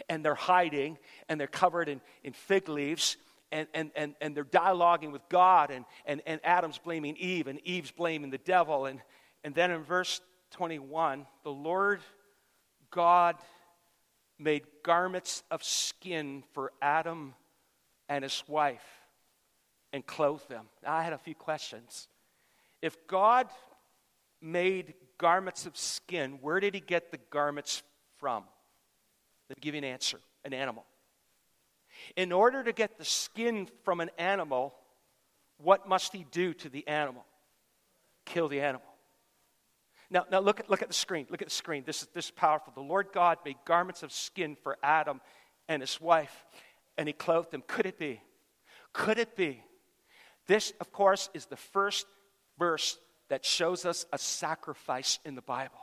and 0.10 0.26
they're 0.26 0.34
hiding, 0.34 0.97
and 1.28 1.39
they're 1.39 1.47
covered 1.47 1.88
in, 1.88 2.02
in 2.24 2.34
fig 2.34 2.68
leaves, 2.70 3.18
and, 3.52 3.68
and, 3.74 3.91
and, 3.95 4.16
and 4.20 4.36
they're 4.36 4.43
dialoguing 4.43 5.12
with 5.12 5.22
God, 5.30 5.70
and, 5.70 5.86
and, 6.06 6.22
and 6.26 6.41
Adam's 6.43 6.80
blaming 6.80 7.16
Eve, 7.18 7.47
and 7.47 7.60
Eve's 7.64 7.91
blaming 7.91 8.32
the 8.32 8.39
devil. 8.39 8.88
And, 8.88 9.00
and 9.43 9.54
then 9.54 9.70
in 9.70 9.84
verse 9.84 10.22
21, 10.52 11.28
the 11.43 11.52
Lord 11.52 12.02
God 12.89 13.36
made 14.40 14.64
garments 14.84 15.44
of 15.52 15.64
skin 15.64 16.44
for 16.54 16.72
Adam 16.82 17.36
and 18.08 18.24
his 18.24 18.44
wife 18.48 18.86
and 19.94 20.06
clothed 20.06 20.50
them. 20.50 20.66
Now, 20.84 20.96
I 20.96 21.04
had 21.04 21.14
a 21.14 21.18
few 21.18 21.36
questions. 21.36 22.08
If 22.82 23.08
God 23.08 23.48
made 24.42 24.94
garments 25.18 25.66
of 25.66 25.76
skin, 25.78 26.40
where 26.42 26.60
did 26.60 26.74
he 26.74 26.80
get 26.80 27.12
the 27.12 27.20
garments 27.30 27.84
from? 28.18 28.44
Let 29.50 29.58
me 29.58 29.62
give 29.62 29.76
you 29.76 29.80
an 29.80 29.84
answer 29.84 30.20
an 30.46 30.54
animal. 30.54 30.86
In 32.16 32.32
order 32.32 32.64
to 32.64 32.72
get 32.72 32.98
the 32.98 33.04
skin 33.04 33.68
from 33.84 34.00
an 34.00 34.10
animal, 34.18 34.74
what 35.58 35.88
must 35.88 36.14
he 36.14 36.26
do 36.32 36.54
to 36.54 36.70
the 36.70 36.88
animal? 36.88 37.26
Kill 38.26 38.48
the 38.48 38.62
animal. 38.62 38.86
Now, 40.12 40.26
now 40.32 40.39
look, 40.39 40.60
at, 40.60 40.70
look 40.70 40.82
at 40.82 40.88
the 40.88 40.93
screen. 40.93 41.28
Look 41.30 41.41
at 41.41 41.47
the 41.47 41.53
screen. 41.53 41.84
This 41.86 42.01
is, 42.01 42.07
this 42.14 42.26
is 42.26 42.32
powerful. 42.32 42.74
The 42.74 42.82
Lord 42.82 43.07
God 43.14 43.38
made 43.45 43.57
garments 43.66 44.03
of 44.03 44.12
skin 44.12 44.57
for 44.64 44.78
Adam 44.82 45.22
and 45.68 45.82
his 45.82 46.01
wife, 46.01 46.45
and 46.97 47.07
he 47.07 47.14
clothed 47.14 47.51
them. 47.51 47.64
Could 47.68 47.86
it 47.86 47.99
be? 47.99 48.22
Could 48.91 49.20
it 49.20 49.36
be? 49.36 49.64
This, 50.47 50.74
of 50.80 50.91
course, 50.91 51.30
is 51.34 51.45
the 51.45 51.55
first 51.55 52.07
verse 52.57 52.97
that 53.30 53.45
shows 53.45 53.86
us 53.86 54.05
a 54.12 54.18
sacrifice 54.18 55.20
in 55.24 55.36
the 55.36 55.41
Bible. 55.43 55.80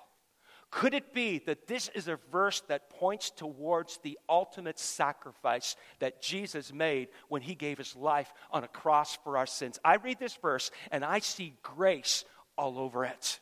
Could 0.73 0.95
it 0.95 1.15
be 1.15 1.39
that 1.47 1.69
this 1.69 1.89
is 1.95 2.09
a 2.09 2.19
verse 2.33 2.61
that 2.69 2.91
points 2.91 3.31
towards 3.31 3.99
the 4.03 4.19
ultimate 4.29 4.81
sacrifice 4.81 5.77
that 6.01 6.21
Jesus 6.21 6.73
made 6.73 7.09
when 7.29 7.41
he 7.41 7.55
gave 7.55 7.79
his 7.79 7.95
life 7.95 8.33
on 8.51 8.65
a 8.65 8.69
cross 8.69 9.17
for 9.23 9.39
our 9.39 9.47
sins? 9.47 9.79
I 9.85 9.97
read 9.97 10.19
this 10.19 10.37
verse 10.43 10.73
and 10.91 11.05
I 11.05 11.21
see 11.21 11.55
grace 11.63 12.25
all 12.59 12.79
over 12.79 13.05
it. 13.05 13.39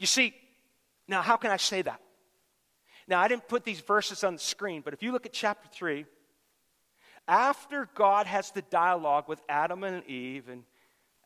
You 0.00 0.06
see, 0.06 0.34
now 1.06 1.20
how 1.20 1.36
can 1.36 1.50
I 1.50 1.58
say 1.58 1.82
that? 1.82 2.00
Now, 3.06 3.20
I 3.20 3.28
didn't 3.28 3.48
put 3.48 3.64
these 3.64 3.80
verses 3.80 4.24
on 4.24 4.32
the 4.32 4.40
screen, 4.40 4.80
but 4.82 4.94
if 4.94 5.02
you 5.02 5.12
look 5.12 5.26
at 5.26 5.32
chapter 5.32 5.68
3, 5.70 6.06
after 7.28 7.86
God 7.94 8.26
has 8.26 8.50
the 8.50 8.62
dialogue 8.62 9.28
with 9.28 9.42
Adam 9.46 9.84
and 9.84 10.04
Eve, 10.06 10.48
and 10.48 10.62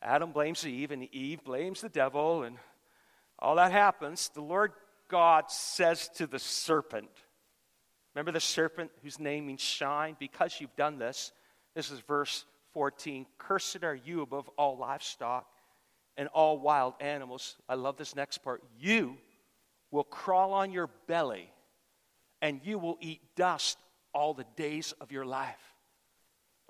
Adam 0.01 0.33
blames 0.33 0.67
Eve, 0.67 0.91
and 0.91 1.03
Eve 1.13 1.41
blames 1.45 1.79
the 1.79 1.89
devil, 1.89 2.43
and 2.43 2.57
all 3.39 3.55
that 3.55 3.71
happens, 3.71 4.29
the 4.33 4.41
Lord 4.41 4.73
God 5.07 5.49
says 5.49 6.09
to 6.15 6.27
the 6.27 6.39
serpent, 6.39 7.09
Remember 8.13 8.33
the 8.33 8.41
serpent 8.41 8.91
whose 9.03 9.19
name 9.19 9.47
means 9.47 9.61
shine? 9.61 10.17
Because 10.19 10.59
you've 10.59 10.75
done 10.75 10.97
this, 10.97 11.31
this 11.75 11.91
is 11.91 12.01
verse 12.01 12.43
14 12.73 13.25
Cursed 13.37 13.83
are 13.83 13.95
you 13.95 14.21
above 14.21 14.49
all 14.57 14.77
livestock 14.77 15.47
and 16.17 16.27
all 16.29 16.57
wild 16.57 16.93
animals. 16.99 17.55
I 17.67 17.75
love 17.75 17.97
this 17.97 18.15
next 18.15 18.39
part. 18.39 18.63
You 18.79 19.17
will 19.91 20.03
crawl 20.03 20.53
on 20.53 20.71
your 20.71 20.89
belly 21.07 21.49
and 22.41 22.61
you 22.63 22.77
will 22.77 22.97
eat 23.01 23.21
dust 23.35 23.77
all 24.13 24.33
the 24.33 24.45
days 24.55 24.93
of 25.01 25.11
your 25.11 25.25
life. 25.25 25.73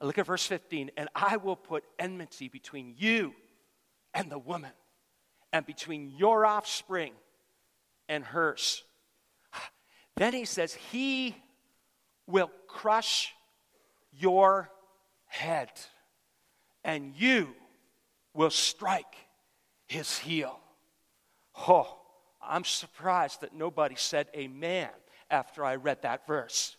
Look 0.02 0.18
at 0.18 0.26
verse 0.26 0.46
15. 0.46 0.92
And 0.98 1.10
I 1.16 1.38
will 1.38 1.56
put 1.56 1.84
enmity 2.00 2.50
between 2.50 2.96
you 2.98 3.34
and 4.14 4.32
the 4.32 4.40
woman, 4.40 4.72
and 5.52 5.66
between 5.66 6.10
your 6.10 6.46
offspring 6.46 7.12
and 8.08 8.24
hers. 8.24 8.84
Then 10.16 10.32
he 10.32 10.46
says, 10.46 10.74
He 10.74 11.36
will 12.26 12.50
crush 12.68 13.34
your 14.14 14.70
head, 15.26 15.70
and 16.86 17.14
you 17.18 17.50
will 18.34 18.50
strike 18.50 19.18
his 19.88 20.18
heel. 20.18 20.60
Oh, 21.68 22.00
I'm 22.42 22.64
surprised 22.64 23.42
that 23.42 23.56
nobody 23.56 23.96
said 23.96 24.28
amen 24.36 24.90
after 25.30 25.64
I 25.64 25.76
read 25.76 26.02
that 26.04 26.28
verse. 26.28 26.76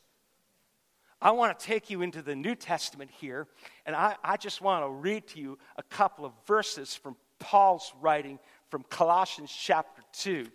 I 1.20 1.30
want 1.30 1.58
to 1.58 1.66
take 1.66 1.88
you 1.88 2.02
into 2.02 2.20
the 2.20 2.36
New 2.36 2.54
Testament 2.54 3.10
here, 3.10 3.46
and 3.86 3.96
I, 3.96 4.16
I 4.22 4.36
just 4.36 4.60
want 4.60 4.84
to 4.84 4.90
read 4.90 5.26
to 5.28 5.40
you 5.40 5.58
a 5.76 5.82
couple 5.82 6.24
of 6.24 6.32
verses 6.46 6.94
from 6.94 7.16
Paul's 7.38 7.92
writing 8.00 8.38
from 8.70 8.84
Colossians 8.90 9.52
chapter 9.52 10.02
2. 10.12 10.46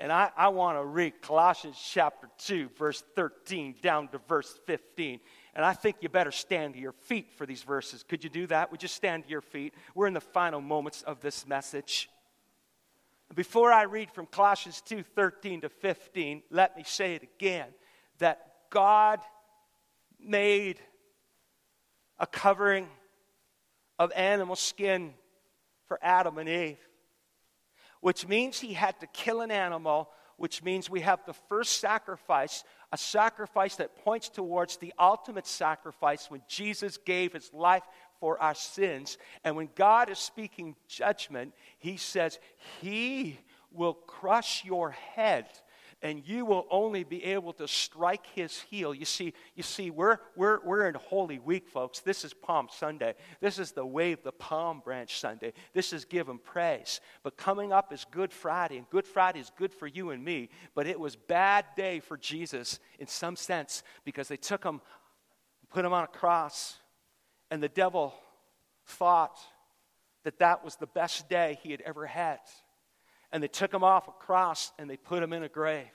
And 0.00 0.12
I, 0.12 0.30
I 0.36 0.48
want 0.48 0.78
to 0.78 0.84
read 0.84 1.20
Colossians 1.22 1.76
chapter 1.92 2.28
2, 2.38 2.70
verse 2.78 3.02
13 3.16 3.76
down 3.82 4.08
to 4.08 4.18
verse 4.28 4.58
15. 4.66 5.20
And 5.58 5.66
I 5.66 5.72
think 5.72 5.96
you 6.02 6.08
better 6.08 6.30
stand 6.30 6.74
to 6.74 6.80
your 6.80 6.92
feet 6.92 7.32
for 7.32 7.44
these 7.44 7.64
verses. 7.64 8.04
Could 8.04 8.22
you 8.22 8.30
do 8.30 8.46
that? 8.46 8.70
Would 8.70 8.80
you 8.80 8.88
stand 8.88 9.24
to 9.24 9.28
your 9.28 9.40
feet? 9.40 9.74
We're 9.92 10.06
in 10.06 10.14
the 10.14 10.20
final 10.20 10.60
moments 10.60 11.02
of 11.02 11.20
this 11.20 11.48
message. 11.48 12.08
Before 13.34 13.72
I 13.72 13.82
read 13.82 14.08
from 14.12 14.26
Colossians 14.26 14.80
2 14.82 15.02
13 15.02 15.62
to 15.62 15.68
15, 15.68 16.44
let 16.52 16.76
me 16.76 16.84
say 16.86 17.16
it 17.16 17.24
again 17.24 17.66
that 18.18 18.52
God 18.70 19.18
made 20.20 20.78
a 22.20 22.26
covering 22.28 22.86
of 23.98 24.12
animal 24.14 24.54
skin 24.54 25.12
for 25.86 25.98
Adam 26.00 26.38
and 26.38 26.48
Eve, 26.48 26.78
which 28.00 28.28
means 28.28 28.60
he 28.60 28.74
had 28.74 29.00
to 29.00 29.08
kill 29.08 29.40
an 29.40 29.50
animal, 29.50 30.08
which 30.36 30.62
means 30.62 30.88
we 30.88 31.00
have 31.00 31.18
the 31.26 31.34
first 31.48 31.80
sacrifice 31.80 32.62
a 32.92 32.98
sacrifice 32.98 33.76
that 33.76 33.96
points 34.04 34.28
towards 34.28 34.76
the 34.76 34.94
ultimate 34.98 35.46
sacrifice 35.46 36.30
when 36.30 36.42
Jesus 36.48 36.96
gave 36.96 37.32
his 37.32 37.52
life 37.52 37.82
for 38.20 38.40
our 38.40 38.54
sins. 38.54 39.18
And 39.44 39.56
when 39.56 39.68
God 39.74 40.10
is 40.10 40.18
speaking 40.18 40.74
judgment, 40.88 41.52
he 41.78 41.96
says, 41.96 42.38
He 42.80 43.38
will 43.70 43.94
crush 43.94 44.64
your 44.64 44.90
head 44.90 45.46
and 46.00 46.26
you 46.26 46.44
will 46.44 46.66
only 46.70 47.02
be 47.02 47.24
able 47.24 47.52
to 47.52 47.66
strike 47.66 48.26
his 48.34 48.60
heel. 48.60 48.94
You 48.94 49.04
see, 49.04 49.34
you 49.56 49.64
see, 49.64 49.90
we're, 49.90 50.18
we're, 50.36 50.60
we're 50.64 50.86
in 50.86 50.94
Holy 50.94 51.40
Week, 51.40 51.68
folks. 51.68 52.00
This 52.00 52.24
is 52.24 52.32
Palm 52.32 52.68
Sunday. 52.70 53.14
This 53.40 53.58
is 53.58 53.72
the 53.72 53.84
wave 53.84 54.22
the 54.22 54.30
palm 54.30 54.80
branch 54.84 55.18
Sunday. 55.18 55.52
This 55.72 55.92
is 55.92 56.04
give 56.04 56.28
him 56.28 56.38
praise. 56.38 57.00
But 57.24 57.36
coming 57.36 57.72
up 57.72 57.92
is 57.92 58.06
Good 58.10 58.32
Friday, 58.32 58.76
and 58.76 58.88
Good 58.90 59.06
Friday 59.06 59.40
is 59.40 59.50
good 59.56 59.72
for 59.72 59.88
you 59.88 60.10
and 60.10 60.24
me. 60.24 60.50
But 60.74 60.86
it 60.86 61.00
was 61.00 61.16
bad 61.16 61.64
day 61.76 61.98
for 61.98 62.16
Jesus 62.16 62.78
in 63.00 63.08
some 63.08 63.34
sense 63.34 63.82
because 64.04 64.28
they 64.28 64.36
took 64.36 64.62
him, 64.62 64.80
put 65.68 65.84
him 65.84 65.92
on 65.92 66.04
a 66.04 66.08
cross, 66.08 66.76
and 67.50 67.60
the 67.60 67.68
devil 67.68 68.14
thought 68.86 69.36
that 70.22 70.38
that 70.38 70.64
was 70.64 70.76
the 70.76 70.86
best 70.86 71.28
day 71.28 71.58
he 71.62 71.72
had 71.72 71.80
ever 71.80 72.06
had 72.06 72.38
and 73.32 73.42
they 73.42 73.48
took 73.48 73.72
him 73.72 73.84
off 73.84 74.08
a 74.08 74.12
cross 74.12 74.72
and 74.78 74.88
they 74.88 74.96
put 74.96 75.22
him 75.22 75.32
in 75.32 75.42
a 75.42 75.48
grave. 75.48 75.86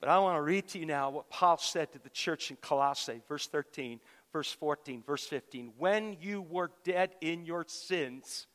But 0.00 0.08
I 0.08 0.18
want 0.18 0.36
to 0.36 0.42
read 0.42 0.66
to 0.68 0.78
you 0.78 0.86
now 0.86 1.10
what 1.10 1.30
Paul 1.30 1.58
said 1.58 1.92
to 1.92 1.98
the 1.98 2.10
church 2.10 2.50
in 2.50 2.56
Colossae, 2.56 3.22
verse 3.28 3.46
13, 3.46 4.00
verse 4.32 4.50
14, 4.52 5.02
verse 5.06 5.24
15. 5.26 5.74
When 5.78 6.16
you 6.20 6.42
were 6.42 6.72
dead 6.84 7.14
in 7.20 7.44
your 7.44 7.64
sins 7.68 8.48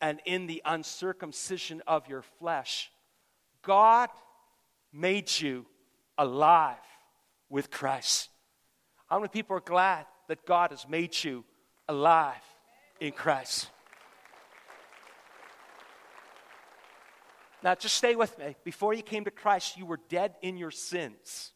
and 0.00 0.20
in 0.26 0.46
the 0.46 0.60
uncircumcision 0.64 1.82
of 1.86 2.08
your 2.08 2.22
flesh, 2.38 2.90
God 3.62 4.10
made 4.92 5.30
you 5.40 5.64
alive 6.18 6.76
with 7.48 7.70
Christ. 7.70 8.28
How 9.06 9.18
many 9.18 9.28
people 9.28 9.56
are 9.56 9.60
glad 9.60 10.06
that 10.28 10.44
God 10.44 10.72
has 10.72 10.86
made 10.88 11.24
you 11.24 11.44
alive 11.88 12.42
in 13.00 13.12
Christ? 13.12 13.70
Now, 17.62 17.74
just 17.74 17.96
stay 17.96 18.16
with 18.16 18.36
me. 18.38 18.56
Before 18.64 18.92
you 18.92 19.02
came 19.02 19.24
to 19.24 19.30
Christ, 19.30 19.76
you 19.76 19.86
were 19.86 20.00
dead 20.08 20.34
in 20.42 20.56
your 20.56 20.70
sins, 20.70 21.52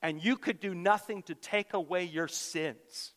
and 0.00 0.22
you 0.22 0.36
could 0.36 0.60
do 0.60 0.74
nothing 0.74 1.22
to 1.24 1.34
take 1.34 1.74
away 1.74 2.04
your 2.04 2.28
sins. 2.28 3.14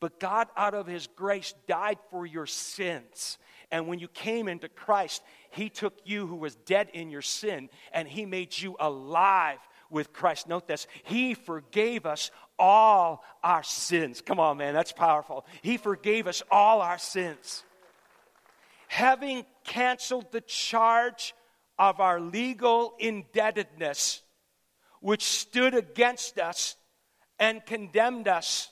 But 0.00 0.18
God, 0.18 0.48
out 0.56 0.74
of 0.74 0.88
His 0.88 1.06
grace, 1.06 1.54
died 1.68 1.98
for 2.10 2.26
your 2.26 2.46
sins. 2.46 3.38
And 3.70 3.86
when 3.86 4.00
you 4.00 4.08
came 4.08 4.48
into 4.48 4.68
Christ, 4.68 5.22
He 5.50 5.68
took 5.68 5.94
you 6.04 6.26
who 6.26 6.34
was 6.34 6.56
dead 6.56 6.88
in 6.92 7.08
your 7.08 7.22
sin 7.22 7.70
and 7.92 8.08
He 8.08 8.26
made 8.26 8.58
you 8.58 8.76
alive 8.80 9.58
with 9.90 10.12
Christ. 10.12 10.48
Note 10.48 10.66
this 10.66 10.88
He 11.04 11.34
forgave 11.34 12.04
us 12.04 12.32
all 12.58 13.22
our 13.44 13.62
sins. 13.62 14.20
Come 14.20 14.40
on, 14.40 14.56
man, 14.56 14.74
that's 14.74 14.90
powerful. 14.90 15.46
He 15.62 15.76
forgave 15.76 16.26
us 16.26 16.42
all 16.50 16.80
our 16.80 16.98
sins. 16.98 17.62
Having 18.88 19.46
canceled 19.64 20.32
the 20.32 20.40
charge 20.40 21.32
of 21.82 21.98
our 21.98 22.20
legal 22.20 22.94
indebtedness, 23.00 24.22
which 25.00 25.24
stood 25.24 25.74
against 25.74 26.38
us 26.38 26.76
and 27.40 27.66
condemned 27.66 28.28
us. 28.28 28.70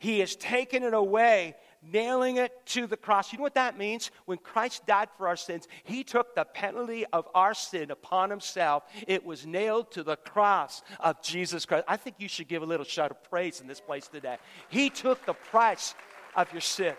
He 0.00 0.18
has 0.18 0.34
taken 0.34 0.82
it 0.82 0.92
away, 0.92 1.54
nailing 1.80 2.38
it 2.38 2.50
to 2.66 2.88
the 2.88 2.96
cross. 2.96 3.32
You 3.32 3.38
know 3.38 3.44
what 3.44 3.54
that 3.54 3.78
means? 3.78 4.10
When 4.24 4.38
Christ 4.38 4.84
died 4.86 5.08
for 5.16 5.28
our 5.28 5.36
sins, 5.36 5.68
He 5.84 6.02
took 6.02 6.34
the 6.34 6.44
penalty 6.46 7.06
of 7.12 7.28
our 7.32 7.54
sin 7.54 7.92
upon 7.92 8.28
Himself. 8.28 8.82
It 9.06 9.24
was 9.24 9.46
nailed 9.46 9.92
to 9.92 10.02
the 10.02 10.16
cross 10.16 10.82
of 10.98 11.22
Jesus 11.22 11.64
Christ. 11.64 11.84
I 11.86 11.96
think 11.96 12.16
you 12.18 12.28
should 12.28 12.48
give 12.48 12.64
a 12.64 12.66
little 12.66 12.84
shout 12.84 13.12
of 13.12 13.22
praise 13.30 13.60
in 13.60 13.68
this 13.68 13.80
place 13.80 14.08
today. 14.08 14.38
He 14.68 14.90
took 14.90 15.24
the 15.26 15.34
price 15.34 15.94
of 16.34 16.52
your 16.52 16.60
sin. 16.60 16.96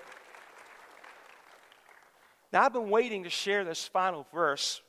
Now, 2.54 2.64
I've 2.64 2.72
been 2.72 2.90
waiting 2.90 3.26
to 3.26 3.30
share 3.30 3.66
this 3.66 3.86
final 3.86 4.26
verse 4.34 4.82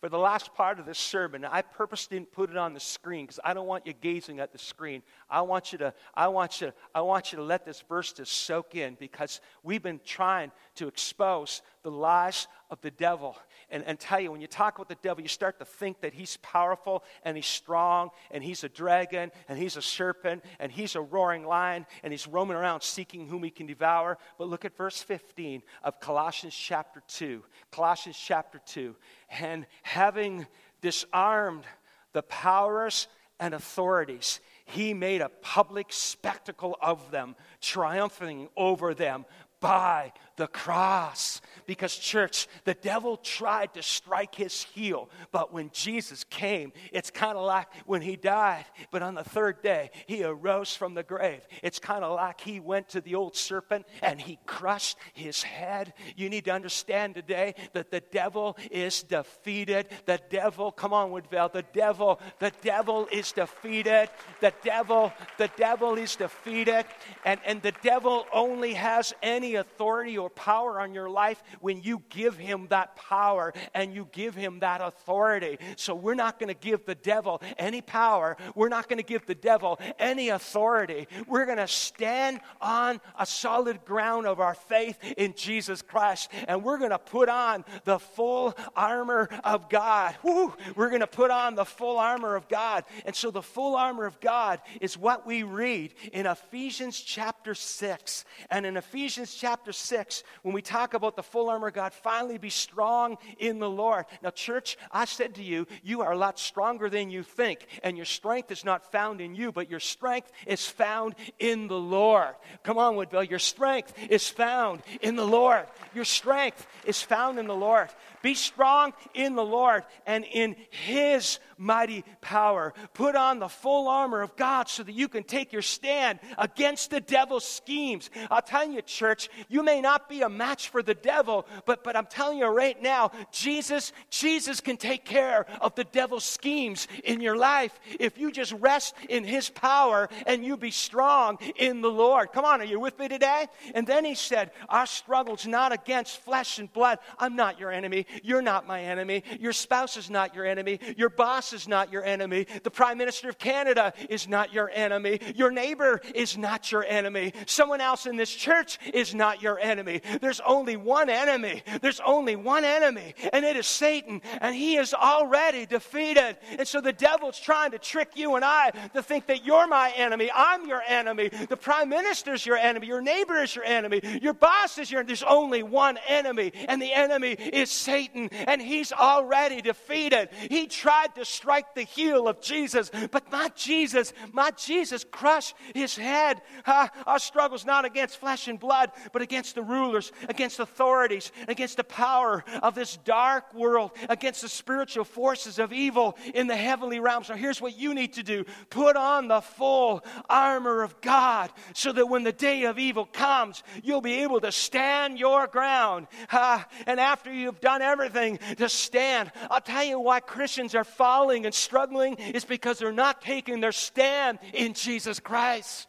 for 0.00 0.08
the 0.08 0.18
last 0.18 0.54
part 0.54 0.80
of 0.80 0.86
this 0.86 0.98
sermon, 0.98 1.44
I 1.44 1.60
purposely 1.60 2.16
didn't 2.16 2.32
put 2.32 2.48
it 2.48 2.56
on 2.56 2.72
the 2.72 2.80
screen 2.80 3.26
because 3.26 3.38
I 3.44 3.52
don't 3.52 3.66
want 3.66 3.86
you 3.86 3.92
gazing 3.92 4.40
at 4.40 4.50
the 4.50 4.58
screen. 4.58 5.02
I 5.28 5.42
want 5.42 5.72
you 5.72 5.78
to, 5.78 5.92
I 6.14 6.28
want 6.28 6.62
you, 6.62 6.72
I 6.94 7.02
want 7.02 7.32
you 7.32 7.36
to 7.36 7.44
let 7.44 7.66
this 7.66 7.82
verse 7.86 8.12
to 8.14 8.24
soak 8.24 8.74
in 8.74 8.96
because 8.98 9.42
we've 9.62 9.82
been 9.82 10.00
trying 10.04 10.52
to 10.76 10.88
expose 10.88 11.60
the 11.82 11.90
lies 11.90 12.48
of 12.70 12.80
the 12.80 12.90
devil 12.90 13.36
and, 13.70 13.84
and 13.84 13.98
tell 13.98 14.20
you 14.20 14.32
when 14.32 14.40
you 14.40 14.46
talk 14.46 14.76
about 14.76 14.88
the 14.88 14.96
devil, 14.96 15.22
you 15.22 15.28
start 15.28 15.58
to 15.58 15.64
think 15.64 16.00
that 16.00 16.14
he's 16.14 16.36
powerful 16.38 17.04
and 17.24 17.36
he's 17.36 17.46
strong 17.46 18.10
and 18.30 18.42
he's 18.42 18.64
a 18.64 18.68
dragon 18.68 19.30
and 19.48 19.58
he's 19.58 19.76
a 19.76 19.82
serpent 19.82 20.44
and 20.58 20.72
he's 20.72 20.96
a 20.96 21.00
roaring 21.00 21.44
lion 21.44 21.86
and 22.02 22.12
he's 22.12 22.26
roaming 22.26 22.56
around 22.56 22.82
seeking 22.82 23.28
whom 23.28 23.42
he 23.42 23.50
can 23.50 23.66
devour. 23.66 24.18
But 24.38 24.48
look 24.48 24.64
at 24.64 24.76
verse 24.76 25.00
15 25.02 25.62
of 25.84 26.00
Colossians 26.00 26.54
chapter 26.54 27.02
2. 27.08 27.42
Colossians 27.70 28.18
chapter 28.18 28.60
2. 28.66 28.96
And 29.40 29.66
having 29.82 30.46
disarmed 30.80 31.64
the 32.12 32.22
powers 32.22 33.06
and 33.38 33.54
authorities, 33.54 34.40
he 34.64 34.94
made 34.94 35.20
a 35.20 35.28
public 35.28 35.92
spectacle 35.92 36.76
of 36.80 37.10
them, 37.10 37.36
triumphing 37.60 38.48
over 38.56 38.94
them 38.94 39.24
by 39.60 40.12
the 40.40 40.48
cross. 40.48 41.42
Because, 41.66 41.94
church, 41.94 42.48
the 42.64 42.74
devil 42.74 43.18
tried 43.18 43.74
to 43.74 43.82
strike 43.82 44.34
his 44.34 44.62
heel, 44.62 45.10
but 45.30 45.52
when 45.52 45.70
Jesus 45.70 46.24
came, 46.24 46.72
it's 46.92 47.10
kind 47.10 47.36
of 47.36 47.44
like 47.44 47.68
when 47.84 48.00
he 48.00 48.16
died, 48.16 48.64
but 48.90 49.02
on 49.02 49.14
the 49.14 49.22
third 49.22 49.62
day, 49.62 49.90
he 50.06 50.24
arose 50.24 50.74
from 50.74 50.94
the 50.94 51.02
grave. 51.02 51.46
It's 51.62 51.78
kind 51.78 52.02
of 52.02 52.16
like 52.16 52.40
he 52.40 52.58
went 52.58 52.88
to 52.88 53.02
the 53.02 53.14
old 53.14 53.36
serpent 53.36 53.86
and 54.02 54.18
he 54.18 54.38
crushed 54.46 54.96
his 55.12 55.42
head. 55.42 55.92
You 56.16 56.30
need 56.30 56.46
to 56.46 56.52
understand 56.52 57.14
today 57.14 57.54
that 57.74 57.90
the 57.90 58.00
devil 58.00 58.56
is 58.70 59.02
defeated. 59.02 59.88
The 60.06 60.20
devil, 60.30 60.72
come 60.72 60.94
on, 60.94 61.10
Woodville, 61.10 61.50
the 61.50 61.66
devil, 61.74 62.18
the 62.38 62.52
devil 62.62 63.06
is 63.12 63.30
defeated. 63.32 64.08
The 64.40 64.54
devil, 64.64 65.12
the 65.36 65.50
devil 65.56 65.96
is 65.96 66.16
defeated. 66.16 66.86
And, 67.26 67.38
and 67.44 67.60
the 67.60 67.74
devil 67.82 68.26
only 68.32 68.72
has 68.72 69.12
any 69.22 69.56
authority 69.56 70.16
or 70.16 70.29
power 70.34 70.80
on 70.80 70.94
your 70.94 71.08
life 71.08 71.42
when 71.60 71.82
you 71.82 72.02
give 72.08 72.36
him 72.36 72.66
that 72.70 72.96
power 72.96 73.52
and 73.74 73.94
you 73.94 74.08
give 74.12 74.34
him 74.34 74.60
that 74.60 74.80
authority. 74.80 75.58
So 75.76 75.94
we're 75.94 76.14
not 76.14 76.38
going 76.38 76.48
to 76.48 76.60
give 76.60 76.86
the 76.86 76.94
devil 76.94 77.42
any 77.58 77.80
power. 77.80 78.36
We're 78.54 78.68
not 78.68 78.88
going 78.88 78.98
to 78.98 79.04
give 79.04 79.26
the 79.26 79.34
devil 79.34 79.78
any 79.98 80.28
authority. 80.28 81.08
We're 81.26 81.46
going 81.46 81.58
to 81.58 81.68
stand 81.68 82.40
on 82.60 83.00
a 83.18 83.26
solid 83.26 83.84
ground 83.84 84.26
of 84.26 84.40
our 84.40 84.54
faith 84.54 84.98
in 85.16 85.34
Jesus 85.34 85.82
Christ 85.82 86.30
and 86.48 86.62
we're 86.62 86.78
going 86.78 86.90
to 86.90 86.98
put 86.98 87.28
on 87.28 87.64
the 87.84 87.98
full 87.98 88.56
armor 88.76 89.28
of 89.44 89.68
God. 89.68 90.16
Woo! 90.22 90.54
We're 90.76 90.88
going 90.88 91.00
to 91.00 91.06
put 91.06 91.30
on 91.30 91.54
the 91.54 91.64
full 91.64 91.98
armor 91.98 92.36
of 92.36 92.48
God. 92.48 92.84
And 93.04 93.14
so 93.14 93.30
the 93.30 93.42
full 93.42 93.76
armor 93.76 94.06
of 94.06 94.20
God 94.20 94.60
is 94.80 94.96
what 94.96 95.26
we 95.26 95.42
read 95.42 95.94
in 96.12 96.26
Ephesians 96.26 97.00
chapter 97.00 97.54
6. 97.54 98.24
And 98.50 98.66
in 98.66 98.76
Ephesians 98.76 99.34
chapter 99.34 99.72
6, 99.72 100.19
when 100.42 100.54
we 100.54 100.62
talk 100.62 100.94
about 100.94 101.16
the 101.16 101.22
full 101.22 101.48
armor 101.48 101.68
of 101.68 101.74
God, 101.74 101.92
finally 101.92 102.38
be 102.38 102.50
strong 102.50 103.18
in 103.38 103.58
the 103.58 103.70
Lord. 103.70 104.06
Now, 104.22 104.30
church, 104.30 104.76
I 104.90 105.04
said 105.04 105.34
to 105.36 105.42
you, 105.42 105.66
you 105.82 106.02
are 106.02 106.12
a 106.12 106.16
lot 106.16 106.38
stronger 106.38 106.88
than 106.88 107.10
you 107.10 107.22
think, 107.22 107.66
and 107.82 107.96
your 107.96 108.06
strength 108.06 108.50
is 108.50 108.64
not 108.64 108.90
found 108.90 109.20
in 109.20 109.34
you, 109.34 109.52
but 109.52 109.70
your 109.70 109.80
strength 109.80 110.30
is 110.46 110.66
found 110.66 111.14
in 111.38 111.68
the 111.68 111.78
Lord. 111.78 112.34
Come 112.62 112.78
on, 112.78 112.96
Woodville, 112.96 113.24
your 113.24 113.38
strength 113.38 113.92
is 114.08 114.28
found 114.28 114.82
in 115.00 115.16
the 115.16 115.26
Lord. 115.26 115.66
Your 115.94 116.04
strength 116.04 116.66
is 116.84 117.02
found 117.02 117.38
in 117.38 117.46
the 117.46 117.54
Lord. 117.54 117.88
Be 118.22 118.34
strong 118.34 118.92
in 119.14 119.34
the 119.34 119.44
Lord 119.44 119.84
and 120.06 120.24
in 120.24 120.56
His 120.70 121.38
mighty 121.60 122.04
power. 122.20 122.72
Put 122.94 123.14
on 123.14 123.38
the 123.38 123.48
full 123.48 123.86
armor 123.86 124.22
of 124.22 124.34
God 124.34 124.68
so 124.68 124.82
that 124.82 124.94
you 124.94 125.08
can 125.08 125.22
take 125.22 125.52
your 125.52 125.62
stand 125.62 126.18
against 126.38 126.90
the 126.90 127.00
devil's 127.00 127.44
schemes. 127.44 128.10
I'll 128.30 128.42
tell 128.42 128.68
you, 128.68 128.82
church, 128.82 129.28
you 129.48 129.62
may 129.62 129.80
not 129.80 130.08
be 130.08 130.22
a 130.22 130.28
match 130.28 130.70
for 130.70 130.82
the 130.82 130.94
devil, 130.94 131.46
but, 131.66 131.84
but 131.84 131.96
I'm 131.96 132.06
telling 132.06 132.38
you 132.38 132.46
right 132.46 132.80
now, 132.82 133.12
Jesus, 133.30 133.92
Jesus 134.08 134.60
can 134.60 134.78
take 134.78 135.04
care 135.04 135.46
of 135.60 135.74
the 135.74 135.84
devil's 135.84 136.24
schemes 136.24 136.88
in 137.04 137.20
your 137.20 137.36
life 137.36 137.78
if 137.98 138.18
you 138.18 138.32
just 138.32 138.52
rest 138.54 138.94
in 139.08 139.24
his 139.24 139.50
power 139.50 140.08
and 140.26 140.44
you 140.44 140.56
be 140.56 140.70
strong 140.70 141.38
in 141.56 141.82
the 141.82 141.90
Lord. 141.90 142.32
Come 142.32 142.44
on, 142.44 142.60
are 142.60 142.64
you 142.64 142.80
with 142.80 142.98
me 142.98 143.08
today? 143.08 143.46
And 143.74 143.86
then 143.86 144.04
he 144.04 144.14
said, 144.14 144.50
Our 144.68 144.86
struggle's 144.86 145.46
not 145.46 145.72
against 145.72 146.22
flesh 146.22 146.58
and 146.58 146.72
blood. 146.72 146.98
I'm 147.18 147.36
not 147.36 147.60
your 147.60 147.70
enemy. 147.70 148.06
You're 148.22 148.42
not 148.42 148.66
my 148.66 148.82
enemy. 148.82 149.24
Your 149.38 149.52
spouse 149.52 149.96
is 149.98 150.08
not 150.08 150.34
your 150.34 150.46
enemy. 150.46 150.80
Your 150.96 151.10
boss 151.10 151.49
is 151.52 151.68
not 151.68 151.92
your 151.92 152.04
enemy. 152.04 152.46
The 152.62 152.70
Prime 152.70 152.98
Minister 152.98 153.28
of 153.28 153.38
Canada 153.38 153.92
is 154.08 154.28
not 154.28 154.52
your 154.52 154.70
enemy. 154.72 155.20
Your 155.34 155.50
neighbor 155.50 156.00
is 156.14 156.36
not 156.36 156.70
your 156.72 156.84
enemy. 156.84 157.32
Someone 157.46 157.80
else 157.80 158.06
in 158.06 158.16
this 158.16 158.34
church 158.34 158.78
is 158.92 159.14
not 159.14 159.42
your 159.42 159.58
enemy. 159.58 160.02
There's 160.20 160.40
only 160.40 160.76
one 160.76 161.08
enemy. 161.08 161.62
There's 161.80 162.00
only 162.00 162.36
one 162.36 162.64
enemy, 162.64 163.14
and 163.32 163.44
it 163.44 163.56
is 163.56 163.66
Satan, 163.66 164.22
and 164.40 164.54
he 164.54 164.76
is 164.76 164.94
already 164.94 165.66
defeated. 165.66 166.36
And 166.58 166.66
so 166.66 166.80
the 166.80 166.92
devil's 166.92 167.38
trying 167.38 167.72
to 167.72 167.78
trick 167.78 168.10
you 168.14 168.36
and 168.36 168.44
I 168.44 168.70
to 168.94 169.02
think 169.02 169.26
that 169.26 169.44
you're 169.44 169.66
my 169.66 169.92
enemy. 169.96 170.30
I'm 170.34 170.66
your 170.66 170.82
enemy. 170.86 171.28
The 171.28 171.56
Prime 171.56 171.88
Minister's 171.88 172.44
your 172.44 172.56
enemy. 172.56 172.86
Your 172.86 173.00
neighbor 173.00 173.42
is 173.42 173.54
your 173.54 173.64
enemy. 173.64 174.00
Your 174.22 174.34
boss 174.34 174.78
is 174.78 174.90
your 174.90 175.00
enemy. 175.00 175.08
There's 175.08 175.22
only 175.22 175.62
one 175.62 175.98
enemy, 176.08 176.52
and 176.68 176.80
the 176.80 176.92
enemy 176.92 177.32
is 177.32 177.70
Satan, 177.70 178.28
and 178.32 178.60
he's 178.60 178.92
already 178.92 179.62
defeated. 179.62 180.28
He 180.48 180.66
tried 180.66 181.14
to 181.14 181.24
strike 181.40 181.74
the 181.74 181.82
heel 181.82 182.28
of 182.28 182.38
Jesus, 182.42 182.90
but 183.10 183.32
my 183.32 183.50
Jesus. 183.56 184.12
My 184.32 184.50
Jesus 184.50 185.04
crush 185.10 185.54
his 185.74 185.96
head. 185.96 186.42
Uh, 186.66 186.88
our 187.06 187.18
struggle's 187.18 187.64
not 187.64 187.86
against 187.86 188.18
flesh 188.18 188.46
and 188.46 188.60
blood, 188.60 188.90
but 189.14 189.22
against 189.22 189.54
the 189.54 189.62
rulers, 189.62 190.12
against 190.28 190.60
authorities, 190.60 191.32
against 191.48 191.78
the 191.78 191.84
power 191.84 192.44
of 192.62 192.74
this 192.74 192.98
dark 192.98 193.54
world, 193.54 193.92
against 194.10 194.42
the 194.42 194.50
spiritual 194.50 195.04
forces 195.04 195.58
of 195.58 195.72
evil 195.72 196.18
in 196.34 196.46
the 196.46 196.56
heavenly 196.56 197.00
realms. 197.00 197.28
So 197.28 197.34
here's 197.34 197.60
what 197.60 197.78
you 197.78 197.94
need 197.94 198.12
to 198.14 198.22
do 198.22 198.44
put 198.68 198.96
on 198.96 199.28
the 199.28 199.40
full 199.40 200.04
armor 200.28 200.82
of 200.82 201.00
God 201.00 201.50
so 201.72 201.90
that 201.92 202.06
when 202.06 202.22
the 202.22 202.32
day 202.32 202.64
of 202.64 202.78
evil 202.78 203.06
comes, 203.06 203.62
you'll 203.82 204.02
be 204.02 204.22
able 204.24 204.42
to 204.42 204.52
stand 204.52 205.18
your 205.18 205.46
ground. 205.46 206.06
Uh, 206.30 206.62
and 206.86 207.00
after 207.00 207.32
you've 207.32 207.60
done 207.60 207.80
everything 207.80 208.38
to 208.58 208.68
stand, 208.68 209.32
I'll 209.50 209.62
tell 209.62 209.84
you 209.84 209.98
why 209.98 210.20
Christians 210.20 210.74
are 210.74 210.84
falling 210.84 211.29
and 211.36 211.54
struggling 211.54 212.16
is 212.16 212.44
because 212.44 212.78
they're 212.78 212.92
not 212.92 213.22
taking 213.22 213.60
their 213.60 213.72
stand 213.72 214.38
in 214.52 214.74
Jesus 214.74 215.20
Christ. 215.20 215.88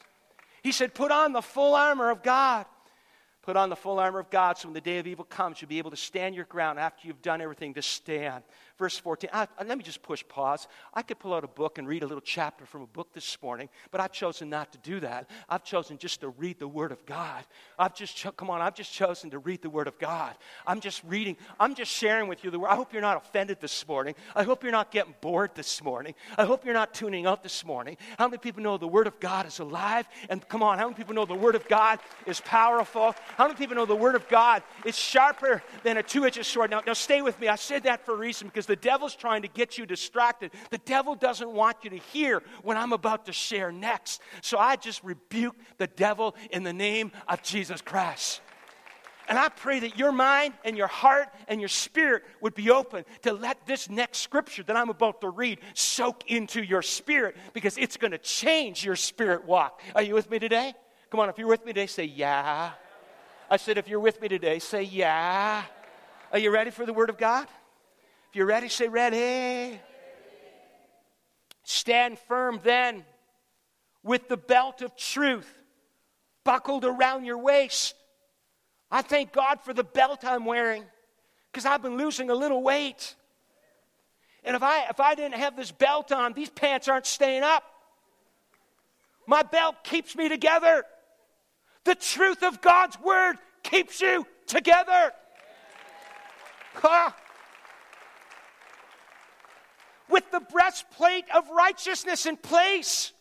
He 0.63 0.71
said, 0.71 0.93
Put 0.93 1.11
on 1.11 1.33
the 1.33 1.41
full 1.41 1.75
armor 1.75 2.09
of 2.09 2.23
God. 2.23 2.65
Put 3.41 3.57
on 3.57 3.69
the 3.69 3.75
full 3.75 3.99
armor 3.99 4.19
of 4.19 4.29
God 4.29 4.57
so 4.57 4.67
when 4.67 4.73
the 4.73 4.81
day 4.81 4.99
of 4.99 5.07
evil 5.07 5.25
comes, 5.25 5.61
you'll 5.61 5.69
be 5.69 5.79
able 5.79 5.89
to 5.91 5.97
stand 5.97 6.35
your 6.35 6.45
ground 6.45 6.77
after 6.77 7.07
you've 7.07 7.23
done 7.23 7.41
everything 7.41 7.73
to 7.73 7.81
stand. 7.81 8.43
Verse 8.81 8.97
14. 8.97 9.29
I, 9.31 9.47
let 9.63 9.77
me 9.77 9.83
just 9.83 10.01
push 10.01 10.23
pause. 10.27 10.67
I 10.91 11.03
could 11.03 11.19
pull 11.19 11.35
out 11.35 11.43
a 11.43 11.47
book 11.47 11.77
and 11.77 11.87
read 11.87 12.01
a 12.01 12.07
little 12.07 12.19
chapter 12.19 12.65
from 12.65 12.81
a 12.81 12.87
book 12.87 13.13
this 13.13 13.37
morning, 13.39 13.69
but 13.91 14.01
I've 14.01 14.11
chosen 14.11 14.49
not 14.49 14.71
to 14.71 14.79
do 14.79 14.99
that. 15.01 15.29
I've 15.47 15.63
chosen 15.63 15.99
just 15.99 16.21
to 16.21 16.29
read 16.29 16.57
the 16.57 16.67
Word 16.67 16.91
of 16.91 17.05
God. 17.05 17.43
I've 17.77 17.93
just, 17.93 18.17
cho- 18.17 18.31
come 18.31 18.49
on, 18.49 18.59
I've 18.59 18.73
just 18.73 18.91
chosen 18.91 19.29
to 19.29 19.37
read 19.37 19.61
the 19.61 19.69
Word 19.69 19.87
of 19.87 19.99
God. 19.99 20.35
I'm 20.65 20.79
just 20.79 21.03
reading, 21.03 21.37
I'm 21.59 21.75
just 21.75 21.91
sharing 21.91 22.27
with 22.27 22.43
you 22.43 22.49
the 22.49 22.57
Word. 22.57 22.69
I 22.69 22.75
hope 22.75 22.91
you're 22.91 23.03
not 23.03 23.17
offended 23.17 23.59
this 23.61 23.87
morning. 23.87 24.15
I 24.35 24.41
hope 24.41 24.63
you're 24.63 24.71
not 24.71 24.89
getting 24.89 25.13
bored 25.21 25.51
this 25.53 25.83
morning. 25.83 26.15
I 26.35 26.45
hope 26.45 26.65
you're 26.65 26.73
not 26.73 26.95
tuning 26.95 27.27
out 27.27 27.43
this 27.43 27.63
morning. 27.63 27.97
How 28.17 28.29
many 28.29 28.39
people 28.39 28.63
know 28.63 28.79
the 28.79 28.87
Word 28.87 29.05
of 29.05 29.19
God 29.19 29.45
is 29.45 29.59
alive? 29.59 30.07
And 30.27 30.47
come 30.49 30.63
on, 30.63 30.79
how 30.79 30.85
many 30.85 30.95
people 30.95 31.13
know 31.13 31.25
the 31.25 31.35
Word 31.35 31.53
of 31.53 31.67
God 31.67 31.99
is 32.25 32.41
powerful? 32.41 33.13
How 33.37 33.45
many 33.45 33.59
people 33.59 33.75
know 33.75 33.85
the 33.85 33.95
Word 33.95 34.15
of 34.15 34.27
God 34.27 34.63
is 34.85 34.97
sharper 34.97 35.61
than 35.83 35.97
a 35.97 36.03
two 36.03 36.25
edged 36.25 36.43
sword? 36.47 36.71
Now, 36.71 36.81
now, 36.83 36.93
stay 36.93 37.21
with 37.21 37.39
me. 37.39 37.47
I 37.47 37.57
said 37.57 37.83
that 37.83 38.03
for 38.03 38.15
a 38.15 38.17
reason 38.17 38.47
because 38.47 38.70
the 38.71 38.77
devil's 38.77 39.17
trying 39.17 39.41
to 39.41 39.49
get 39.49 39.77
you 39.77 39.85
distracted. 39.85 40.51
The 40.69 40.77
devil 40.77 41.13
doesn't 41.13 41.51
want 41.51 41.83
you 41.83 41.89
to 41.89 41.97
hear 41.97 42.41
what 42.63 42.77
I'm 42.77 42.93
about 42.93 43.25
to 43.25 43.33
share 43.33 43.69
next. 43.69 44.21
So 44.41 44.57
I 44.57 44.77
just 44.77 45.03
rebuke 45.03 45.57
the 45.77 45.87
devil 45.87 46.37
in 46.51 46.63
the 46.63 46.71
name 46.71 47.11
of 47.27 47.43
Jesus 47.43 47.81
Christ. 47.81 48.39
And 49.27 49.37
I 49.37 49.49
pray 49.49 49.81
that 49.81 49.97
your 49.97 50.13
mind 50.13 50.53
and 50.63 50.77
your 50.77 50.87
heart 50.87 51.27
and 51.49 51.59
your 51.59 51.67
spirit 51.67 52.23
would 52.39 52.55
be 52.55 52.71
open 52.71 53.03
to 53.23 53.33
let 53.33 53.65
this 53.65 53.89
next 53.89 54.19
scripture 54.19 54.63
that 54.63 54.77
I'm 54.77 54.89
about 54.89 55.19
to 55.19 55.29
read 55.29 55.59
soak 55.73 56.31
into 56.31 56.63
your 56.63 56.81
spirit 56.81 57.35
because 57.51 57.77
it's 57.77 57.97
going 57.97 58.11
to 58.11 58.19
change 58.19 58.85
your 58.85 58.95
spirit 58.95 59.43
walk. 59.43 59.81
Are 59.95 60.01
you 60.01 60.13
with 60.13 60.29
me 60.29 60.39
today? 60.39 60.73
Come 61.09 61.19
on, 61.19 61.27
if 61.27 61.37
you're 61.37 61.49
with 61.49 61.65
me 61.65 61.73
today, 61.73 61.87
say, 61.87 62.05
Yeah. 62.05 62.71
I 63.49 63.57
said, 63.57 63.77
if 63.77 63.89
you're 63.89 63.99
with 63.99 64.21
me 64.21 64.29
today, 64.29 64.59
say, 64.59 64.83
Yeah. 64.83 65.63
Are 66.31 66.39
you 66.39 66.51
ready 66.51 66.71
for 66.71 66.85
the 66.85 66.93
Word 66.93 67.09
of 67.09 67.17
God? 67.17 67.49
If 68.31 68.37
you're 68.37 68.45
ready, 68.45 68.69
say 68.69 68.87
ready. 68.87 69.77
Stand 71.63 72.17
firm 72.17 72.61
then 72.63 73.03
with 74.03 74.29
the 74.29 74.37
belt 74.37 74.81
of 74.81 74.95
truth 74.95 75.53
buckled 76.45 76.85
around 76.85 77.25
your 77.25 77.39
waist. 77.39 77.93
I 78.89 79.01
thank 79.01 79.33
God 79.33 79.59
for 79.59 79.73
the 79.73 79.83
belt 79.83 80.23
I'm 80.23 80.45
wearing 80.45 80.85
because 81.51 81.65
I've 81.65 81.81
been 81.81 81.97
losing 81.97 82.29
a 82.29 82.33
little 82.33 82.63
weight. 82.63 83.17
And 84.45 84.55
if 84.55 84.63
I, 84.63 84.85
if 84.89 85.01
I 85.01 85.13
didn't 85.13 85.37
have 85.37 85.57
this 85.57 85.73
belt 85.73 86.13
on, 86.13 86.31
these 86.31 86.49
pants 86.49 86.87
aren't 86.87 87.07
staying 87.07 87.43
up. 87.43 87.65
My 89.27 89.43
belt 89.43 89.83
keeps 89.83 90.15
me 90.15 90.29
together. 90.29 90.85
The 91.83 91.95
truth 91.95 92.43
of 92.43 92.61
God's 92.61 92.97
word 92.97 93.35
keeps 93.61 93.99
you 93.99 94.25
together. 94.47 95.11
Huh? 96.75 97.11
With 100.11 100.29
the 100.31 100.39
breastplate 100.39 101.25
of 101.33 101.49
righteousness 101.49 102.25
in 102.25 102.37
place. 102.37 103.13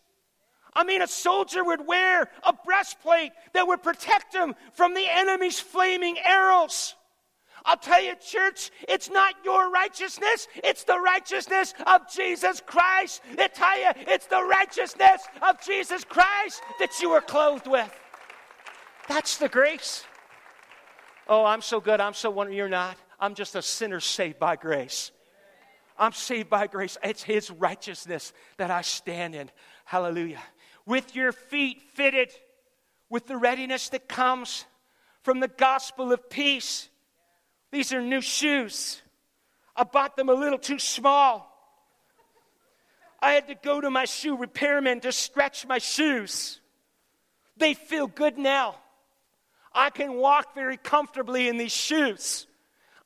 I 0.74 0.84
mean, 0.84 1.03
a 1.03 1.09
soldier 1.09 1.64
would 1.64 1.86
wear 1.86 2.30
a 2.45 2.53
breastplate 2.53 3.32
that 3.55 3.66
would 3.66 3.82
protect 3.82 4.34
him 4.34 4.55
from 4.72 4.95
the 4.95 5.07
enemy's 5.09 5.59
flaming 5.59 6.18
arrows. 6.18 6.95
I'll 7.64 7.76
tell 7.76 8.03
you, 8.03 8.14
church, 8.14 8.70
it's 8.88 9.11
not 9.11 9.34
your 9.45 9.70
righteousness, 9.70 10.49
it's 10.57 10.84
the 10.84 10.99
righteousness 10.99 11.74
of 11.86 12.11
Jesus 12.11 12.62
Christ. 12.64 13.20
I 13.38 13.49
tell 13.49 13.78
you, 13.78 13.91
it's 14.09 14.26
the 14.26 14.43
righteousness 14.43 15.22
of 15.43 15.61
Jesus 15.61 16.05
Christ 16.05 16.62
that 16.78 17.01
you 17.01 17.11
are 17.11 17.20
clothed 17.20 17.66
with. 17.66 17.93
That's 19.09 19.36
the 19.36 19.49
grace. 19.49 20.05
Oh, 21.28 21.45
I'm 21.45 21.62
so 21.62 21.80
good, 21.80 22.01
I'm 22.01 22.14
so 22.14 22.30
wonderful. 22.30 22.57
You're 22.57 22.68
not. 22.68 22.97
I'm 23.18 23.34
just 23.34 23.55
a 23.55 23.62
sinner 23.62 24.01
saved 24.01 24.38
by 24.38 24.57
grace. 24.57 25.11
I'm 26.01 26.13
saved 26.13 26.49
by 26.49 26.67
grace. 26.67 26.97
It's 27.05 27.23
His 27.23 27.51
righteousness 27.51 28.33
that 28.57 28.71
I 28.71 28.81
stand 28.81 29.35
in. 29.35 29.51
Hallelujah. 29.85 30.41
With 30.87 31.15
your 31.15 31.31
feet 31.31 31.83
fitted 31.95 32.31
with 33.11 33.27
the 33.27 33.37
readiness 33.37 33.91
that 33.91 34.09
comes 34.09 34.65
from 35.23 35.41
the 35.41 35.49
gospel 35.49 36.13
of 36.13 36.31
peace. 36.31 36.89
These 37.71 37.93
are 37.93 38.01
new 38.01 38.23
shoes. 38.23 39.03
I 39.77 39.85
bought 39.85 40.17
them 40.17 40.29
a 40.29 40.35
little 40.35 40.59
too 40.59 40.79
small. 40.79 41.47
I 43.21 43.33
had 43.33 43.49
to 43.49 43.55
go 43.55 43.81
to 43.81 43.91
my 43.91 44.07
shoe 44.07 44.37
repairman 44.37 45.01
to 45.01 45.13
stretch 45.13 45.67
my 45.67 45.79
shoes. 45.79 46.61
They 47.59 47.75
feel 47.75 48.07
good 48.07 48.39
now. 48.39 48.77
I 49.73 49.91
can 49.91 50.15
walk 50.15 50.55
very 50.55 50.79
comfortably 50.79 51.49
in 51.49 51.59
these 51.59 51.73
shoes. 51.73 52.47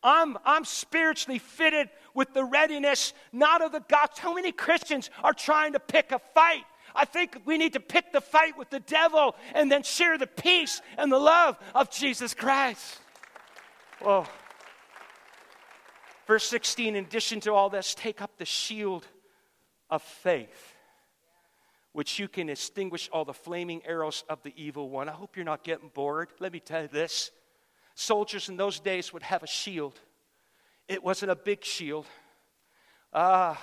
I'm, 0.02 0.38
I'm 0.44 0.64
spiritually 0.64 1.38
fitted 1.38 1.88
with 2.14 2.32
the 2.32 2.44
readiness, 2.44 3.12
not 3.32 3.60
of 3.60 3.72
the 3.72 3.80
gospel. 3.88 4.30
How 4.30 4.34
many 4.34 4.52
Christians 4.52 5.10
are 5.22 5.34
trying 5.34 5.72
to 5.74 5.80
pick 5.80 6.12
a 6.12 6.20
fight? 6.34 6.64
I 6.94 7.04
think 7.04 7.42
we 7.44 7.58
need 7.58 7.72
to 7.72 7.80
pick 7.80 8.12
the 8.12 8.20
fight 8.20 8.56
with 8.56 8.70
the 8.70 8.80
devil 8.80 9.34
and 9.52 9.70
then 9.70 9.82
share 9.82 10.16
the 10.16 10.28
peace 10.28 10.80
and 10.96 11.10
the 11.10 11.18
love 11.18 11.58
of 11.74 11.90
Jesus 11.90 12.34
Christ. 12.34 13.00
Whoa. 14.00 14.26
Verse 16.26 16.44
16, 16.44 16.94
in 16.94 17.04
addition 17.04 17.40
to 17.40 17.52
all 17.52 17.68
this, 17.68 17.94
take 17.94 18.22
up 18.22 18.38
the 18.38 18.44
shield 18.44 19.06
of 19.90 20.02
faith, 20.02 20.74
which 21.92 22.18
you 22.18 22.28
can 22.28 22.48
extinguish 22.48 23.10
all 23.12 23.24
the 23.24 23.34
flaming 23.34 23.82
arrows 23.84 24.24
of 24.28 24.42
the 24.42 24.52
evil 24.56 24.88
one. 24.88 25.08
I 25.08 25.12
hope 25.12 25.36
you're 25.36 25.44
not 25.44 25.64
getting 25.64 25.90
bored. 25.92 26.28
Let 26.40 26.52
me 26.52 26.60
tell 26.60 26.82
you 26.82 26.88
this 26.88 27.30
soldiers 27.94 28.48
in 28.48 28.56
those 28.56 28.80
days 28.80 29.12
would 29.12 29.22
have 29.22 29.42
a 29.42 29.46
shield. 29.46 29.98
It 30.88 31.02
wasn't 31.02 31.30
a 31.30 31.36
big 31.36 31.64
shield, 31.64 32.06
uh, 33.12 33.54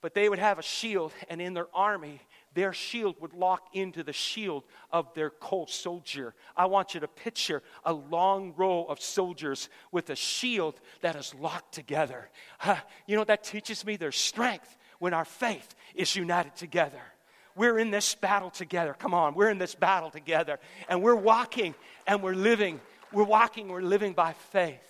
but 0.00 0.14
they 0.14 0.28
would 0.28 0.38
have 0.38 0.58
a 0.58 0.62
shield, 0.62 1.12
and 1.28 1.40
in 1.40 1.54
their 1.54 1.68
army, 1.74 2.20
their 2.54 2.72
shield 2.72 3.16
would 3.20 3.32
lock 3.32 3.68
into 3.72 4.02
the 4.02 4.12
shield 4.12 4.64
of 4.90 5.12
their 5.14 5.30
co 5.30 5.64
soldier. 5.66 6.34
I 6.56 6.66
want 6.66 6.92
you 6.92 7.00
to 7.00 7.08
picture 7.08 7.62
a 7.84 7.92
long 7.92 8.52
row 8.56 8.84
of 8.84 9.00
soldiers 9.00 9.70
with 9.90 10.10
a 10.10 10.16
shield 10.16 10.78
that 11.00 11.16
is 11.16 11.34
locked 11.34 11.72
together. 11.72 12.28
You 13.06 13.16
know, 13.16 13.24
that 13.24 13.44
teaches 13.44 13.84
me 13.86 13.96
there's 13.96 14.16
strength 14.16 14.76
when 14.98 15.14
our 15.14 15.24
faith 15.24 15.74
is 15.94 16.14
united 16.14 16.56
together. 16.56 17.00
We're 17.56 17.78
in 17.78 17.90
this 17.90 18.14
battle 18.14 18.50
together. 18.50 18.94
Come 18.98 19.14
on, 19.14 19.34
we're 19.34 19.50
in 19.50 19.58
this 19.58 19.74
battle 19.74 20.10
together. 20.10 20.58
And 20.88 21.02
we're 21.02 21.14
walking 21.14 21.74
and 22.06 22.22
we're 22.22 22.34
living 22.34 22.80
we're 23.12 23.24
walking, 23.24 23.68
we're 23.68 23.82
living 23.82 24.14
by 24.14 24.32
faith. 24.32 24.82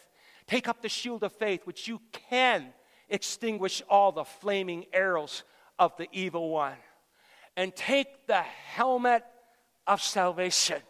Take 0.52 0.68
up 0.68 0.82
the 0.82 0.88
shield 0.90 1.22
of 1.22 1.32
faith, 1.32 1.62
which 1.64 1.88
you 1.88 1.98
can 2.28 2.74
extinguish 3.08 3.80
all 3.88 4.12
the 4.12 4.24
flaming 4.24 4.84
arrows 4.92 5.44
of 5.78 5.96
the 5.96 6.08
evil 6.12 6.50
one. 6.50 6.76
And 7.56 7.74
take 7.74 8.26
the 8.26 8.42
helmet 8.42 9.24
of 9.86 10.02
salvation. 10.02 10.82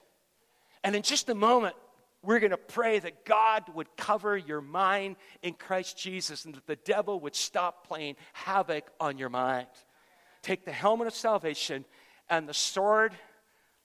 And 0.83 0.97
in 0.97 1.03
just 1.03 1.29
a 1.29 1.35
moment, 1.37 1.77
We're 2.25 2.39
going 2.39 2.51
to 2.51 2.57
pray 2.57 3.01
that 3.01 3.25
God 3.25 3.65
would 3.75 3.89
cover 3.97 4.37
your 4.37 4.61
mind 4.61 5.17
in 5.43 5.55
Christ 5.55 5.99
Jesus 5.99 6.45
and 6.45 6.55
that 6.55 6.67
the 6.67 6.77
devil 6.77 7.19
would 7.21 7.35
stop 7.35 7.87
playing 7.87 8.15
havoc 8.33 8.85
on 9.01 9.19
your 9.19 9.29
mind. 9.29 9.67
Take 10.41 10.65
the 10.65 10.73
helmet 10.73 11.09
of 11.09 11.15
salvation 11.15 11.85
and 12.31 12.49
the 12.49 12.55
sword 12.55 13.13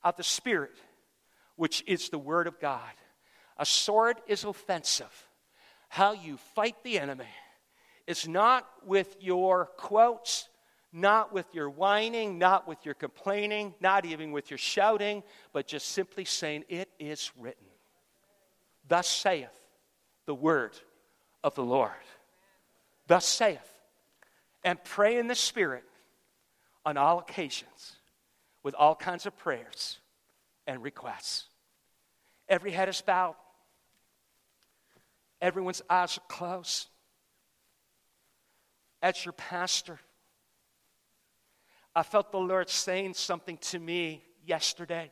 of 0.03 0.15
the 0.17 0.23
Spirit, 0.23 0.71
which 1.55 1.83
is 1.87 2.09
the 2.09 2.19
Word 2.19 2.45
of 2.45 2.59
God. 2.59 2.91
A 3.57 3.65
sword 3.65 4.17
is 4.27 4.43
offensive. 4.43 5.26
How 5.87 6.13
you 6.13 6.37
fight 6.55 6.75
the 6.83 6.99
enemy 6.99 7.25
is 8.05 8.27
not 8.27 8.67
with 8.85 9.15
your 9.19 9.65
quotes, 9.77 10.47
not 10.93 11.33
with 11.33 11.53
your 11.53 11.69
whining, 11.69 12.37
not 12.37 12.67
with 12.67 12.85
your 12.85 12.95
complaining, 12.95 13.73
not 13.79 14.05
even 14.05 14.31
with 14.31 14.49
your 14.49 14.57
shouting, 14.57 15.23
but 15.53 15.67
just 15.67 15.89
simply 15.89 16.25
saying, 16.25 16.63
It 16.69 16.89
is 16.99 17.31
written. 17.37 17.65
Thus 18.87 19.07
saith 19.07 19.53
the 20.25 20.35
word 20.35 20.73
of 21.43 21.55
the 21.55 21.63
Lord. 21.63 21.91
Thus 23.07 23.25
saith. 23.25 23.73
And 24.63 24.83
pray 24.83 25.17
in 25.17 25.27
the 25.27 25.35
Spirit 25.35 25.85
on 26.85 26.97
all 26.97 27.19
occasions 27.19 27.95
with 28.63 28.75
all 28.75 28.95
kinds 28.95 29.25
of 29.25 29.37
prayers 29.37 29.99
and 30.65 30.83
requests. 30.83 31.45
Every 32.49 32.71
head 32.71 32.89
is 32.89 33.01
bowed, 33.01 33.35
everyone's 35.41 35.81
eyes 35.89 36.17
are 36.17 36.27
closed. 36.27 36.87
As 39.01 39.23
your 39.23 39.33
pastor, 39.33 39.99
I 41.95 42.03
felt 42.03 42.31
the 42.31 42.37
Lord 42.37 42.69
saying 42.69 43.13
something 43.13 43.57
to 43.57 43.79
me 43.79 44.23
yesterday 44.45 45.11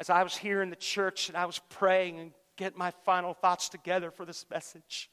as 0.00 0.08
I 0.08 0.22
was 0.22 0.34
here 0.34 0.62
in 0.62 0.70
the 0.70 0.76
church 0.76 1.28
and 1.28 1.36
I 1.36 1.44
was 1.44 1.60
praying 1.68 2.18
and 2.18 2.32
getting 2.56 2.78
my 2.78 2.90
final 3.04 3.34
thoughts 3.34 3.68
together 3.68 4.10
for 4.10 4.24
this 4.24 4.46
message, 4.50 5.10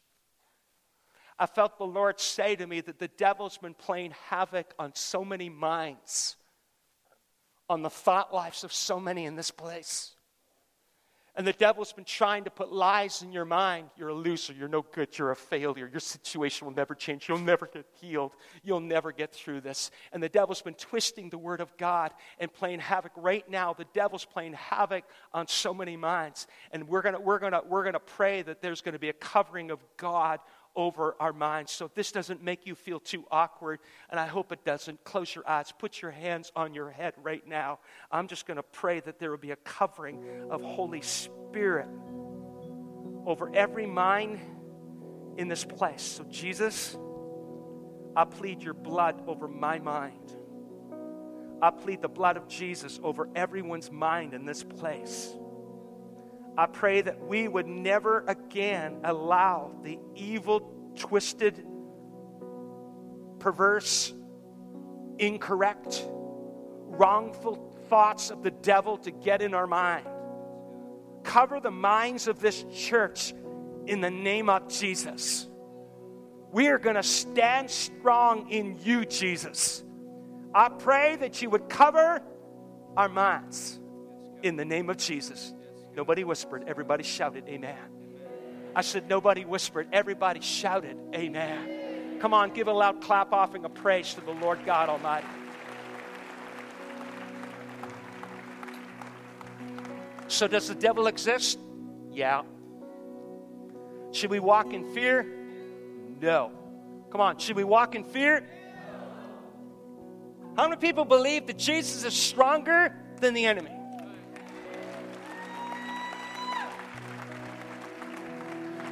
I 1.37 1.45
felt 1.45 1.77
the 1.77 1.85
Lord 1.85 2.19
say 2.19 2.55
to 2.55 2.65
me 2.65 2.81
that 2.81 2.97
the 2.97 3.09
devil's 3.09 3.57
been 3.57 3.73
playing 3.73 4.13
havoc 4.29 4.73
on 4.79 4.95
so 4.95 5.23
many 5.23 5.49
minds, 5.49 6.37
on 7.69 7.83
the 7.83 7.89
thought 7.89 8.33
lives 8.33 8.63
of 8.63 8.73
so 8.73 8.99
many 8.99 9.25
in 9.25 9.35
this 9.35 9.51
place. 9.51 10.15
And 11.37 11.45
the 11.45 11.53
devil's 11.53 11.93
been 11.93 12.03
trying 12.03 12.45
to 12.45 12.49
put 12.49 12.71
lies 12.73 13.21
in 13.21 13.31
your 13.31 13.45
mind. 13.45 13.91
You're 13.95 14.09
a 14.09 14.13
loser. 14.13 14.53
You're 14.53 14.67
no 14.67 14.81
good. 14.81 15.15
You're 15.19 15.29
a 15.29 15.35
failure. 15.35 15.87
Your 15.87 15.99
situation 15.99 16.65
will 16.65 16.73
never 16.73 16.95
change. 16.95 17.29
You'll 17.29 17.37
never 17.37 17.67
get 17.67 17.85
healed. 18.01 18.31
You'll 18.63 18.79
never 18.79 19.11
get 19.11 19.33
through 19.33 19.61
this. 19.61 19.91
And 20.11 20.23
the 20.23 20.29
devil's 20.29 20.63
been 20.63 20.73
twisting 20.73 21.29
the 21.29 21.37
word 21.37 21.61
of 21.61 21.77
God 21.77 22.11
and 22.39 22.51
playing 22.51 22.79
havoc. 22.79 23.11
Right 23.15 23.47
now, 23.47 23.73
the 23.73 23.85
devil's 23.93 24.25
playing 24.25 24.53
havoc 24.53 25.03
on 25.31 25.47
so 25.47 25.75
many 25.75 25.95
minds. 25.95 26.47
And 26.71 26.87
we're 26.87 27.03
going 27.03 27.13
to 27.13 27.21
we're 27.21 27.37
gonna, 27.37 27.61
we're 27.63 27.83
gonna 27.83 27.99
pray 27.99 28.41
that 28.41 28.63
there's 28.63 28.81
going 28.81 28.93
to 28.93 28.99
be 28.99 29.09
a 29.09 29.13
covering 29.13 29.69
of 29.69 29.79
God 29.95 30.39
over 30.77 31.15
our 31.19 31.33
minds. 31.33 31.71
So 31.73 31.91
this 31.93 32.13
doesn't 32.13 32.41
make 32.41 32.65
you 32.65 32.75
feel 32.75 33.01
too 33.01 33.25
awkward, 33.29 33.79
and 34.09 34.19
I 34.19 34.27
hope 34.27 34.53
it 34.53 34.63
doesn't, 34.63 35.03
close 35.03 35.35
your 35.35 35.47
eyes, 35.49 35.73
put 35.77 36.01
your 36.01 36.11
hands 36.11 36.51
on 36.55 36.73
your 36.73 36.91
head 36.91 37.15
right 37.21 37.45
now. 37.45 37.79
I'm 38.11 38.27
just 38.27 38.45
going 38.45 38.57
to 38.57 38.63
pray 38.63 39.01
that 39.01 39.19
there 39.19 39.31
will 39.31 39.37
be 39.37 39.51
a 39.51 39.57
covering 39.57 40.23
of 40.49 40.61
Holy 40.61 41.01
Spirit 41.01 41.89
over 43.25 43.53
every 43.53 43.87
mind 43.87 44.39
in 45.37 45.47
this 45.49 45.65
place. 45.65 46.01
So, 46.01 46.23
Jesus, 46.25 46.95
I 48.15 48.23
plead 48.23 48.61
your 48.63 48.73
blood 48.73 49.23
over 49.27 49.47
my 49.47 49.79
mind. 49.79 50.35
I 51.59 51.71
plead 51.71 52.01
the 52.03 52.07
blood 52.07 52.37
of 52.37 52.47
Jesus 52.47 52.99
over 53.03 53.27
everyone's 53.35 53.91
mind 53.91 54.35
in 54.35 54.45
this 54.45 54.63
place. 54.63 55.35
I 56.57 56.65
pray 56.65 57.01
that 57.01 57.19
we 57.19 57.47
would 57.47 57.67
never 57.67 58.23
again 58.27 59.01
allow 59.03 59.75
the 59.83 59.99
evil, 60.15 60.91
twisted, 60.95 61.63
perverse, 63.39 64.11
incorrect, 65.19 66.03
wrongful 66.07 67.75
thoughts 67.89 68.31
of 68.31 68.41
the 68.41 68.49
devil 68.49 68.97
to 68.99 69.11
get 69.11 69.43
in 69.43 69.53
our 69.53 69.67
mind. 69.67 70.07
Cover 71.23 71.59
the 71.59 71.71
minds 71.71 72.27
of 72.27 72.39
this 72.39 72.65
church 72.73 73.33
in 73.85 74.01
the 74.01 74.09
name 74.09 74.49
of 74.49 74.67
Jesus. 74.67 75.47
We 76.51 76.69
are 76.69 76.79
going 76.79 76.95
to 76.95 77.03
stand 77.03 77.69
strong 77.69 78.49
in 78.49 78.79
you, 78.81 79.05
Jesus. 79.05 79.83
I 80.55 80.69
pray 80.69 81.17
that 81.17 81.41
you 81.41 81.49
would 81.51 81.69
cover 81.69 82.23
our 82.95 83.09
minds 83.09 83.79
in 84.41 84.55
the 84.55 84.65
name 84.65 84.89
of 84.89 84.97
Jesus. 84.97 85.53
Nobody 85.97 86.23
whispered, 86.23 86.63
everybody 86.67 87.03
shouted, 87.03 87.45
Amen. 87.47 87.75
I 88.75 88.81
said, 88.81 89.09
Nobody 89.09 89.45
whispered, 89.45 89.87
everybody 89.91 90.41
shouted, 90.41 90.95
Amen. 91.15 92.19
Come 92.19 92.35
on, 92.35 92.51
give 92.51 92.67
a 92.67 92.71
loud 92.71 93.01
clap 93.01 93.33
offering 93.33 93.65
of 93.65 93.73
praise 93.73 94.13
to 94.13 94.21
the 94.21 94.31
Lord 94.31 94.59
God 94.63 94.89
Almighty. 94.89 95.25
So, 100.27 100.47
does 100.47 100.67
the 100.67 100.75
devil 100.75 101.07
exist? 101.07 101.57
Yeah. 102.11 102.43
Should 104.11 104.29
we 104.29 104.39
walk 104.39 104.73
in 104.73 104.93
fear? 104.93 105.25
No. 106.21 106.51
Come 107.09 107.21
on, 107.21 107.39
should 107.39 107.55
we 107.55 107.63
walk 107.63 107.95
in 107.95 108.03
fear? 108.03 108.47
How 110.55 110.67
many 110.69 110.79
people 110.79 111.05
believe 111.05 111.47
that 111.47 111.57
Jesus 111.57 112.03
is 112.03 112.13
stronger 112.13 112.95
than 113.19 113.33
the 113.33 113.47
enemy? 113.47 113.76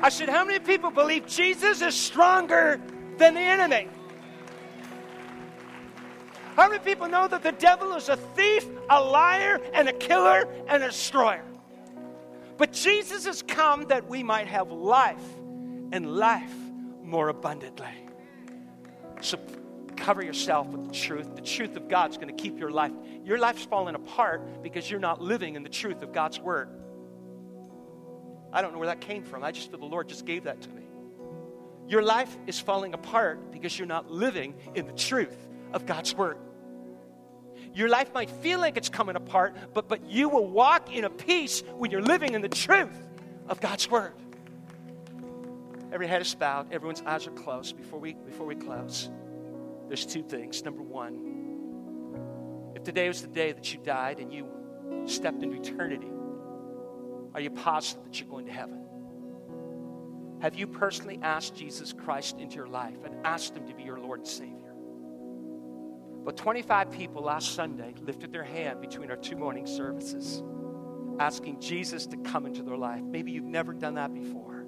I 0.02 0.10
said, 0.10 0.30
How 0.30 0.46
many 0.46 0.60
people 0.60 0.92
believe 0.92 1.26
Jesus 1.26 1.82
is 1.82 1.96
stronger 1.96 2.80
than 3.18 3.34
the 3.34 3.42
enemy? 3.42 3.90
How 6.56 6.70
many 6.70 6.80
people 6.80 7.10
know 7.10 7.28
that 7.28 7.44
the 7.44 7.52
devil 7.52 7.94
is 7.96 8.08
a 8.08 8.16
thief, 8.16 8.66
a 8.90 9.02
liar, 9.02 9.60
and 9.74 9.90
a 9.90 9.94
killer 9.94 10.48
and 10.68 10.82
a 10.82 10.88
destroyer? 10.88 11.44
But 12.58 12.72
Jesus 12.72 13.26
has 13.26 13.42
come 13.42 13.86
that 13.88 14.08
we 14.08 14.24
might 14.24 14.48
have 14.48 14.72
life 14.72 15.24
and 15.92 16.16
life 16.16 16.54
more 17.04 17.28
abundantly. 17.28 17.88
So 19.22 19.38
cover 19.98 20.24
yourself 20.24 20.68
with 20.68 20.86
the 20.86 20.94
truth. 20.94 21.36
The 21.36 21.42
truth 21.42 21.76
of 21.76 21.90
God's 21.90 22.18
going 22.18 22.34
to 22.34 22.42
keep 22.42 22.58
your 22.58 22.72
life. 22.72 22.94
Your 23.24 23.38
life's 23.38 23.66
falling 23.66 23.96
apart 23.96 24.64
because 24.64 24.90
you're 24.90 25.00
not 25.00 25.22
living 25.22 25.56
in 25.56 25.64
the 25.64 25.70
truth 25.70 26.02
of 26.04 26.14
God's 26.14 26.40
word. 26.40 26.70
I 28.56 28.62
don't 28.62 28.72
know 28.72 28.80
where 28.80 28.88
that 28.88 29.02
came 29.02 29.24
from. 29.24 29.44
I 29.44 29.52
just 29.52 29.70
feel 29.70 29.80
the 29.80 29.86
Lord 29.86 30.08
just 30.08 30.26
gave 30.26 30.46
that 30.46 30.62
to 30.62 30.70
me. 30.70 30.84
Your 31.90 32.02
life 32.02 32.36
is 32.48 32.58
falling 32.58 32.94
apart 32.94 33.52
because 33.52 33.78
you're 33.78 33.86
not 33.86 34.10
living 34.10 34.56
in 34.74 34.88
the 34.88 34.94
truth 34.94 35.36
of 35.74 35.86
God's 35.86 36.16
word. 36.16 36.38
Your 37.74 37.90
life 37.90 38.14
might 38.14 38.30
feel 38.30 38.60
like 38.60 38.78
it's 38.78 38.88
coming 38.88 39.18
apart, 39.18 39.58
but, 39.74 39.90
but 39.90 40.06
you 40.06 40.30
will 40.30 40.48
walk 40.48 40.96
in 40.96 41.04
a 41.04 41.10
peace 41.10 41.64
when 41.76 41.92
you're 41.92 42.02
living 42.02 42.34
in 42.34 42.42
the 42.42 42.48
truth 42.48 42.96
of 43.50 43.60
God's 43.60 43.92
word. 43.92 44.14
Every 45.92 46.08
head 46.08 46.22
is 46.22 46.34
bowed, 46.34 46.72
everyone's 46.72 47.02
eyes 47.06 47.28
are 47.28 47.32
closed. 47.32 47.76
Before 47.76 48.00
we, 48.00 48.14
before 48.14 48.46
we 48.46 48.56
close, 48.56 49.10
there's 49.90 50.06
two 50.06 50.24
things. 50.24 50.64
Number 50.64 50.82
one, 50.82 52.74
if 52.74 52.84
today 52.84 53.10
was 53.10 53.22
the 53.22 53.28
day 53.28 53.52
that 53.52 53.74
you 53.74 53.82
died 53.84 54.20
and 54.20 54.32
you 54.32 54.48
stepped 55.08 55.44
into 55.44 55.58
eternity, 55.58 56.08
are 57.36 57.42
you 57.42 57.50
positive 57.50 58.06
that 58.06 58.18
you're 58.18 58.30
going 58.30 58.46
to 58.46 58.52
heaven? 58.54 58.82
Have 60.40 60.56
you 60.56 60.68
personally 60.68 61.20
asked 61.22 61.54
Jesus 61.54 61.92
Christ 61.92 62.38
into 62.40 62.56
your 62.56 62.68
life 62.68 63.04
and 63.04 63.14
asked 63.26 63.58
Him 63.58 63.68
to 63.68 63.74
be 63.74 63.84
your 63.84 64.00
Lord 64.00 64.20
and 64.20 64.28
Savior? 64.28 64.74
But 66.24 66.38
25 66.38 66.92
people 66.92 67.24
last 67.24 67.54
Sunday 67.54 67.94
lifted 68.02 68.32
their 68.32 68.46
hand 68.46 68.80
between 68.80 69.12
our 69.12 69.18
two 69.18 69.36
morning 69.36 69.68
services, 69.68 70.42
asking 71.20 71.60
Jesus 71.60 72.06
to 72.08 72.18
come 72.18 72.46
into 72.46 72.64
their 72.64 72.78
life. 72.78 73.04
Maybe 73.04 73.34
you've 73.34 73.44
never 73.44 73.74
done 73.74 73.96
that 73.96 74.14
before. 74.14 74.66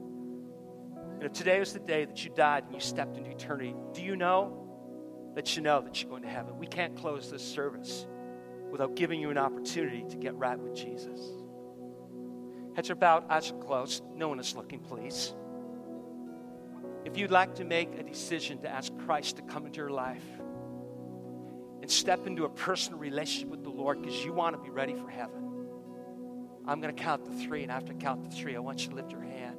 And 1.14 1.24
if 1.24 1.32
today 1.32 1.60
was 1.60 1.72
the 1.72 1.80
day 1.80 2.04
that 2.04 2.22
you 2.26 2.32
died 2.36 2.66
and 2.66 2.74
you 2.74 2.82
stepped 2.82 3.16
into 3.16 3.30
eternity, 3.30 3.76
do 3.94 4.04
you 4.04 4.18
know 4.18 5.32
that 5.36 5.56
you 5.56 5.64
know 5.64 5.80
that 5.80 6.02
you're 6.02 6.10
going 6.10 6.24
to 6.24 6.28
heaven? 6.28 6.60
We 6.60 6.68
can't 6.68 6.98
close 6.98 7.32
this 7.32 7.44
service 7.44 8.06
without 8.70 8.96
giving 8.96 9.22
you 9.22 9.30
an 9.30 9.38
opportunity 9.38 10.04
to 10.10 10.18
get 10.18 10.36
right 10.36 10.60
with 10.60 10.76
Jesus. 10.76 11.22
Heads 12.78 12.92
are 12.92 12.96
bowed, 12.96 13.28
eyes 13.28 13.50
are 13.50 13.58
closed. 13.58 14.04
No 14.14 14.28
one 14.28 14.40
is 14.40 14.56
looking, 14.56 14.80
please. 14.80 15.34
If 17.06 17.18
you'd 17.18 17.32
like 17.32 17.56
to 17.56 17.66
make 17.66 17.98
a 17.98 18.04
decision 18.04 18.60
to 18.60 18.70
ask 18.70 18.96
Christ 19.00 19.38
to 19.38 19.42
come 19.42 19.66
into 19.66 19.78
your 19.78 19.90
life 19.90 20.24
and 21.82 21.90
step 21.90 22.28
into 22.28 22.46
a 22.46 22.50
personal 22.50 23.00
relationship 23.00 23.50
with 23.50 23.64
the 23.64 23.72
Lord 23.72 24.04
because 24.04 24.24
you 24.24 24.32
want 24.32 24.56
to 24.56 24.62
be 24.62 24.70
ready 24.70 24.94
for 24.94 25.10
heaven, 25.10 25.66
I'm 26.68 26.80
going 26.80 26.96
to 26.96 27.02
count 27.04 27.26
to 27.26 27.32
three. 27.32 27.64
And 27.64 27.72
after 27.72 27.96
count 27.96 28.30
to 28.30 28.38
three, 28.38 28.56
I 28.56 28.60
want 28.60 28.84
you 28.84 28.90
to 28.90 28.96
lift 28.96 29.12
your 29.12 29.24
hand. 29.24 29.58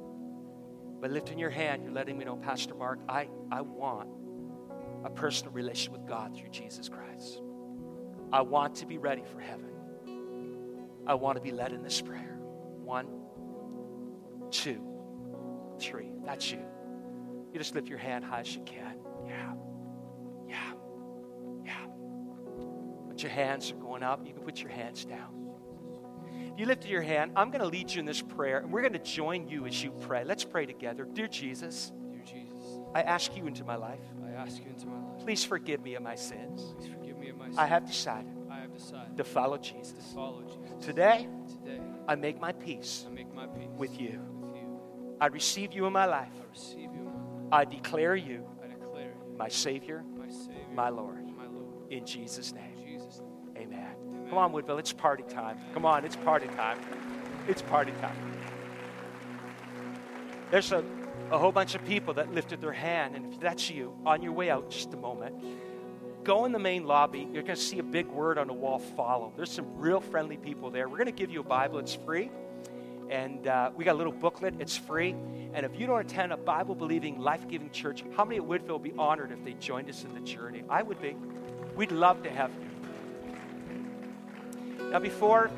By 1.01 1.09
lifting 1.09 1.37
your 1.37 1.49
hand, 1.49 1.83
you're 1.83 1.91
letting 1.91 2.17
me 2.17 2.23
know, 2.23 2.37
Pastor 2.37 2.73
Mark, 2.73 2.99
I, 3.09 3.27
I 3.51 3.59
want 3.59 4.07
a 5.03 5.09
personal 5.09 5.51
relationship 5.51 5.91
with 5.91 6.07
God 6.07 6.37
through 6.37 6.51
Jesus 6.51 6.87
Christ. 6.87 7.41
I 8.31 8.43
want 8.43 8.75
to 8.75 8.85
be 8.85 8.97
ready 8.97 9.23
for 9.29 9.41
heaven. 9.41 9.71
I 11.05 11.15
want 11.15 11.35
to 11.35 11.41
be 11.41 11.51
led 11.51 11.73
in 11.73 11.83
this 11.83 11.99
prayer. 11.99 12.28
One, 12.89 13.07
two, 14.49 14.81
three. 15.79 16.11
That's 16.25 16.51
you. 16.51 16.65
You 17.53 17.59
just 17.59 17.75
lift 17.75 17.87
your 17.87 17.99
hand 17.99 18.25
high 18.25 18.39
as 18.39 18.55
you 18.55 18.63
can. 18.63 18.97
Yeah. 19.27 19.53
Yeah. 20.47 20.73
Yeah. 21.63 21.85
But 23.07 23.21
your 23.21 23.31
hands 23.31 23.69
are 23.69 23.75
going 23.75 24.01
up. 24.01 24.25
You 24.25 24.33
can 24.33 24.41
put 24.41 24.59
your 24.59 24.71
hands 24.71 25.05
down. 25.05 25.51
If 26.51 26.59
you 26.59 26.65
lifted 26.65 26.89
your 26.89 27.03
hand, 27.03 27.33
I'm 27.35 27.51
going 27.51 27.61
to 27.61 27.67
lead 27.67 27.91
you 27.91 27.99
in 27.99 28.07
this 28.07 28.23
prayer, 28.23 28.57
and 28.57 28.73
we're 28.73 28.81
going 28.81 28.93
to 28.93 28.99
join 28.99 29.47
you 29.47 29.67
as 29.67 29.83
you 29.83 29.91
pray. 29.91 30.23
Let's 30.23 30.43
pray 30.43 30.65
together. 30.65 31.07
Dear 31.13 31.27
Jesus, 31.27 31.91
Dear 32.11 32.23
Jesus, 32.25 32.79
I 32.95 33.03
ask 33.03 33.37
you 33.37 33.45
into 33.45 33.63
my 33.63 33.75
life. 33.75 34.01
I 34.25 34.31
ask 34.31 34.57
you 34.57 34.71
into 34.71 34.87
my 34.87 34.99
life. 34.99 35.23
Please 35.23 35.45
forgive 35.45 35.83
me 35.83 35.93
of 35.93 36.01
my 36.01 36.15
sins. 36.15 36.73
Please 36.79 36.89
forgive 36.91 37.19
me 37.19 37.29
of 37.29 37.37
my 37.37 37.45
sins. 37.45 37.59
I 37.59 37.67
have 37.67 37.85
decided 37.85 38.35
I 38.49 38.61
have 38.61 38.73
decided 38.73 39.15
to 39.15 39.23
follow 39.23 39.59
Jesus. 39.59 39.93
to 39.93 40.15
follow 40.15 40.41
Jesus. 40.41 40.83
Today, 40.83 41.27
I 42.09 42.15
make 42.15 42.41
my 42.41 42.51
peace 42.51 43.05
make 43.13 43.31
my 43.35 43.45
peace 43.45 43.69
with 43.77 44.01
you. 44.01 44.19
with 44.41 44.55
you. 44.55 44.79
I 45.21 45.27
receive 45.27 45.73
you 45.73 45.85
in 45.85 45.93
my 45.93 46.05
life. 46.05 46.31
I 46.41 46.49
receive 46.49 46.91
you. 46.91 47.01
in 47.01 47.05
my 47.05 47.11
life. 47.11 47.51
I 47.51 47.65
declare 47.65 48.15
you 48.15 48.43
I 48.63 48.67
declare 48.67 49.13
you 49.29 49.37
my 49.37 49.47
Savior, 49.47 50.03
my 50.17 50.27
Savior, 50.27 50.73
my 50.73 50.89
Lord. 50.89 51.23
my 51.37 51.45
Lord. 51.45 51.91
In 51.91 52.07
Jesus' 52.07 52.51
name, 52.51 52.75
Jesus' 52.83 53.19
name. 53.19 53.67
amen. 53.67 53.95
Amen. 54.07 54.27
Come 54.27 54.39
on, 54.39 54.51
Woodville, 54.51 54.79
it's 54.79 54.91
party 54.91 55.23
time. 55.29 55.59
Come 55.75 55.85
on, 55.85 56.03
it's 56.03 56.15
party 56.15 56.47
time. 56.47 56.79
It's 57.47 57.61
party 57.61 57.91
time. 58.01 58.17
There's 60.49 60.71
a, 60.71 60.83
a 61.29 61.37
whole 61.37 61.51
bunch 61.51 61.75
of 61.75 61.85
people 61.85 62.15
that 62.15 62.33
lifted 62.33 62.59
their 62.59 62.73
hand, 62.73 63.15
and 63.15 63.31
if 63.31 63.39
that's 63.39 63.69
you, 63.69 63.93
on 64.03 64.23
your 64.23 64.31
way 64.31 64.49
out, 64.49 64.71
just 64.71 64.93
a 64.95 64.97
moment, 64.97 65.35
go 66.23 66.45
in 66.45 66.51
the 66.51 66.59
main 66.59 66.85
lobby. 66.85 67.27
You're 67.33 67.43
going 67.43 67.55
to 67.55 67.61
see 67.61 67.79
a 67.79 67.83
big 67.83 68.07
word 68.07 68.37
on 68.37 68.47
the 68.47 68.53
wall 68.53 68.79
follow. 68.79 69.33
There's 69.35 69.51
some 69.51 69.77
real 69.77 69.99
friendly 70.01 70.37
people 70.37 70.69
there. 70.69 70.87
We're 70.87 70.97
going 70.97 71.07
to 71.07 71.11
give 71.11 71.31
you 71.31 71.39
a 71.39 71.43
Bible, 71.43 71.79
it's 71.79 71.93
free. 71.93 72.29
And 73.09 73.47
uh, 73.47 73.71
we 73.75 73.85
got 73.85 73.93
a 73.95 73.97
little 73.97 74.13
booklet, 74.13 74.53
it's 74.59 74.77
free. 74.77 75.15
And 75.53 75.65
if 75.65 75.79
you 75.79 75.87
don't 75.87 75.99
attend 75.99 76.31
a 76.31 76.37
Bible 76.37 76.75
believing, 76.75 77.19
life 77.19 77.47
giving 77.47 77.71
church, 77.71 78.03
how 78.15 78.23
many 78.23 78.37
at 78.37 78.45
Woodville 78.45 78.77
would 78.79 78.83
be 78.83 78.93
honored 78.99 79.31
if 79.31 79.43
they 79.43 79.53
joined 79.53 79.89
us 79.89 80.03
in 80.03 80.13
the 80.13 80.19
journey? 80.19 80.63
I 80.69 80.83
would 80.83 81.01
be. 81.01 81.15
We'd 81.75 81.91
love 81.91 82.21
to 82.23 82.29
have 82.29 82.51
you. 82.51 82.69
Now, 84.91 84.99
before 84.99 85.49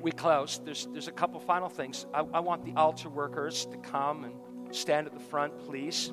we 0.00 0.12
close, 0.12 0.60
there's, 0.64 0.88
there's 0.92 1.08
a 1.08 1.12
couple 1.12 1.40
final 1.40 1.68
things. 1.68 2.06
I, 2.12 2.24
I 2.32 2.40
want 2.40 2.64
the 2.64 2.72
altar 2.74 3.08
workers 3.08 3.66
to 3.66 3.76
come 3.78 4.24
and 4.24 4.34
stand 4.74 5.06
at 5.06 5.14
the 5.14 5.20
front, 5.20 5.58
please, 5.58 6.12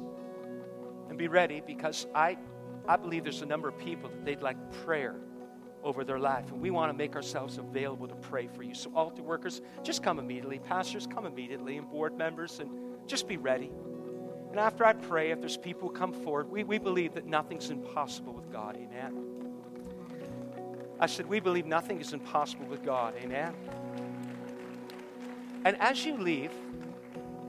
and 1.10 1.18
be 1.18 1.28
ready 1.28 1.62
because 1.66 2.06
I, 2.14 2.38
I 2.88 2.96
believe 2.96 3.24
there's 3.24 3.42
a 3.42 3.46
number 3.46 3.68
of 3.68 3.78
people 3.78 4.10
that 4.10 4.26
they'd 4.26 4.42
like 4.42 4.58
prayer 4.84 5.16
over 5.84 6.04
their 6.04 6.20
life, 6.20 6.52
and 6.52 6.62
we 6.62 6.70
want 6.70 6.92
to 6.92 6.98
make 6.98 7.16
ourselves 7.16 7.58
available 7.58 8.08
to 8.08 8.16
pray 8.16 8.48
for 8.48 8.64
you. 8.64 8.74
So, 8.74 8.92
altar 8.96 9.22
workers, 9.22 9.62
just 9.84 10.04
come 10.04 10.20
immediately. 10.20 10.60
Pastors, 10.60 11.08
come 11.08 11.26
immediately, 11.26 11.78
and 11.78 11.90
board 11.90 12.18
members, 12.18 12.60
and 12.60 12.70
just 13.08 13.28
be 13.28 13.38
ready. 13.38 13.72
And 14.50 14.60
after 14.60 14.86
I 14.86 14.94
pray, 14.94 15.32
if 15.32 15.40
there's 15.40 15.58
people 15.58 15.90
who 15.90 15.94
come 15.94 16.14
forward, 16.14 16.50
we, 16.50 16.64
we 16.64 16.78
believe 16.78 17.14
that 17.14 17.26
nothing's 17.26 17.70
impossible 17.70 18.34
with 18.34 18.52
God. 18.52 18.76
Amen. 18.78 19.38
I 21.00 21.06
said, 21.06 21.28
we 21.28 21.40
believe 21.40 21.66
nothing 21.66 22.02
is 22.02 22.14
impossible 22.14 22.66
with 22.66 22.84
God. 22.84 23.14
Amen. 23.22 23.54
And 25.64 25.80
as 25.80 26.06
you 26.06 26.18
leave, 26.18 26.52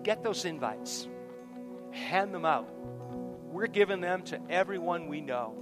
get 0.03 0.23
those 0.23 0.45
invites, 0.45 1.09
hand 1.93 2.35
them 2.35 2.45
out. 2.45 2.69
We're 3.59 3.67
giving 3.67 4.01
them 4.01 4.23
to 4.27 4.41
everyone 4.49 5.09
we 5.09 5.21
know. 5.21 5.53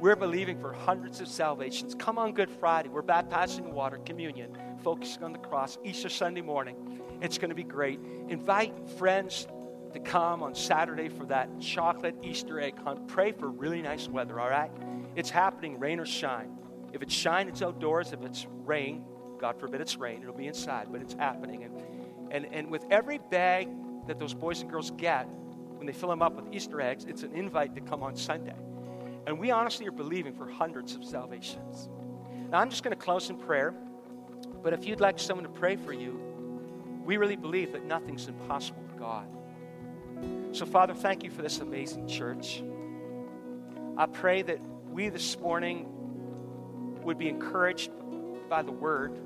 We're 0.00 0.16
believing 0.16 0.58
for 0.58 0.72
hundreds 0.72 1.20
of 1.20 1.28
salvations. 1.28 1.94
Come 1.94 2.16
on 2.16 2.32
Good 2.32 2.48
Friday. 2.48 2.88
We're 2.88 3.02
baptizing 3.02 3.66
in 3.66 3.74
water, 3.74 3.98
communion, 3.98 4.56
focusing 4.82 5.22
on 5.22 5.34
the 5.34 5.38
cross, 5.38 5.76
Easter 5.84 6.08
Sunday 6.08 6.40
morning. 6.40 7.02
It's 7.20 7.36
going 7.36 7.50
to 7.50 7.54
be 7.54 7.64
great. 7.64 8.00
Invite 8.28 8.72
friends 8.96 9.46
to 9.92 10.00
come 10.00 10.42
on 10.42 10.54
Saturday 10.54 11.10
for 11.10 11.26
that 11.26 11.50
chocolate 11.60 12.16
Easter 12.22 12.60
egg 12.60 12.78
hunt. 12.82 13.06
Pray 13.08 13.32
for 13.32 13.50
really 13.50 13.82
nice 13.82 14.08
weather, 14.08 14.40
all 14.40 14.48
right? 14.48 14.70
It's 15.14 15.28
happening, 15.28 15.78
rain 15.78 16.00
or 16.00 16.06
shine. 16.06 16.56
If 16.94 17.02
it's 17.02 17.12
shine, 17.12 17.46
it's 17.46 17.60
outdoors. 17.60 18.14
If 18.14 18.22
it's 18.22 18.46
rain, 18.64 19.04
God 19.38 19.60
forbid 19.60 19.82
it's 19.82 19.98
rain, 19.98 20.22
it'll 20.22 20.32
be 20.32 20.46
inside, 20.46 20.86
but 20.90 21.02
it's 21.02 21.12
happening. 21.12 21.64
And, 21.64 21.82
and, 22.30 22.54
and 22.54 22.70
with 22.70 22.86
every 22.90 23.18
bag 23.18 23.68
that 24.06 24.18
those 24.18 24.32
boys 24.32 24.62
and 24.62 24.70
girls 24.70 24.92
get, 24.92 25.28
when 25.78 25.86
they 25.86 25.92
fill 25.92 26.08
them 26.10 26.22
up 26.22 26.34
with 26.34 26.52
Easter 26.52 26.80
eggs, 26.80 27.04
it's 27.04 27.22
an 27.22 27.32
invite 27.32 27.74
to 27.76 27.80
come 27.80 28.02
on 28.02 28.16
Sunday. 28.16 28.56
And 29.26 29.38
we 29.38 29.50
honestly 29.50 29.86
are 29.86 29.92
believing 29.92 30.32
for 30.32 30.48
hundreds 30.48 30.94
of 30.94 31.04
salvations. 31.04 31.88
Now, 32.50 32.58
I'm 32.60 32.70
just 32.70 32.82
going 32.82 32.96
to 32.96 33.02
close 33.02 33.30
in 33.30 33.36
prayer, 33.36 33.74
but 34.62 34.72
if 34.72 34.86
you'd 34.86 35.00
like 35.00 35.18
someone 35.18 35.44
to 35.44 35.52
pray 35.52 35.76
for 35.76 35.92
you, 35.92 36.20
we 37.04 37.16
really 37.16 37.36
believe 37.36 37.72
that 37.72 37.84
nothing's 37.84 38.26
impossible 38.26 38.82
with 38.82 38.98
God. 38.98 39.26
So, 40.52 40.66
Father, 40.66 40.94
thank 40.94 41.22
you 41.22 41.30
for 41.30 41.42
this 41.42 41.60
amazing 41.60 42.08
church. 42.08 42.62
I 43.96 44.06
pray 44.06 44.42
that 44.42 44.60
we 44.90 45.08
this 45.08 45.38
morning 45.38 45.86
would 47.02 47.18
be 47.18 47.28
encouraged 47.28 47.90
by 48.48 48.62
the 48.62 48.72
Word. 48.72 49.18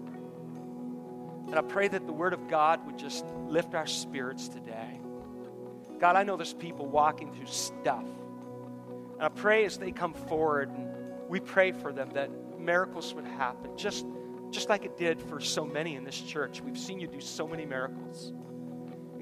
And 1.46 1.54
I 1.54 1.62
pray 1.62 1.88
that 1.88 2.06
the 2.06 2.12
Word 2.12 2.32
of 2.32 2.48
God 2.48 2.84
would 2.86 2.98
just 2.98 3.24
lift 3.46 3.74
our 3.74 3.86
spirits 3.86 4.48
today. 4.48 5.01
God, 6.02 6.16
I 6.16 6.24
know 6.24 6.36
there's 6.36 6.52
people 6.52 6.86
walking 6.86 7.32
through 7.32 7.46
stuff. 7.46 8.04
And 9.14 9.22
I 9.22 9.28
pray 9.28 9.64
as 9.64 9.78
they 9.78 9.92
come 9.92 10.12
forward 10.12 10.68
and 10.70 10.88
we 11.28 11.38
pray 11.38 11.70
for 11.70 11.92
them 11.92 12.10
that 12.14 12.28
miracles 12.58 13.14
would 13.14 13.24
happen, 13.24 13.76
just, 13.76 14.04
just 14.50 14.68
like 14.68 14.84
it 14.84 14.96
did 14.96 15.22
for 15.22 15.38
so 15.38 15.64
many 15.64 15.94
in 15.94 16.02
this 16.02 16.20
church. 16.20 16.60
We've 16.60 16.76
seen 16.76 16.98
you 16.98 17.06
do 17.06 17.20
so 17.20 17.46
many 17.46 17.64
miracles. 17.64 18.32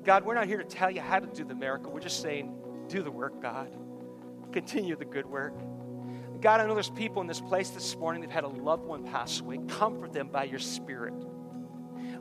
God, 0.05 0.24
we're 0.24 0.33
not 0.33 0.47
here 0.47 0.57
to 0.57 0.64
tell 0.64 0.91
you 0.91 1.03
how 1.03 1.18
to 1.18 1.26
do 1.26 1.45
the 1.45 1.55
miracle. 1.55 1.93
We're 1.93 2.01
just 2.01 2.22
saying, 2.22 2.51
do 2.89 3.03
the 3.03 3.11
work, 3.11 3.43
God. 3.43 3.68
Continue 4.51 4.97
the 4.97 5.05
good 5.05 5.26
work. 5.26 5.53
God, 6.41 6.62
I 6.62 6.66
know 6.66 6.72
there's 6.72 6.89
people 6.89 7.20
in 7.20 7.28
this 7.28 7.43
place 7.43 7.68
this 7.68 7.95
morning 7.95 8.22
that 8.22 8.31
had 8.31 8.45
a 8.45 8.49
loved 8.49 8.87
one 8.87 9.05
pass 9.05 9.39
away. 9.41 9.59
Comfort 9.68 10.14
them 10.14 10.28
by 10.28 10.45
your 10.45 10.59
spirit. 10.59 11.12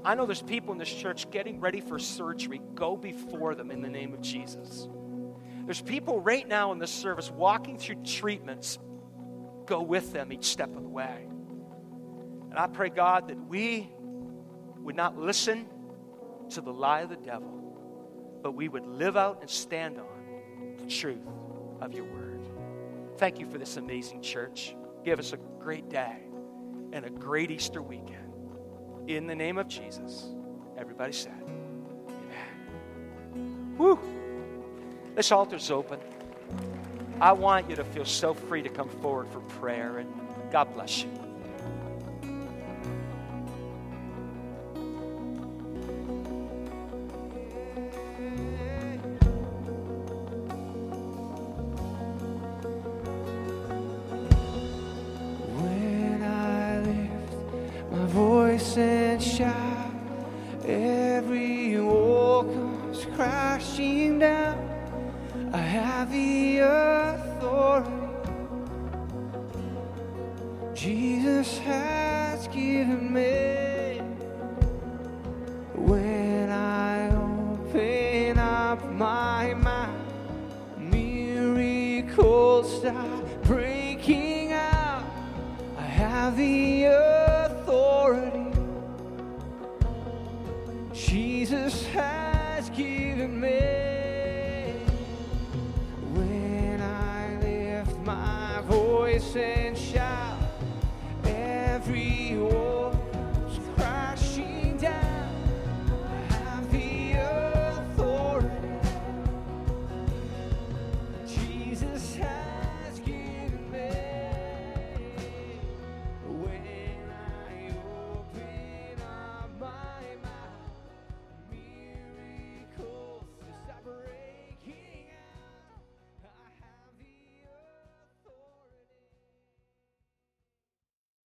I 0.04 0.16
know 0.16 0.26
there's 0.26 0.42
people 0.42 0.72
in 0.72 0.78
this 0.78 0.94
church 0.94 1.30
getting 1.30 1.60
ready 1.60 1.82
for 1.82 2.00
surgery. 2.00 2.62
Go 2.76 2.96
before 2.96 3.56
them 3.56 3.72
in 3.72 3.82
the 3.82 3.90
name 3.90 4.14
of 4.14 4.22
Jesus. 4.22 4.88
There's 5.66 5.82
people 5.82 6.22
right 6.22 6.48
now 6.48 6.72
in 6.72 6.80
this 6.80 6.92
service 6.92 7.30
walking 7.30 7.78
through 7.78 8.04
treatments. 8.04 8.80
Go 9.66 9.82
with 9.82 10.14
them 10.14 10.32
each 10.34 10.46
step 10.46 10.76
of 10.76 10.82
the 10.82 10.90
way. 10.90 11.28
And 12.50 12.58
I 12.58 12.68
pray, 12.68 12.90
God, 12.90 13.28
that 13.28 13.38
we 13.48 13.90
would 14.78 14.96
not 14.96 15.18
listen 15.18 15.68
to 16.52 16.62
the 16.62 16.74
lie 16.74 17.02
of 17.02 17.10
the 17.10 17.18
devil, 17.18 18.40
but 18.42 18.54
we 18.54 18.68
would 18.68 18.86
live 18.86 19.18
out 19.18 19.42
and 19.42 19.50
stand 19.50 20.00
on 20.00 20.78
the 20.80 20.88
truth 20.88 21.28
of 21.82 21.94
your 21.94 22.06
word. 22.06 22.48
Thank 23.18 23.40
you 23.40 23.48
for 23.50 23.58
this 23.58 23.78
amazing 23.78 24.22
church. 24.22 24.76
Give 25.04 25.20
us 25.20 25.34
a 25.34 25.38
great 25.60 25.90
day 25.90 26.24
and 26.94 27.06
a 27.06 27.10
great 27.10 27.52
Easter 27.52 27.82
weekend. 27.82 28.29
In 29.10 29.26
the 29.26 29.34
name 29.34 29.58
of 29.58 29.68
Jesus, 29.68 30.28
everybody 30.78 31.14
said, 31.14 31.34
Amen. 33.34 33.76
Woo! 33.76 33.98
This 35.16 35.32
altar's 35.32 35.72
open. 35.72 36.00
I 37.20 37.32
want 37.32 37.68
you 37.72 37.76
to 37.78 37.84
feel 37.84 38.06
so 38.06 38.36
free 38.36 38.62
to 38.62 38.70
come 38.70 38.88
forward 38.88 39.28
for 39.30 39.40
prayer, 39.40 39.98
and 39.98 40.14
God 40.52 40.72
bless 40.76 41.02
you. 41.02 41.10